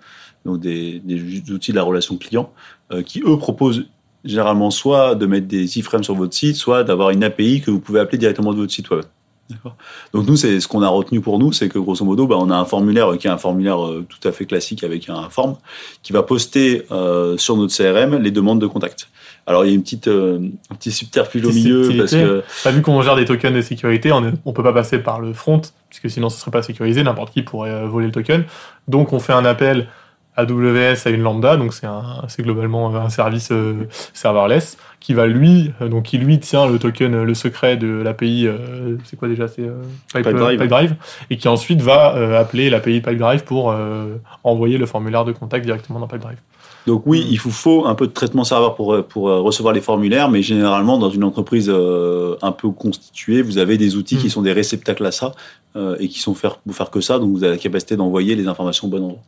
donc 0.43 0.59
des, 0.59 0.99
des 0.99 1.51
outils 1.51 1.71
de 1.71 1.77
la 1.77 1.83
relation 1.83 2.17
client, 2.17 2.51
qui 3.05 3.21
eux 3.25 3.37
proposent 3.37 3.85
généralement 4.23 4.71
soit 4.71 5.15
de 5.15 5.25
mettre 5.25 5.47
des 5.47 5.77
iframes 5.79 6.03
sur 6.03 6.15
votre 6.15 6.33
site, 6.33 6.55
soit 6.55 6.83
d'avoir 6.83 7.09
une 7.09 7.23
API 7.23 7.61
que 7.61 7.71
vous 7.71 7.79
pouvez 7.79 7.99
appeler 7.99 8.17
directement 8.17 8.53
de 8.53 8.59
votre 8.59 8.71
site 8.71 8.89
web. 8.89 9.03
Donc 10.13 10.25
nous, 10.25 10.37
c'est 10.37 10.59
ce 10.59 10.67
qu'on 10.67 10.81
a 10.81 10.87
retenu 10.87 11.19
pour 11.19 11.37
nous, 11.37 11.51
c'est 11.51 11.69
que 11.69 11.77
grosso 11.77 12.05
modo, 12.05 12.27
bah, 12.27 12.37
on 12.39 12.49
a 12.49 12.55
un 12.55 12.65
formulaire 12.65 13.17
qui 13.19 13.27
est 13.27 13.29
un 13.29 13.37
formulaire 13.37 13.85
euh, 13.85 14.05
tout 14.07 14.25
à 14.27 14.31
fait 14.31 14.45
classique 14.45 14.83
avec 14.83 15.09
un 15.09 15.29
form 15.29 15.57
qui 16.01 16.13
va 16.13 16.23
poster 16.23 16.83
euh, 16.91 17.37
sur 17.37 17.57
notre 17.57 17.75
CRM 17.75 18.17
les 18.17 18.31
demandes 18.31 18.59
de 18.59 18.67
contact. 18.67 19.09
Alors 19.45 19.65
il 19.65 19.69
y 19.69 19.71
a 19.71 19.75
une 19.75 19.83
petite, 19.83 20.07
euh, 20.07 20.39
un 20.69 20.75
petit 20.75 20.91
subterfuge 20.91 21.45
au 21.45 21.51
milieu 21.51 21.83
subtilité. 21.83 22.25
parce 22.43 22.63
que 22.63 22.69
vu 22.69 22.81
qu'on 22.81 23.01
gère 23.01 23.15
des 23.15 23.25
tokens 23.25 23.53
de 23.53 23.61
sécurité, 23.61 24.11
on 24.11 24.21
ne 24.21 24.31
peut 24.31 24.63
pas 24.63 24.73
passer 24.73 24.99
par 24.99 25.19
le 25.19 25.33
front, 25.33 25.61
puisque 25.89 26.09
sinon 26.09 26.29
ce 26.29 26.39
serait 26.39 26.51
pas 26.51 26.63
sécurisé, 26.63 27.03
n'importe 27.03 27.33
qui 27.33 27.41
pourrait 27.41 27.71
euh, 27.71 27.87
voler 27.87 28.05
le 28.05 28.13
token. 28.13 28.45
Donc 28.87 29.11
on 29.11 29.19
fait 29.19 29.33
un 29.33 29.45
appel 29.45 29.87
AWS 30.35 31.05
à 31.05 31.09
une 31.09 31.21
lambda, 31.21 31.57
donc 31.57 31.73
c'est 31.73 31.85
un- 31.85 32.23
c'est 32.27 32.41
globalement 32.43 32.95
un 32.95 33.09
service 33.09 33.49
euh, 33.51 33.87
serverless 34.13 34.77
qui 34.99 35.13
va 35.13 35.27
lui, 35.27 35.71
euh, 35.81 35.89
donc 35.89 36.03
qui 36.03 36.17
lui 36.17 36.39
tient 36.39 36.65
le 36.67 36.79
token, 36.79 37.13
euh, 37.13 37.23
le 37.25 37.33
secret 37.33 37.77
de 37.77 37.87
l'API, 38.01 38.47
euh, 38.47 38.95
c'est 39.03 39.17
quoi 39.17 39.27
déjà, 39.27 39.47
c'est 39.47 39.61
euh, 39.63 39.81
Pipe- 40.13 40.23
Pipedrive. 40.23 40.59
Pipedrive, 40.59 40.95
et 41.29 41.37
qui 41.37 41.47
ensuite 41.47 41.81
va 41.81 42.15
euh, 42.15 42.39
appeler 42.39 42.69
l'API 42.69 43.01
Pipedrive 43.01 43.43
pour 43.43 43.71
euh, 43.71 44.15
envoyer 44.43 44.77
le 44.77 44.85
formulaire 44.85 45.25
de 45.25 45.31
contact 45.33 45.65
directement 45.65 45.99
dans 45.99 46.07
Pipedrive. 46.07 46.37
Donc 46.87 47.03
oui, 47.05 47.25
il 47.29 47.37
vous 47.39 47.51
faut 47.51 47.85
un 47.85 47.95
peu 47.95 48.07
de 48.07 48.11
traitement 48.11 48.43
serveur 48.43 48.75
pour, 48.75 49.01
pour 49.07 49.23
recevoir 49.25 49.73
les 49.73 49.79
formulaires, 49.79 50.29
mais 50.29 50.41
généralement, 50.41 50.97
dans 50.97 51.09
une 51.09 51.23
entreprise 51.23 51.69
euh, 51.73 52.35
un 52.41 52.51
peu 52.51 52.69
constituée, 52.71 53.41
vous 53.41 53.57
avez 53.57 53.77
des 53.77 53.95
outils 53.95 54.17
qui 54.17 54.29
sont 54.29 54.41
des 54.41 54.51
réceptacles 54.51 55.05
à 55.05 55.11
ça 55.11 55.31
euh, 55.77 55.95
et 55.99 56.09
qui 56.09 56.19
sont 56.19 56.33
faire, 56.35 56.57
pour 56.57 56.75
faire 56.75 56.89
que 56.89 56.99
ça, 56.99 57.19
donc 57.19 57.31
vous 57.31 57.43
avez 57.45 57.53
la 57.53 57.57
capacité 57.59 57.95
d'envoyer 57.95 58.35
les 58.35 58.47
informations 58.47 58.87
au 58.87 58.91
bon 58.91 58.97
endroit. 59.03 59.21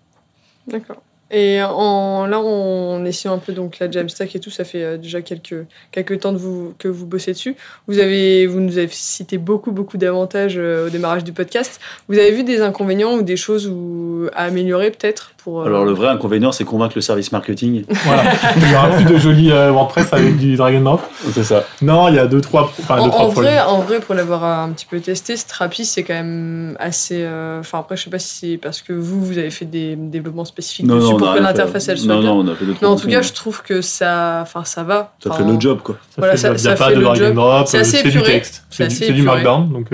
D'accord. 0.67 1.01
Et 1.31 1.61
en, 1.63 2.27
là, 2.27 2.39
on 2.39 3.03
essaie 3.03 3.29
un 3.29 3.39
peu 3.39 3.51
donc 3.51 3.79
la 3.79 3.89
Jamstack 3.89 4.35
et 4.35 4.39
tout, 4.39 4.51
ça 4.51 4.63
fait 4.63 4.83
euh, 4.83 4.97
déjà 4.97 5.21
quelques, 5.21 5.65
quelques 5.91 6.19
temps 6.19 6.33
vous, 6.33 6.75
que 6.77 6.87
vous 6.87 7.07
bossez 7.07 7.31
dessus. 7.31 7.55
Vous, 7.87 7.97
avez, 7.97 8.45
vous 8.45 8.59
nous 8.59 8.77
avez 8.77 8.87
cité 8.89 9.39
beaucoup, 9.39 9.71
beaucoup 9.71 9.97
d'avantages 9.97 10.57
euh, 10.57 10.87
au 10.87 10.89
démarrage 10.89 11.23
du 11.23 11.33
podcast. 11.33 11.81
Vous 12.07 12.19
avez 12.19 12.31
vu 12.31 12.43
des 12.43 12.61
inconvénients 12.61 13.15
ou 13.15 13.23
des 13.23 13.37
choses 13.37 13.67
où, 13.67 14.27
à 14.33 14.43
améliorer 14.43 14.91
peut-être? 14.91 15.34
Pour... 15.45 15.61
euh, 15.61 15.65
Alors 15.65 15.85
le 15.85 15.93
vrai 15.93 16.09
inconvénient, 16.09 16.51
c'est 16.51 16.65
convaincre 16.65 16.93
le 16.95 17.01
service 17.01 17.31
marketing. 17.31 17.85
Voilà. 18.05 18.23
Il 18.57 18.69
y 18.71 18.75
aura 18.75 18.89
plus 18.89 19.05
de 19.05 19.17
jolis 19.17 19.51
euh, 19.51 19.71
WordPress 19.71 20.11
avec 20.11 20.37
du 20.37 20.57
drag 20.57 20.75
and 20.75 20.81
drop. 20.81 21.01
c'est 21.33 21.43
ça. 21.45 21.63
Non, 21.81 22.09
il 22.09 22.15
y 22.15 22.19
a 22.19 22.27
deux, 22.27 22.41
trois, 22.41 22.63
enfin, 22.79 22.97
En, 22.99 23.05
deux, 23.05 23.09
trois 23.11 23.25
en 23.25 23.29
problèmes. 23.31 23.53
vrai, 23.53 23.61
en 23.61 23.79
vrai, 23.79 23.99
pour 24.01 24.13
l'avoir 24.15 24.43
un 24.43 24.69
petit 24.71 24.85
peu 24.85 24.99
testé, 24.99 25.37
Strapi, 25.37 25.85
c'est 25.85 26.03
quand 26.03 26.13
même 26.15 26.75
assez. 26.79 27.19
euh, 27.23 27.59
Enfin, 27.61 27.79
après, 27.79 27.95
je 27.95 28.03
sais 28.03 28.09
pas 28.09 28.19
si 28.19 28.51
c'est 28.51 28.57
parce 28.57 28.81
que 28.81 28.91
vous, 28.91 29.23
vous 29.23 29.37
avez 29.37 29.49
fait 29.51 29.65
des 29.65 29.95
développements 29.95 30.45
spécifiques 30.45 30.87
dessus 30.87 30.97
on 31.05 31.07
a 31.07 31.09
pour 31.11 31.19
que 31.19 31.23
rien 31.25 31.33
fait. 31.35 31.41
l'interface 31.41 31.87
elle 31.87 31.97
soit 31.99 32.13
Non, 32.15 32.19
bien. 32.21 32.29
non, 32.33 32.39
on 32.39 32.47
a 32.51 32.55
fait 32.55 32.65
d'autres 32.65 32.79
Mais 32.81 32.87
en 32.87 32.95
tout 32.95 33.07
cas, 33.07 33.21
je 33.21 33.31
trouve 33.33 33.61
que 33.61 33.81
ça, 33.81 34.39
enfin, 34.41 34.63
ça 34.65 34.83
va. 34.83 35.13
ça 35.23 35.31
fait 35.31 35.43
le 35.43 35.59
job, 35.59 35.79
quoi. 35.83 35.95
Ça 36.09 36.15
Voilà, 36.17 36.33
fait- 36.33 36.37
ça- 36.39 36.47
il 36.49 36.51
n'y 36.51 36.55
a 36.57 36.59
ça 36.59 36.75
pas 36.75 36.87
fait 36.89 36.95
de 36.95 36.99
le 36.99 37.05
drag 37.05 37.17
job. 37.17 37.31
and 37.31 37.35
drop, 37.35 37.67
C'est 37.67 38.05
euh, 38.05 38.09
du 38.09 38.21
texte, 38.23 38.65
C'est 38.69 39.11
du. 39.11 39.21
Markdown. 39.21 39.69
Donc, 39.71 39.87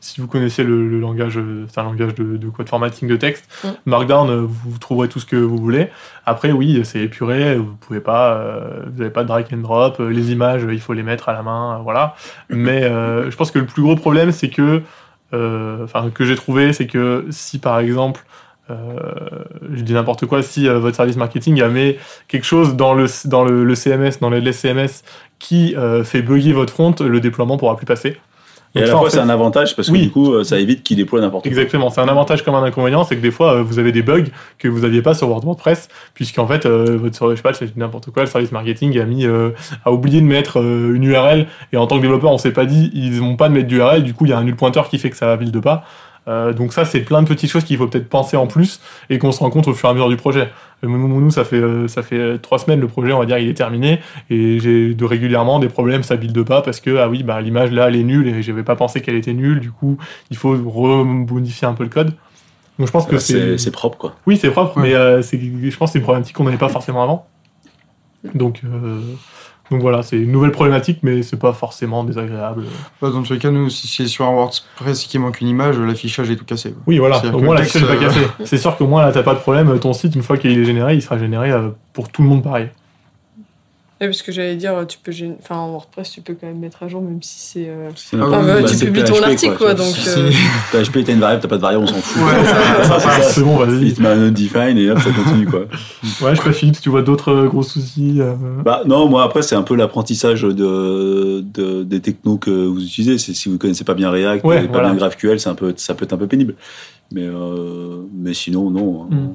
si 0.00 0.20
vous 0.20 0.26
connaissez 0.26 0.62
le, 0.64 0.88
le 0.88 1.00
langage, 1.00 1.38
c'est 1.72 1.80
un 1.80 1.84
langage 1.84 2.14
de, 2.14 2.36
de 2.36 2.48
code 2.48 2.68
formatting 2.68 3.08
de 3.08 3.16
texte. 3.16 3.44
Mm. 3.64 3.68
Markdown, 3.86 4.46
vous 4.46 4.78
trouverez 4.82 5.08
tout 5.08 5.18
ce 5.20 5.26
que 5.26 5.36
vous 5.36 5.56
voulez. 5.56 5.88
Après, 6.26 6.52
oui, 6.52 6.82
c'est 6.84 7.00
épuré. 7.00 7.56
Vous 7.56 7.74
pouvez 7.76 8.00
pas, 8.00 8.34
euh, 8.34 8.82
vous 8.86 8.98
n'avez 8.98 9.10
pas 9.10 9.22
de 9.22 9.28
drag 9.28 9.46
and 9.52 9.58
drop. 9.58 10.00
euh, 10.00 10.10
Les 10.10 10.32
images, 10.32 10.62
il 10.70 10.80
faut 10.80 10.92
les 10.92 11.02
mettre 11.02 11.28
à 11.28 11.32
la 11.32 11.42
main, 11.42 11.76
euh, 11.78 11.82
voilà. 11.82 12.14
Mais 12.50 12.84
euh, 12.84 13.30
je 13.30 13.36
pense 13.36 13.50
que 13.50 13.58
le 13.58 13.66
plus 13.66 13.82
gros 13.82 13.96
problème, 13.96 14.30
c'est 14.32 14.50
que, 14.50 14.82
enfin, 15.32 16.10
que 16.14 16.24
j'ai 16.24 16.34
trouvé, 16.36 16.72
c'est 16.72 16.86
que 16.86 17.24
si 17.30 17.58
par 17.58 17.78
exemple 17.78 18.24
je 18.68 19.82
dis 19.82 19.92
n'importe 19.92 20.24
quoi, 20.24 20.42
si 20.42 20.66
votre 20.66 20.96
service 20.96 21.16
marketing 21.16 21.60
a 21.60 21.68
mis 21.68 21.96
quelque 22.28 22.46
chose 22.46 22.74
dans 22.74 22.94
le, 22.94 23.06
dans 23.26 23.44
le, 23.44 23.64
le 23.64 23.74
CMS, 23.74 24.12
dans 24.20 24.30
le 24.30 24.38
LSCMS, 24.38 25.02
qui 25.38 25.74
fait 26.04 26.22
bugger 26.22 26.52
votre 26.52 26.72
front, 26.72 26.94
le 27.00 27.20
déploiement 27.20 27.58
pourra 27.58 27.76
plus 27.76 27.84
passer. 27.86 28.16
Et 28.74 28.78
à 28.78 28.82
la 28.82 28.86
ça, 28.88 28.96
en 28.96 29.00
fois, 29.00 29.10
fait, 29.10 29.16
c'est 29.16 29.22
un 29.22 29.28
avantage 29.28 29.76
parce 29.76 29.88
que 29.88 29.92
Oui. 29.92 30.02
du 30.02 30.10
coup, 30.10 30.32
euh, 30.32 30.44
ça 30.44 30.58
évite 30.58 30.82
qu'il 30.82 30.96
déploie 30.96 31.20
n'importe 31.20 31.44
quoi. 31.44 31.50
Exactement, 31.50 31.90
c'est 31.90 32.00
un 32.00 32.08
avantage 32.08 32.42
comme 32.42 32.54
un 32.54 32.62
inconvénient, 32.62 33.04
c'est 33.04 33.16
que 33.16 33.20
des 33.20 33.30
fois 33.30 33.56
euh, 33.56 33.62
vous 33.62 33.78
avez 33.78 33.92
des 33.92 34.02
bugs 34.02 34.24
que 34.58 34.66
vous 34.68 34.80
n'aviez 34.80 35.02
pas 35.02 35.12
sur 35.14 35.28
WordPress, 35.28 35.88
puisqu'en 36.14 36.46
fait, 36.46 36.64
euh, 36.64 36.96
votre, 36.96 37.30
je 37.32 37.36
sais 37.36 37.42
pas, 37.42 37.52
c'est 37.52 37.76
n'importe 37.76 38.10
quoi, 38.10 38.22
le 38.22 38.28
service 38.28 38.50
marketing 38.50 38.98
a 38.98 39.04
mis, 39.04 39.26
euh, 39.26 39.50
a 39.84 39.92
oublié 39.92 40.20
de 40.22 40.26
mettre 40.26 40.58
euh, 40.60 40.94
une 40.94 41.04
URL, 41.04 41.46
et 41.72 41.76
en 41.76 41.86
tant 41.86 41.96
que 41.96 42.02
développeur, 42.02 42.30
on 42.32 42.38
s'est 42.38 42.52
pas 42.52 42.64
dit, 42.64 42.90
ils 42.94 43.20
n'ont 43.20 43.36
pas 43.36 43.48
de 43.48 43.54
mettre 43.54 43.68
d'URL, 43.68 44.02
du 44.04 44.14
coup, 44.14 44.24
il 44.24 44.30
y 44.30 44.32
a 44.32 44.38
un 44.38 44.44
nul 44.44 44.56
pointeur 44.56 44.88
qui 44.88 44.98
fait 44.98 45.10
que 45.10 45.16
ça 45.16 45.36
build 45.36 45.60
pas. 45.60 45.84
Euh, 46.28 46.52
donc 46.52 46.72
ça, 46.72 46.84
c'est 46.84 47.00
plein 47.00 47.20
de 47.22 47.26
petites 47.26 47.50
choses 47.50 47.64
qu'il 47.64 47.76
faut 47.76 47.88
peut-être 47.88 48.08
penser 48.08 48.36
en 48.36 48.46
plus 48.46 48.80
et 49.10 49.18
qu'on 49.18 49.32
se 49.32 49.40
rend 49.40 49.50
compte 49.50 49.66
au 49.66 49.74
fur 49.74 49.88
et 49.88 49.90
à 49.90 49.94
mesure 49.94 50.08
du 50.08 50.16
projet. 50.16 50.50
Euh, 50.84 50.88
Nous, 50.88 51.30
ça 51.32 51.44
fait 51.44 51.56
euh, 51.56 51.88
ça 51.88 52.02
fait 52.04 52.18
euh, 52.18 52.38
trois 52.38 52.58
semaines 52.60 52.78
le 52.80 52.86
projet, 52.86 53.12
on 53.12 53.18
va 53.18 53.26
dire, 53.26 53.38
il 53.38 53.48
est 53.48 53.54
terminé 53.54 53.98
et 54.30 54.60
j'ai 54.60 54.94
de 54.94 55.04
régulièrement 55.04 55.58
des 55.58 55.68
problèmes, 55.68 56.02
ça 56.04 56.16
build 56.16 56.44
pas 56.44 56.62
parce 56.62 56.78
que 56.80 56.96
ah 56.98 57.08
oui, 57.08 57.22
bah 57.24 57.40
l'image 57.40 57.72
là, 57.72 57.88
elle 57.88 57.96
est 57.96 58.04
nulle 58.04 58.28
et 58.28 58.42
j'avais 58.42 58.62
pas 58.62 58.76
pensé 58.76 59.00
qu'elle 59.00 59.16
était 59.16 59.32
nulle. 59.34 59.58
Du 59.60 59.72
coup, 59.72 59.98
il 60.30 60.36
faut 60.36 60.56
remodifier 60.64 61.66
un 61.66 61.74
peu 61.74 61.82
le 61.82 61.90
code. 61.90 62.12
Donc 62.78 62.86
je 62.86 62.92
pense 62.92 63.06
que 63.06 63.16
Euh, 63.16 63.18
C'est 63.18 63.58
c'est 63.58 63.70
propre, 63.72 63.98
quoi. 63.98 64.14
oui, 64.26 64.36
c'est 64.36 64.50
propre, 64.50 64.76
Ouais. 64.76 64.84
mais 64.90 64.94
euh, 64.94 65.22
c'est 65.22 65.38
je 65.40 65.76
pense 65.76 65.90
que 65.90 65.92
c'est 65.94 65.98
une 65.98 66.04
problématique 66.04 66.36
qu'on 66.36 66.44
n'avait 66.44 66.56
pas 66.56 66.68
forcément 66.68 67.02
avant. 67.02 67.26
Donc 68.34 68.60
euh, 68.64 69.00
donc 69.70 69.80
voilà, 69.80 70.02
c'est 70.02 70.18
une 70.18 70.32
nouvelle 70.32 70.50
problématique, 70.50 70.98
mais 71.02 71.22
c'est 71.22 71.38
pas 71.38 71.52
forcément 71.52 72.04
désagréable. 72.04 72.64
Bah, 73.00 73.10
dans 73.10 73.22
tous 73.22 73.32
les 73.32 73.38
cas, 73.38 73.50
nous, 73.50 73.70
si 73.70 73.88
c'est 73.88 74.06
sur 74.06 74.26
un 74.26 74.32
WordPress 74.32 75.04
qui 75.04 75.18
manque 75.18 75.40
une 75.40 75.48
image, 75.48 75.78
l'affichage 75.78 76.30
est 76.30 76.36
tout 76.36 76.44
cassé. 76.44 76.72
quoi. 76.72 76.82
Oui, 76.86 76.98
voilà. 76.98 77.22
Au 77.32 77.40
moins, 77.40 77.54
l'accès 77.54 77.80
n'est 77.80 77.86
pas 77.86 77.96
texte, 77.96 78.16
cassé. 78.16 78.26
C'est 78.44 78.58
sûr 78.58 78.76
qu'au 78.76 78.86
moins, 78.86 79.02
là, 79.02 79.12
t'as 79.12 79.22
pas 79.22 79.34
de 79.34 79.40
problème. 79.40 79.78
Ton 79.78 79.94
site, 79.94 80.14
une 80.14 80.22
fois 80.22 80.36
qu'il 80.36 80.50
est 80.58 80.64
généré, 80.64 80.94
il 80.94 81.02
sera 81.02 81.16
généré 81.16 81.50
euh, 81.52 81.70
pour 81.94 82.10
tout 82.10 82.22
le 82.22 82.28
monde 82.28 82.42
pareil. 82.42 82.68
Ouais, 84.02 84.08
parce 84.08 84.22
que 84.22 84.32
j'allais 84.32 84.56
dire, 84.56 84.84
tu 84.88 84.98
peux, 84.98 85.12
enfin, 85.40 85.54
en 85.58 85.70
WordPress, 85.70 86.10
tu 86.10 86.22
peux 86.22 86.34
quand 86.34 86.48
même 86.48 86.58
mettre 86.58 86.82
à 86.82 86.88
jour, 86.88 87.00
même 87.02 87.22
si 87.22 87.38
c'est. 87.38 87.68
euh, 87.68 87.88
Ah, 88.14 88.40
ouais, 88.40 88.62
bah, 88.62 88.68
tu 88.68 88.76
publies 88.84 89.04
ton 89.04 89.22
article, 89.22 89.56
quoi, 89.56 89.74
tu 89.76 89.80
vois. 89.80 89.86
donc, 89.86 89.94
Si- 89.94 90.08
euh, 90.08 90.30
PHP, 90.72 91.04
t'as 91.04 91.12
une 91.12 91.20
variable, 91.20 91.40
t'as 91.40 91.46
pas 91.48 91.56
de 91.56 91.62
variable, 91.62 91.84
on 91.84 91.86
s'en 91.86 91.94
fout. 91.94 92.20
Ouais, 92.20 93.22
c'est 93.22 93.42
bon, 93.44 93.56
vas-y. 93.58 93.82
Il 93.86 93.94
te 93.94 94.02
met 94.02 94.08
un 94.08 94.20
undefined 94.20 94.76
et 94.76 94.90
hop, 94.90 94.98
ça 94.98 95.10
continue, 95.12 95.46
quoi. 95.46 95.60
Ouais, 95.60 96.34
je 96.34 96.34
sais 96.34 96.42
pas, 96.42 96.52
Philippe, 96.52 96.74
si 96.74 96.82
tu 96.82 96.88
vois 96.88 97.02
d'autres 97.02 97.30
euh, 97.32 97.46
gros 97.46 97.62
soucis. 97.62 98.16
euh, 98.20 98.34
Bah, 98.64 98.82
non, 98.86 99.08
moi, 99.08 99.22
après, 99.22 99.42
c'est 99.42 99.54
un 99.54 99.62
peu 99.62 99.76
l'apprentissage 99.76 100.42
de, 100.42 101.40
de- 101.40 101.84
des 101.84 102.00
technos 102.00 102.38
que 102.38 102.50
vous 102.50 102.82
utilisez. 102.82 103.18
C'est 103.18 103.34
si 103.34 103.48
vous 103.48 103.56
connaissez 103.58 103.84
pas 103.84 103.94
bien 103.94 104.10
React, 104.10 104.44
Ouais, 104.44 104.64
et 104.64 104.66
pas 104.66 104.72
voilà. 104.72 104.88
bien 104.88 104.96
GraphQL, 104.98 105.38
c'est 105.38 105.48
un 105.48 105.54
peu, 105.54 105.72
ça 105.76 105.94
peut 105.94 106.04
être 106.06 106.12
un 106.12 106.18
peu 106.18 106.26
pénible. 106.26 106.56
Mais, 107.12 107.22
euh, 107.22 108.02
mais 108.12 108.34
sinon, 108.34 108.68
non. 108.70 109.04
hein. 109.04 109.14
Mm. 109.14 109.28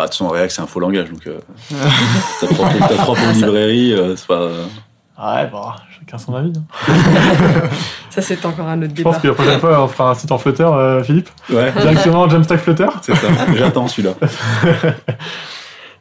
Bah, 0.00 0.06
de 0.06 0.10
toute 0.12 0.18
façon, 0.18 0.28
React, 0.30 0.50
c'est 0.50 0.62
un 0.62 0.66
faux 0.66 0.80
langage. 0.80 1.10
Donc, 1.10 1.26
euh, 1.26 1.38
ta 2.40 2.46
propre, 2.46 2.88
ta 2.88 2.94
propre 2.94 3.20
librairie, 3.34 3.92
euh, 3.92 4.16
c'est 4.16 4.26
pas. 4.26 4.46
Ouais, 4.46 5.46
bah, 5.52 5.76
chacun 5.98 6.16
son 6.16 6.34
avis. 6.34 6.52
hein. 6.56 6.62
Ça, 8.08 8.22
c'est 8.22 8.42
encore 8.46 8.66
un 8.66 8.80
autre 8.80 8.94
Je 8.96 9.02
pense 9.02 9.18
que 9.18 9.28
la 9.28 9.34
prochaine 9.34 9.60
fois, 9.60 9.84
on 9.84 9.88
fera 9.88 10.10
un 10.12 10.14
site 10.14 10.32
en 10.32 10.38
Flutter, 10.38 10.62
euh, 10.62 11.04
Philippe. 11.04 11.28
Ouais, 11.50 11.70
Directement 11.72 12.26
Jamstack 12.30 12.60
Flutter. 12.60 12.86
c'est 13.02 13.14
ça. 13.14 13.28
J'attends 13.54 13.88
celui-là. 13.88 14.14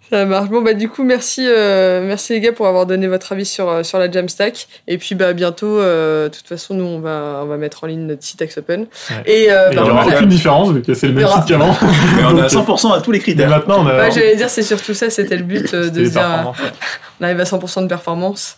Ça 0.09 0.25
marche. 0.25 0.49
Bon, 0.49 0.61
bah, 0.61 0.73
du 0.73 0.89
coup, 0.89 1.03
merci, 1.03 1.45
euh, 1.45 2.01
merci 2.05 2.33
les 2.33 2.39
gars 2.39 2.51
pour 2.51 2.67
avoir 2.67 2.85
donné 2.85 3.07
votre 3.07 3.31
avis 3.31 3.45
sur, 3.45 3.69
euh, 3.69 3.83
sur 3.83 3.99
la 3.99 4.09
Jamstack. 4.09 4.67
Et 4.87 4.97
puis, 4.97 5.13
bah, 5.15 5.33
bientôt, 5.33 5.79
euh, 5.79 6.29
de 6.29 6.35
toute 6.35 6.47
façon, 6.47 6.73
nous, 6.73 6.83
on 6.85 6.99
va, 6.99 7.41
on 7.43 7.45
va 7.45 7.57
mettre 7.57 7.83
en 7.83 7.87
ligne 7.87 8.07
notre 8.07 8.23
site 8.23 8.41
Axopen. 8.41 8.81
Ouais. 8.81 9.15
Et, 9.25 9.51
euh, 9.51 9.69
Et 9.69 9.73
il 9.73 9.75
bah, 9.75 9.83
n'y 9.83 9.89
aura 9.89 10.07
aucune 10.07 10.29
différence, 10.29 10.71
vu 10.71 10.81
que 10.81 10.93
c'est 10.93 11.07
le 11.07 11.13
Il 11.13 11.19
même 11.19 11.27
site 11.27 11.45
qu'avant. 11.45 11.75
On 12.27 12.37
est 12.37 12.41
à 12.41 12.47
Donc, 12.47 12.67
100% 12.67 12.97
à 12.97 13.01
tous 13.01 13.11
les 13.11 13.19
critères. 13.19 13.49
maintenant, 13.49 13.83
on 13.83 13.87
a. 13.87 13.97
Ouais, 13.99 14.11
j'allais 14.11 14.35
dire, 14.35 14.49
c'est 14.49 14.63
surtout 14.63 14.93
ça, 14.93 15.09
c'était 15.09 15.37
le 15.37 15.43
but 15.43 15.73
euh, 15.73 15.89
de 15.89 16.03
dire, 16.05 16.21
euh, 16.21 16.51
on 17.19 17.23
arrive 17.23 17.39
à 17.39 17.43
100% 17.43 17.83
de 17.83 17.87
performance. 17.87 18.57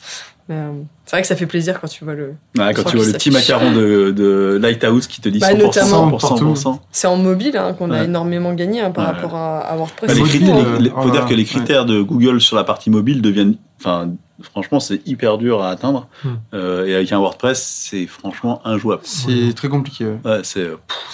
Euh, 0.52 0.72
c'est 1.06 1.16
vrai 1.16 1.22
que 1.22 1.28
ça 1.28 1.36
fait 1.36 1.46
plaisir 1.46 1.80
quand 1.82 1.88
tu 1.88 2.04
vois 2.04 2.14
le. 2.14 2.34
Ouais, 2.58 2.74
quand 2.74 2.84
tu 2.84 2.98
vois 2.98 3.06
le 3.06 3.12
petit 3.14 3.32
macaron 3.32 3.72
de, 3.72 4.12
de 4.12 4.60
Lighthouse 4.62 5.08
qui 5.08 5.22
te 5.22 5.30
dit 5.30 5.40
Bah, 5.40 5.54
100%, 5.54 5.58
notamment. 5.58 6.12
100%, 6.18 6.56
100%. 6.56 6.80
C'est 6.92 7.08
en 7.08 7.18
mobile 7.18 7.58
hein, 7.58 7.74
qu'on 7.74 7.92
a 7.92 8.04
énormément 8.04 8.54
gagné 8.54 8.82
hein, 8.82 8.92
par 8.92 9.08
Ouais. 9.08 9.14
rapport 9.14 9.36
à, 9.36 9.60
à 9.62 9.76
WordPress. 9.76 10.18
Bah, 10.18 10.24
euh, 10.24 10.80
les- 10.80 10.90
faut 10.90 11.10
dire 11.10 11.26
que 11.26 11.32
les 11.34 11.38
ouais. 11.38 11.44
critères 11.46 11.86
de 11.86 12.02
Google 12.02 12.40
sur 12.42 12.56
la 12.56 12.64
partie 12.64 12.90
mobile 12.90 13.22
deviennent, 13.22 13.56
enfin, 13.80 14.10
franchement, 14.42 14.80
c'est 14.80 15.06
hyper 15.08 15.38
dur 15.38 15.62
à 15.62 15.70
atteindre. 15.70 16.08
Hmm. 16.24 16.30
Euh, 16.54 16.86
et 16.88 16.96
avec 16.96 17.12
un 17.12 17.20
WordPress, 17.20 17.88
c'est 17.90 18.08
franchement 18.08 18.62
injouable. 18.66 19.02
C'est 19.06 19.54
très 19.56 19.70
compliqué. 19.70 20.06
ouais. 20.06 20.18
Ouais, 20.26 20.40
c'est 20.44 20.68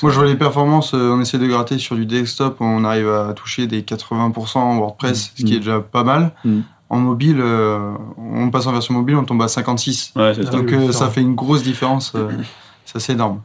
Moi, 0.03 0.11
je 0.11 0.17
vois 0.17 0.25
les 0.27 0.35
performances, 0.35 0.93
euh, 0.93 1.11
on 1.11 1.21
essaie 1.21 1.37
de 1.39 1.47
gratter 1.47 1.77
sur 1.79 1.95
du 1.95 2.05
desktop, 2.05 2.57
on 2.59 2.83
arrive 2.85 3.09
à 3.09 3.33
toucher 3.33 3.67
des 3.67 3.81
80% 3.81 4.57
en 4.59 4.77
WordPress, 4.77 5.31
ce 5.37 5.43
qui 5.43 5.55
est 5.55 5.59
déjà 5.59 5.79
pas 5.79 6.03
mal. 6.03 6.31
En 6.89 6.99
mobile, 6.99 7.39
euh, 7.41 7.93
on 8.17 8.49
passe 8.49 8.65
en 8.65 8.71
version 8.71 8.93
mobile, 8.93 9.15
on 9.17 9.25
tombe 9.25 9.41
à 9.41 9.47
56. 9.47 10.13
ouais, 10.15 10.33
c'est 10.33 10.45
ça. 10.45 10.49
Donc 10.51 10.71
euh, 10.71 10.91
ça. 10.91 10.99
ça 10.99 11.09
fait 11.09 11.21
une 11.21 11.35
grosse 11.35 11.63
différence. 11.63 12.13
euh, 12.15 12.29
c'est 12.85 12.95
assez 12.95 13.11
énorme. 13.13 13.41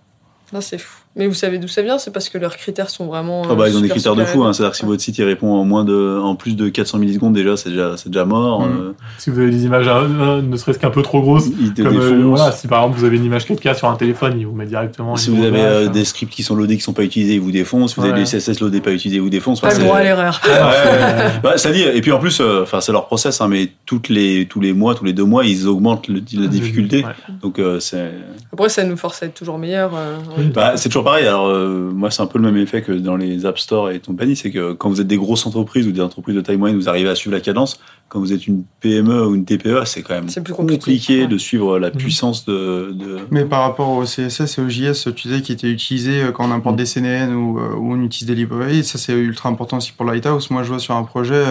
Non, 0.52 0.60
c'est 0.60 0.78
fou. 0.78 1.01
Mais 1.14 1.26
vous 1.26 1.34
savez 1.34 1.58
d'où 1.58 1.68
ça 1.68 1.82
vient 1.82 1.98
C'est 1.98 2.10
parce 2.10 2.30
que 2.30 2.38
leurs 2.38 2.56
critères 2.56 2.88
sont 2.88 3.04
vraiment. 3.06 3.42
Ah 3.50 3.54
bah, 3.54 3.64
euh, 3.64 3.68
ils 3.68 3.76
ont 3.76 3.80
des 3.80 3.88
super, 3.88 3.96
critères 3.96 4.14
de 4.16 4.24
fou. 4.24 4.44
Hein. 4.44 4.52
C'est-à-dire 4.54 4.70
que 4.72 4.78
si 4.78 4.86
votre 4.86 5.02
site 5.02 5.18
il 5.18 5.24
répond 5.24 5.52
en 5.52 5.64
moins 5.64 5.84
de, 5.84 6.18
en 6.18 6.34
plus 6.36 6.56
de 6.56 6.68
400 6.70 6.98
millisecondes 6.98 7.34
déjà, 7.34 7.56
c'est 7.58 7.68
déjà, 7.68 7.96
c'est 7.98 8.08
déjà 8.08 8.24
mort. 8.24 8.62
Mm. 8.62 8.72
euh, 8.80 8.92
Si 9.18 9.28
vous 9.28 9.38
avez 9.40 9.50
des 9.50 9.64
images 9.66 9.86
euh, 9.88 10.40
ne 10.40 10.56
serait-ce 10.56 10.78
qu'un 10.78 10.88
peu 10.90 11.02
trop 11.02 11.20
grosses, 11.20 11.48
ils 11.60 11.74
comme 11.74 11.96
euh, 11.98 12.22
voilà, 12.24 12.50
si 12.52 12.66
par 12.66 12.80
exemple 12.82 12.98
vous 12.98 13.04
avez 13.04 13.16
une 13.18 13.24
image 13.26 13.44
4K 13.46 13.76
sur 13.76 13.88
un 13.88 13.96
téléphone, 13.96 14.36
il 14.38 14.46
vous 14.46 14.54
met 14.54 14.64
directement. 14.64 15.14
Si 15.16 15.28
vous 15.30 15.44
avez 15.44 15.60
euh, 15.60 15.88
des 15.88 16.04
scripts 16.06 16.32
qui 16.32 16.42
sont 16.42 16.54
loadés, 16.56 16.76
qui 16.76 16.82
sont 16.82 16.94
pas 16.94 17.04
utilisés, 17.04 17.34
ils 17.34 17.40
vous 17.42 17.52
défoncent. 17.52 17.92
Si 17.94 18.00
vous 18.00 18.06
avez 18.06 18.18
des 18.18 18.24
CSS 18.24 18.60
loadés 18.60 18.80
pas 18.80 18.92
utilisés, 18.92 19.16
ils 19.16 19.22
vous 19.22 19.28
défoncent. 19.28 19.60
Pas 19.60 19.68
le 19.68 19.74
c'est- 19.74 19.82
droit 19.84 19.98
à 19.98 20.02
l'erreur. 20.02 20.40
Ouais, 20.44 20.50
ouais. 20.50 21.30
bah, 21.42 21.58
ça 21.58 21.70
dit, 21.72 21.82
et 21.82 22.00
puis 22.00 22.12
en 22.12 22.18
plus, 22.20 22.40
euh, 22.40 22.62
enfin, 22.62 22.80
c'est 22.80 22.92
leur 22.92 23.06
process, 23.06 23.40
hein, 23.42 23.48
mais 23.48 23.68
toutes 23.84 24.08
les, 24.08 24.46
tous 24.46 24.60
les 24.60 24.72
mois, 24.72 24.94
tous 24.94 25.04
les 25.04 25.12
deux 25.12 25.24
mois, 25.24 25.44
ils 25.44 25.68
augmentent 25.68 26.08
le- 26.08 26.22
la 26.40 26.46
difficulté. 26.46 27.04
Ouais. 27.04 27.12
Donc, 27.42 27.58
euh, 27.58 27.80
c'est, 27.80 28.12
Après, 28.52 28.70
ça 28.70 28.82
nous 28.84 28.96
force 28.96 29.22
à 29.22 29.26
être 29.26 29.34
toujours 29.34 29.58
meilleur. 29.58 29.90
euh, 29.94 30.16
bah, 30.54 30.72
c'est 30.76 30.88
toujours 30.88 31.01
pareil. 31.02 31.26
Alors, 31.26 31.46
euh, 31.48 31.90
moi, 31.92 32.10
c'est 32.10 32.22
un 32.22 32.26
peu 32.26 32.38
le 32.38 32.44
même 32.44 32.56
effet 32.56 32.82
que 32.82 32.92
dans 32.92 33.16
les 33.16 33.44
App 33.46 33.58
Store 33.58 33.90
et 33.90 34.00
compagnie. 34.00 34.36
C'est 34.36 34.50
que 34.50 34.72
quand 34.72 34.88
vous 34.88 35.00
êtes 35.00 35.06
des 35.06 35.16
grosses 35.16 35.46
entreprises 35.46 35.86
ou 35.86 35.92
des 35.92 36.00
entreprises 36.00 36.34
de 36.36 36.40
taille 36.40 36.56
moyenne, 36.56 36.78
vous 36.78 36.88
arrivez 36.88 37.08
à 37.10 37.14
suivre 37.14 37.34
la 37.34 37.40
cadence. 37.40 37.80
Quand 38.08 38.20
vous 38.20 38.32
êtes 38.34 38.46
une 38.46 38.64
PME 38.80 39.26
ou 39.26 39.34
une 39.34 39.44
TPE, 39.46 39.84
c'est 39.86 40.02
quand 40.02 40.14
même 40.14 40.28
C'est 40.28 40.42
plus 40.42 40.52
compliqué. 40.52 41.22
Ouais. 41.22 41.26
de 41.26 41.38
suivre 41.38 41.78
la 41.78 41.88
Mhm. 41.90 41.96
puissance 41.96 42.44
de, 42.44 42.92
de... 42.92 43.18
Mais 43.30 43.44
par 43.46 43.62
rapport 43.62 43.88
au 43.90 44.04
CSS 44.04 44.58
et 44.58 44.60
au 44.62 44.68
JS, 44.68 45.08
tu 45.16 45.28
disais 45.28 45.40
qui 45.40 45.52
étaient 45.52 45.70
utilisés 45.70 46.22
euh, 46.24 46.30
quand 46.32 46.46
on 46.46 46.52
importe 46.52 46.76
des 46.76 46.84
CNN 46.84 47.32
ou, 47.34 47.58
euh, 47.58 47.74
ou 47.74 47.92
on 47.94 48.02
utilise 48.02 48.26
des 48.28 48.34
librairies. 48.34 48.84
Ça, 48.84 48.98
c'est 48.98 49.12
ultra 49.14 49.48
important 49.48 49.78
aussi 49.78 49.92
pour 49.92 50.04
Lighthouse. 50.04 50.50
Moi, 50.50 50.62
je 50.62 50.68
vois 50.68 50.78
sur 50.78 50.94
un 50.94 51.04
projet, 51.04 51.42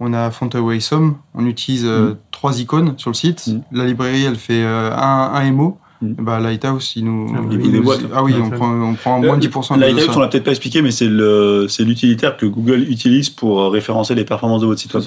on 0.00 0.12
a 0.12 0.30
Fontaway 0.30 0.78
Sum. 0.80 1.16
On 1.34 1.44
utilise 1.46 1.84
Mm. 1.84 2.16
trois 2.30 2.60
icônes 2.60 2.94
sur 2.98 3.10
le 3.10 3.14
site. 3.14 3.50
La 3.72 3.84
librairie, 3.84 4.24
elle 4.24 4.36
fait 4.36 4.62
un, 4.62 4.92
un 5.34 5.50
MO. 5.52 5.78
Mm. 6.02 6.12
Bah, 6.18 6.40
Lighthouse, 6.40 6.92
il 6.96 7.04
nous. 7.06 7.32
Ah, 7.34 7.40
il 7.50 7.54
il 7.54 7.66
nous- 7.66 7.70
déboîte. 7.72 8.00
ah 8.14 8.22
oui, 8.22 8.34
on 8.40 8.50
prend, 8.50 8.70
on 8.70 8.94
prend 8.94 9.20
moins 9.20 9.36
de 9.38 9.46
10% 9.46 9.76
de 9.76 9.80
Lighthouse, 9.80 10.06
ça. 10.06 10.16
on 10.16 10.20
l'a 10.20 10.28
peut-être 10.28 10.44
pas 10.44 10.50
expliqué, 10.50 10.82
mais 10.82 10.90
c'est 10.90 11.08
le, 11.08 11.66
c'est 11.68 11.84
l'utilitaire 11.84 12.36
que 12.36 12.46
Google 12.46 12.82
utilise 12.88 13.30
pour 13.30 13.60
euh, 13.60 13.68
référencer 13.68 14.14
les 14.14 14.24
performances 14.24 14.60
de 14.60 14.66
votre 14.66 14.80
site 14.80 14.92
web. 14.94 15.04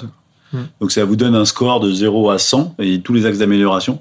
Donc 0.80 0.90
ça 0.90 1.04
vous 1.04 1.14
donne 1.14 1.36
un 1.36 1.44
score 1.44 1.78
de 1.78 1.92
0 1.92 2.28
à 2.30 2.38
100 2.38 2.74
et 2.80 3.00
tous 3.00 3.12
les 3.12 3.24
axes 3.24 3.38
d'amélioration. 3.38 4.00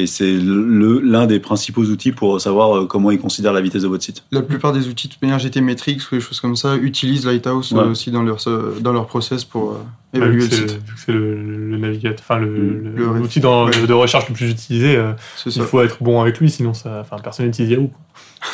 Et 0.00 0.06
c'est 0.06 0.32
l'un 0.40 1.26
des 1.26 1.40
principaux 1.40 1.82
outils 1.82 2.12
pour 2.12 2.40
savoir 2.40 2.76
euh, 2.78 2.86
comment 2.86 3.10
ils 3.10 3.18
considèrent 3.18 3.52
la 3.52 3.60
vitesse 3.60 3.82
de 3.82 3.88
votre 3.88 4.04
site. 4.04 4.22
La 4.30 4.42
plupart 4.42 4.72
des 4.72 4.86
outils 4.86 5.08
de 5.08 5.14
manière 5.20 5.40
GT 5.40 5.60
Metrics 5.60 6.00
ou 6.12 6.14
des 6.14 6.20
choses 6.20 6.38
comme 6.40 6.54
ça 6.54 6.76
utilisent 6.76 7.26
Lighthouse 7.26 7.72
Ouais. 7.72 7.80
euh, 7.80 7.90
aussi 7.90 8.12
dans 8.12 8.22
leur, 8.22 8.38
euh, 8.46 8.76
dans 8.80 8.92
leur 8.92 9.06
process 9.08 9.44
pour 9.44 9.72
euh, 9.72 9.74
Ouais, 10.14 10.20
évaluer 10.20 10.36
le 10.36 10.40
c'est 10.50 10.54
site. 10.56 10.70
vu 10.86 10.94
que 10.94 11.00
c'est 11.04 11.12
le, 11.12 11.34
le 11.70 11.76
navigateur, 11.78 12.24
enfin 12.26 12.38
le- 12.38 12.46
le- 12.54 12.92
Le- 12.94 13.18
l'outil 13.18 13.40
ouais. 13.40 13.86
de 13.88 13.92
recherche 13.92 14.28
le 14.28 14.34
plus 14.34 14.48
utilisé, 14.50 14.96
euh, 14.96 15.12
il 15.44 15.52
ça. 15.52 15.62
faut 15.64 15.82
être 15.82 15.98
bon 16.00 16.20
avec 16.22 16.38
lui, 16.38 16.48
sinon 16.48 16.72
ça, 16.74 16.98
enfin 17.00 17.16
personne 17.22 17.46
n'utilise 17.46 17.72
Yahoo. 17.72 17.90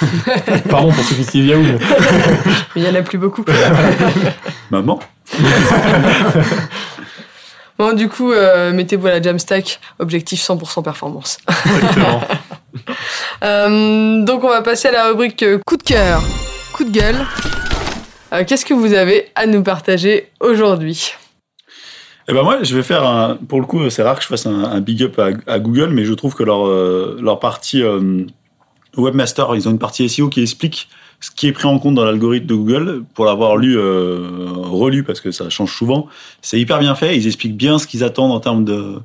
Pardon 0.70 0.90
pour 0.92 1.04
ceux 1.04 1.14
qui 1.16 1.22
utilisent 1.22 1.50
Yahoo. 1.50 1.62
mais- 1.62 1.78
Mais 2.74 2.80
il 2.82 2.84
y 2.84 2.88
en 2.88 2.94
a 2.94 3.02
plus 3.02 3.18
beaucoup. 3.18 3.44
Maman? 4.70 4.98
Du 7.92 8.08
coup, 8.08 8.32
euh, 8.32 8.72
mettez-vous 8.72 9.06
à 9.06 9.10
la 9.10 9.22
Jamstack, 9.22 9.80
objectif 9.98 10.40
100% 10.40 10.82
performance. 10.82 11.38
Exactement. 11.66 12.20
Euh, 13.42 14.24
donc, 14.24 14.42
on 14.42 14.48
va 14.48 14.62
passer 14.62 14.88
à 14.88 14.92
la 14.92 15.08
rubrique 15.08 15.42
euh, 15.42 15.58
coup 15.64 15.76
de 15.76 15.82
cœur, 15.82 16.22
coup 16.72 16.82
de 16.84 16.90
gueule. 16.90 17.16
Euh, 18.32 18.42
Qu'est-ce 18.44 18.64
que 18.64 18.74
vous 18.74 18.94
avez 18.94 19.28
à 19.36 19.46
nous 19.46 19.62
partager 19.62 20.30
aujourd'hui? 20.40 21.14
Eh 22.28 22.32
ben 22.32 22.42
moi, 22.42 22.62
je 22.62 22.74
vais 22.74 22.82
faire 22.82 23.06
un. 23.06 23.36
Pour 23.36 23.60
le 23.60 23.66
coup, 23.66 23.88
c'est 23.90 24.02
rare 24.02 24.16
que 24.16 24.22
je 24.22 24.28
fasse 24.28 24.46
un, 24.46 24.64
un 24.64 24.80
big 24.80 25.02
up 25.02 25.18
à, 25.18 25.28
à 25.52 25.58
Google, 25.60 25.90
mais 25.90 26.04
je 26.04 26.14
trouve 26.14 26.34
que 26.34 26.42
leur, 26.42 26.66
leur 26.66 27.38
partie 27.38 27.82
webmaster, 28.96 29.54
ils 29.54 29.68
ont 29.68 29.72
une 29.72 29.78
partie 29.78 30.08
SEO 30.08 30.28
qui 30.28 30.42
explique 30.42 30.88
ce 31.20 31.30
qui 31.30 31.46
est 31.46 31.52
pris 31.52 31.66
en 31.66 31.78
compte 31.78 31.94
dans 31.94 32.04
l'algorithme 32.04 32.46
de 32.46 32.54
Google. 32.54 33.04
Pour 33.14 33.24
l'avoir 33.24 33.56
lu, 33.56 33.76
euh, 33.78 34.28
relu, 34.56 35.04
parce 35.04 35.20
que 35.20 35.30
ça 35.30 35.48
change 35.50 35.72
souvent, 35.74 36.06
c'est 36.42 36.60
hyper 36.60 36.78
bien 36.78 36.94
fait. 36.94 37.16
Ils 37.16 37.26
expliquent 37.26 37.56
bien 37.56 37.78
ce 37.78 37.86
qu'ils 37.86 38.04
attendent 38.04 38.32
en 38.32 38.40
termes 38.40 38.64
de 38.64 38.96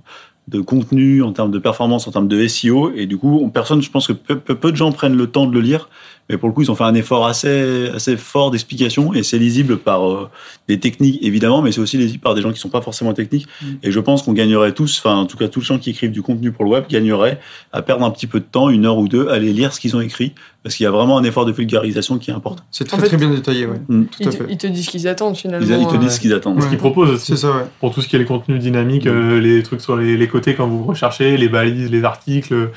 de 0.48 0.62
contenu, 0.62 1.22
en 1.22 1.32
termes 1.32 1.52
de 1.52 1.60
performance, 1.60 2.08
en 2.08 2.12
termes 2.12 2.28
de 2.28 2.48
SEO. 2.48 2.92
Et 2.96 3.06
du 3.06 3.20
coup, 3.20 3.40
on- 3.40 3.50
personne, 3.52 3.84
je 3.84 3.92
pense 3.92 4.08
que 4.08 4.14
peu, 4.14 4.36
peu, 4.40 4.56
peu 4.56 4.72
de 4.72 4.76
gens 4.76 4.92
prennent 4.92 5.16
le 5.16 5.28
temps 5.28 5.46
de 5.46 5.54
le 5.54 5.62
lire. 5.62 5.90
Mais 6.28 6.38
pour 6.40 6.50
le 6.50 6.56
coup, 6.56 6.64
ils 6.64 6.72
ont 6.72 6.76
fait 6.76 6.86
un 6.86 6.96
effort 6.96 7.28
assez, 7.28 7.90
assez 7.94 8.18
fort 8.18 8.50
d'explication 8.50 9.14
et 9.14 9.22
c'est 9.22 9.38
lisible 9.38 9.78
par 9.78 10.10
euh, 10.10 10.28
des 10.68 10.80
techniques, 10.80 11.20
évidemment, 11.22 11.62
mais 11.62 11.72
c'est 11.72 11.82
aussi 11.82 11.98
lisible 11.98 12.22
par 12.24 12.34
des 12.34 12.42
gens 12.42 12.52
qui 12.52 12.60
sont 12.60 12.70
pas 12.70 12.82
forcément 12.82 13.14
techniques. 13.14 13.46
Et 13.84 13.92
je 13.92 14.00
pense 14.00 14.24
qu'on 14.24 14.34
gagnerait 14.34 14.72
tous, 14.74 14.98
enfin, 14.98 15.18
en 15.18 15.26
tout 15.28 15.38
cas, 15.38 15.50
tous 15.50 15.60
les 15.60 15.66
gens 15.68 15.78
qui 15.78 15.92
écrivent 15.92 16.12
du 16.12 16.24
contenu 16.24 16.52
pour 16.52 16.66
le 16.66 16.72
web 16.72 16.86
gagneraient 16.90 17.40
à 17.72 17.84
perdre 17.84 18.04
un 18.04 18.10
petit 18.10 18.26
peu 18.28 18.40
de 18.40 18.46
temps, 18.46 18.70
une 18.72 18.88
heure 18.88 18.98
ou 18.98 19.08
deux, 19.08 19.28
à 19.30 19.34
aller 19.34 19.54
lire 19.54 19.72
ce 19.72 19.80
qu'ils 19.80 19.96
ont 19.96 20.02
écrit. 20.02 20.34
Parce 20.62 20.76
qu'il 20.76 20.84
y 20.84 20.88
a 20.88 20.92
vraiment 20.92 21.18
un 21.18 21.24
effort 21.24 21.46
de 21.46 21.54
vulgarisation 21.54 22.18
qui 22.18 22.32
est 22.32 22.34
important. 22.34 22.64
C'est 22.70 22.84
En 22.94 22.98
très 22.98 23.04
fait- 23.04 23.08
très 23.16 23.18
bien 23.18 23.30
détaillé, 23.30 23.66
ouais. 23.66 23.80
Mm. 23.88 24.04
Tout 24.06 24.18
ils 24.20 24.28
à 24.28 24.32
te, 24.32 24.36
fait. 24.38 24.46
ils 24.50 24.58
te 24.58 24.68
disent 24.68 24.86
ce 24.88 24.90
qu'ils 24.92 25.08
attendent 25.08 25.38
finalement. 25.38 25.66
Ils, 25.66 25.82
ils 25.82 25.88
te 25.88 25.96
euh, 25.96 25.98
disent 25.98 26.12
ce 26.16 26.20
qu'ils 26.20 26.34
attendent. 26.34 26.62
Ce 26.62 26.68
qu'ils 26.68 26.78
proposent 26.78 27.12
aussi. 27.12 27.28
C'est 27.28 27.38
ça, 27.38 27.48
ouais. 27.52 27.64
Pour 27.80 27.94
tout 27.94 28.02
ce 28.02 28.10
qui 28.10 28.18
est 28.18 28.20
les 28.20 28.26
contenus 28.26 28.60
dynamiques, 28.60 29.08
euh, 29.08 29.40
les 29.40 29.64
trucs 29.64 29.80
sur 29.80 29.96
les, 29.96 30.18
les 30.18 30.28
côtés 30.28 30.56
quand 30.56 30.68
vous 30.68 30.84
recherchez, 30.84 31.38
les 31.38 31.48
balises, 31.48 31.90
les 31.90 32.04
articles, 32.04 32.54
euh, 32.54 32.68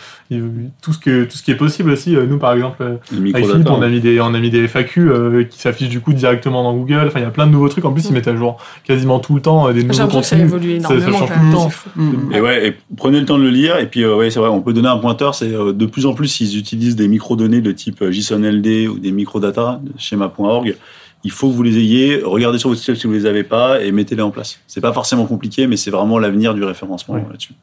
tout 0.81 0.93
ce 0.93 0.99
que 0.99 1.25
tout 1.25 1.37
ce 1.37 1.43
qui 1.43 1.51
est 1.51 1.57
possible 1.57 1.91
aussi. 1.91 2.15
Euh, 2.15 2.25
Nous, 2.27 2.39
par 2.39 2.53
exemple, 2.53 2.99
Le 3.11 3.31
avec. 3.35 3.47
Philippe, 3.47 3.69
on 3.69 3.83
a 3.83 3.89
mis 3.89 4.01
des 4.01 4.21
on 4.21 4.33
a 4.33 4.39
mis 4.39 4.51
des 4.51 4.69
FAQ 4.69 5.11
euh, 5.11 5.45
qui 5.45 5.59
s'affichent 5.59 5.89
du 5.89 6.01
coup 6.01 6.13
directement 6.13 6.63
dans 6.63 6.75
Google. 6.77 7.05
Enfin, 7.09 7.19
il 7.19 7.23
y 7.25 7.27
a 7.27 7.31
plein 7.31 7.47
de 7.49 7.53
nouveaux 7.53 7.69
trucs. 7.69 7.85
En 7.85 7.93
plus, 7.93 8.05
ils 8.07 8.11
Mm. 8.11 8.15
mettent 8.15 8.29
à 8.29 8.37
jour 8.37 8.59
quasiment 8.85 9.19
tout 9.19 9.35
le 9.35 9.41
temps 9.43 9.67
euh, 9.69 9.73
des 9.73 9.81
nouveaux 9.83 9.91
que 9.91 9.97
ça 9.97 10.07
contenus. 10.37 10.43
évolue 10.43 10.81
Ça- 10.81 10.89
ça 10.89 10.95
énormément. 10.95 11.19
change 11.19 11.29
tout 11.31 11.47
le 11.47 11.53
temps. 11.53 11.71
Mm. 11.97 12.33
Et 12.35 12.41
ouais, 12.41 12.67
et 12.69 12.77
prenez 12.97 13.19
le 13.19 13.27
temps 13.27 13.39
de 13.39 13.43
le 13.43 13.51
lire. 13.51 13.79
Et 13.79 13.87
puis, 13.87 14.05
euh, 14.05 14.17
ouais, 14.17 14.31
c'est 14.31 14.39
vrai, 14.39 14.49
on 14.51 14.61
peut 14.63 14.73
donner 14.73 14.89
un 14.89 14.99
pointeur. 14.99 15.35
C'est 15.35 15.53
euh, 15.53 15.73
de 15.73 15.87
plus 15.87 16.07
en 16.07 16.15
plus, 16.15 16.29
s'ils 16.29 16.57
utilisent 16.57 16.95
des 16.97 17.09
microdonnées 17.09 17.61
de 17.61 17.72
type 17.75 18.09
JSON-LD 18.11 18.89
ou 18.89 18.99
des 18.99 19.13
microdata, 19.13 19.81
schéma.org, 19.99 20.77
il 21.25 21.31
faut 21.31 21.49
que 21.49 21.55
vous 21.55 21.63
les 21.63 21.79
ayez. 21.79 22.23
Regardez 22.25 22.59
sur 22.59 22.69
votre 22.69 22.81
site 22.81 22.95
si 22.97 23.07
vous 23.07 23.13
les 23.13 23.27
avez 23.27 23.45
pas 23.45 23.81
et 23.81 23.93
mettez-les 23.93 24.23
en 24.23 24.31
place. 24.31 24.59
C'est 24.67 24.81
pas 24.81 24.93
forcément 24.93 25.27
compliqué, 25.27 25.67
mais 25.67 25.77
c'est 25.77 25.91
vraiment 25.91 26.19
l'avenir 26.19 26.55
du 26.55 26.65
référencement 26.65 27.15
là-dessus. 27.17 27.55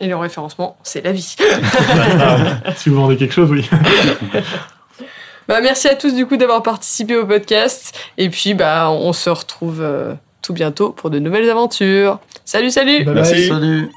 Et 0.00 0.06
le 0.06 0.16
référencement, 0.16 0.76
c'est 0.82 1.04
la 1.04 1.12
vie. 1.12 1.36
Si 2.76 2.88
vous 2.88 2.96
vendez 2.96 3.16
quelque 3.16 3.34
chose, 3.34 3.50
oui. 3.50 3.68
Bah, 5.48 5.62
merci 5.62 5.88
à 5.88 5.94
tous 5.94 6.14
du 6.14 6.26
coup 6.26 6.36
d'avoir 6.36 6.62
participé 6.62 7.16
au 7.16 7.24
podcast. 7.24 7.98
Et 8.18 8.28
puis, 8.28 8.52
bah, 8.52 8.90
on 8.90 9.14
se 9.14 9.30
retrouve 9.30 9.80
euh, 9.80 10.12
tout 10.42 10.52
bientôt 10.52 10.90
pour 10.90 11.08
de 11.08 11.18
nouvelles 11.18 11.48
aventures. 11.48 12.18
Salut, 12.44 12.70
salut 12.70 13.02
Bye 13.04 13.14
Merci. 13.14 13.32
bye. 13.32 13.48
Salut 13.48 13.90